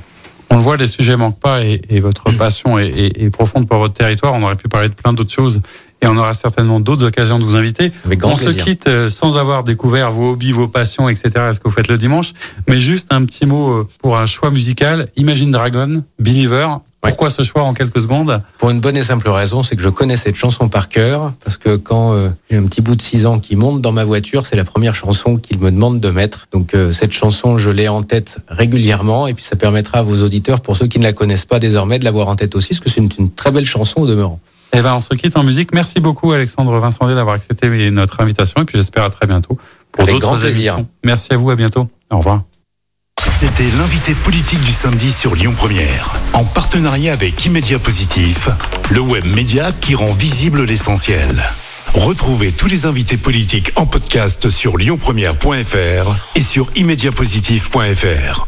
On 0.58 0.62
le 0.62 0.64
voit, 0.64 0.78
les 0.78 0.88
sujets 0.88 1.16
manquent 1.16 1.40
pas 1.40 1.64
et, 1.64 2.00
votre 2.00 2.36
passion 2.36 2.80
est 2.80 3.30
profonde 3.30 3.68
pour 3.68 3.78
votre 3.78 3.94
territoire. 3.94 4.34
On 4.34 4.42
aurait 4.42 4.56
pu 4.56 4.68
parler 4.68 4.90
de 4.90 4.96
plein 4.96 5.14
d'autres 5.14 5.32
choses 5.32 5.62
et 6.02 6.08
on 6.08 6.18
aura 6.18 6.34
certainement 6.34 6.80
d'autres 6.80 7.06
occasions 7.06 7.40
de 7.40 7.44
vous 7.44 7.56
inviter. 7.56 7.92
Avec 8.06 8.20
grand 8.20 8.34
on 8.34 8.36
se 8.36 8.44
plaisir. 8.46 8.64
quitte 8.64 8.88
euh, 8.88 9.10
sans 9.10 9.38
avoir 9.38 9.64
découvert 9.64 10.12
vos 10.12 10.32
hobbies, 10.32 10.52
vos 10.52 10.68
passions, 10.68 11.10
etc. 11.10 11.32
Est-ce 11.50 11.60
que 11.60 11.68
vous 11.68 11.74
faites 11.76 11.88
le 11.88 11.98
dimanche 11.98 12.34
Mais 12.68 12.80
juste 12.80 13.08
un 13.12 13.26
petit 13.26 13.46
mot 13.46 13.72
euh, 13.72 13.88
pour 14.02 14.18
un 14.18 14.26
choix 14.26 14.52
musical. 14.52 15.08
Imagine 15.16 15.52
Dragon, 15.52 16.04
Believer. 16.20 16.68
Pourquoi 17.02 17.30
ce 17.30 17.44
choix 17.44 17.64
en 17.64 17.74
quelques 17.74 18.02
secondes? 18.02 18.42
Pour 18.58 18.70
une 18.70 18.80
bonne 18.80 18.98
et 18.98 19.02
simple 19.02 19.30
raison, 19.30 19.64
c'est 19.64 19.76
que 19.76 19.82
je 19.82 19.90
connais 19.90 20.18
cette 20.18 20.36
chanson 20.36 20.68
par 20.68 20.90
cœur, 20.90 21.32
parce 21.44 21.58
que 21.58 21.76
quand 21.76 22.14
euh, 22.14 22.30
j'ai 22.50 22.58
un 22.58 22.64
petit 22.64 22.82
bout 22.82 22.96
de 22.96 23.02
6 23.02 23.26
ans 23.26 23.40
qui 23.40 23.56
monte 23.56 23.82
dans 23.82 23.92
ma 23.92 24.04
voiture, 24.04 24.46
c'est 24.46 24.56
la 24.56 24.64
première 24.64 24.96
chanson 24.96 25.38
qu'il 25.38 25.60
me 25.60 25.72
demande 25.72 26.00
de 26.00 26.10
mettre. 26.10 26.48
Donc 26.52 26.74
euh, 26.74 26.92
cette 26.92 27.14
chanson, 27.14 27.58
je 27.58 27.70
l'ai 27.70 27.88
en 27.88 28.04
tête 28.04 28.40
régulièrement, 28.48 29.28
et 29.28 29.34
puis 29.34 29.44
ça 29.44 29.56
permettra 29.56 30.00
à 30.00 30.02
vos 30.02 30.24
auditeurs, 30.24 30.60
pour 30.60 30.76
ceux 30.76 30.88
qui 30.88 31.00
ne 31.00 31.04
la 31.04 31.14
connaissent 31.14 31.46
pas 31.46 31.60
désormais, 31.60 32.00
de 32.00 32.04
l'avoir 32.04 32.28
en 32.28 32.36
tête 32.36 32.56
aussi, 32.56 32.70
parce 32.70 32.80
que 32.80 32.90
c'est 32.90 33.02
une, 33.02 33.10
une 33.18 33.32
très 33.32 33.52
belle 33.52 33.66
chanson 33.66 34.02
au 34.02 34.08
demeurant. 34.08 34.40
Eh 34.74 34.82
ben, 34.82 34.96
on 34.96 35.02
se 35.02 35.14
quitte 35.14 35.38
en 35.38 35.44
musique. 35.44 35.74
Merci 35.74 36.00
beaucoup, 36.00 36.32
Alexandre 36.32 36.78
Vincent 36.80 37.08
d'avoir 37.08 37.36
accepté 37.36 37.92
notre 37.92 38.22
invitation 38.22 38.62
et 38.62 38.66
puis 38.66 38.78
j'espère 38.78 39.06
à 39.06 39.10
très 39.10 39.26
bientôt 39.26 39.58
pour 39.92 40.06
d'autres 40.06 40.46
émissions. 40.46 40.88
Merci 41.04 41.34
à 41.34 41.38
vous, 41.38 41.50
à 41.50 41.56
bientôt. 41.56 41.90
Au 42.10 42.18
revoir. 42.18 42.42
C'était 43.40 43.70
l'invité 43.78 44.16
politique 44.16 44.62
du 44.64 44.72
samedi 44.72 45.12
sur 45.12 45.36
Lyon 45.36 45.54
Première, 45.56 46.12
en 46.34 46.44
partenariat 46.44 47.14
avec 47.14 47.46
Immédia 47.46 47.78
Positif, 47.78 48.50
le 48.90 49.00
web 49.00 49.26
média 49.26 49.72
qui 49.72 49.94
rend 49.96 50.12
visible 50.12 50.64
l'essentiel. 50.64 51.44
Retrouvez 51.94 52.52
tous 52.52 52.68
les 52.68 52.86
invités 52.86 53.18
politiques 53.18 53.72
en 53.76 53.86
podcast 53.86 54.50
sur 54.50 54.78
lyonpremière.fr 54.78 56.16
et 56.36 56.42
sur 56.42 56.70
immédiapositif.fr. 56.76 58.48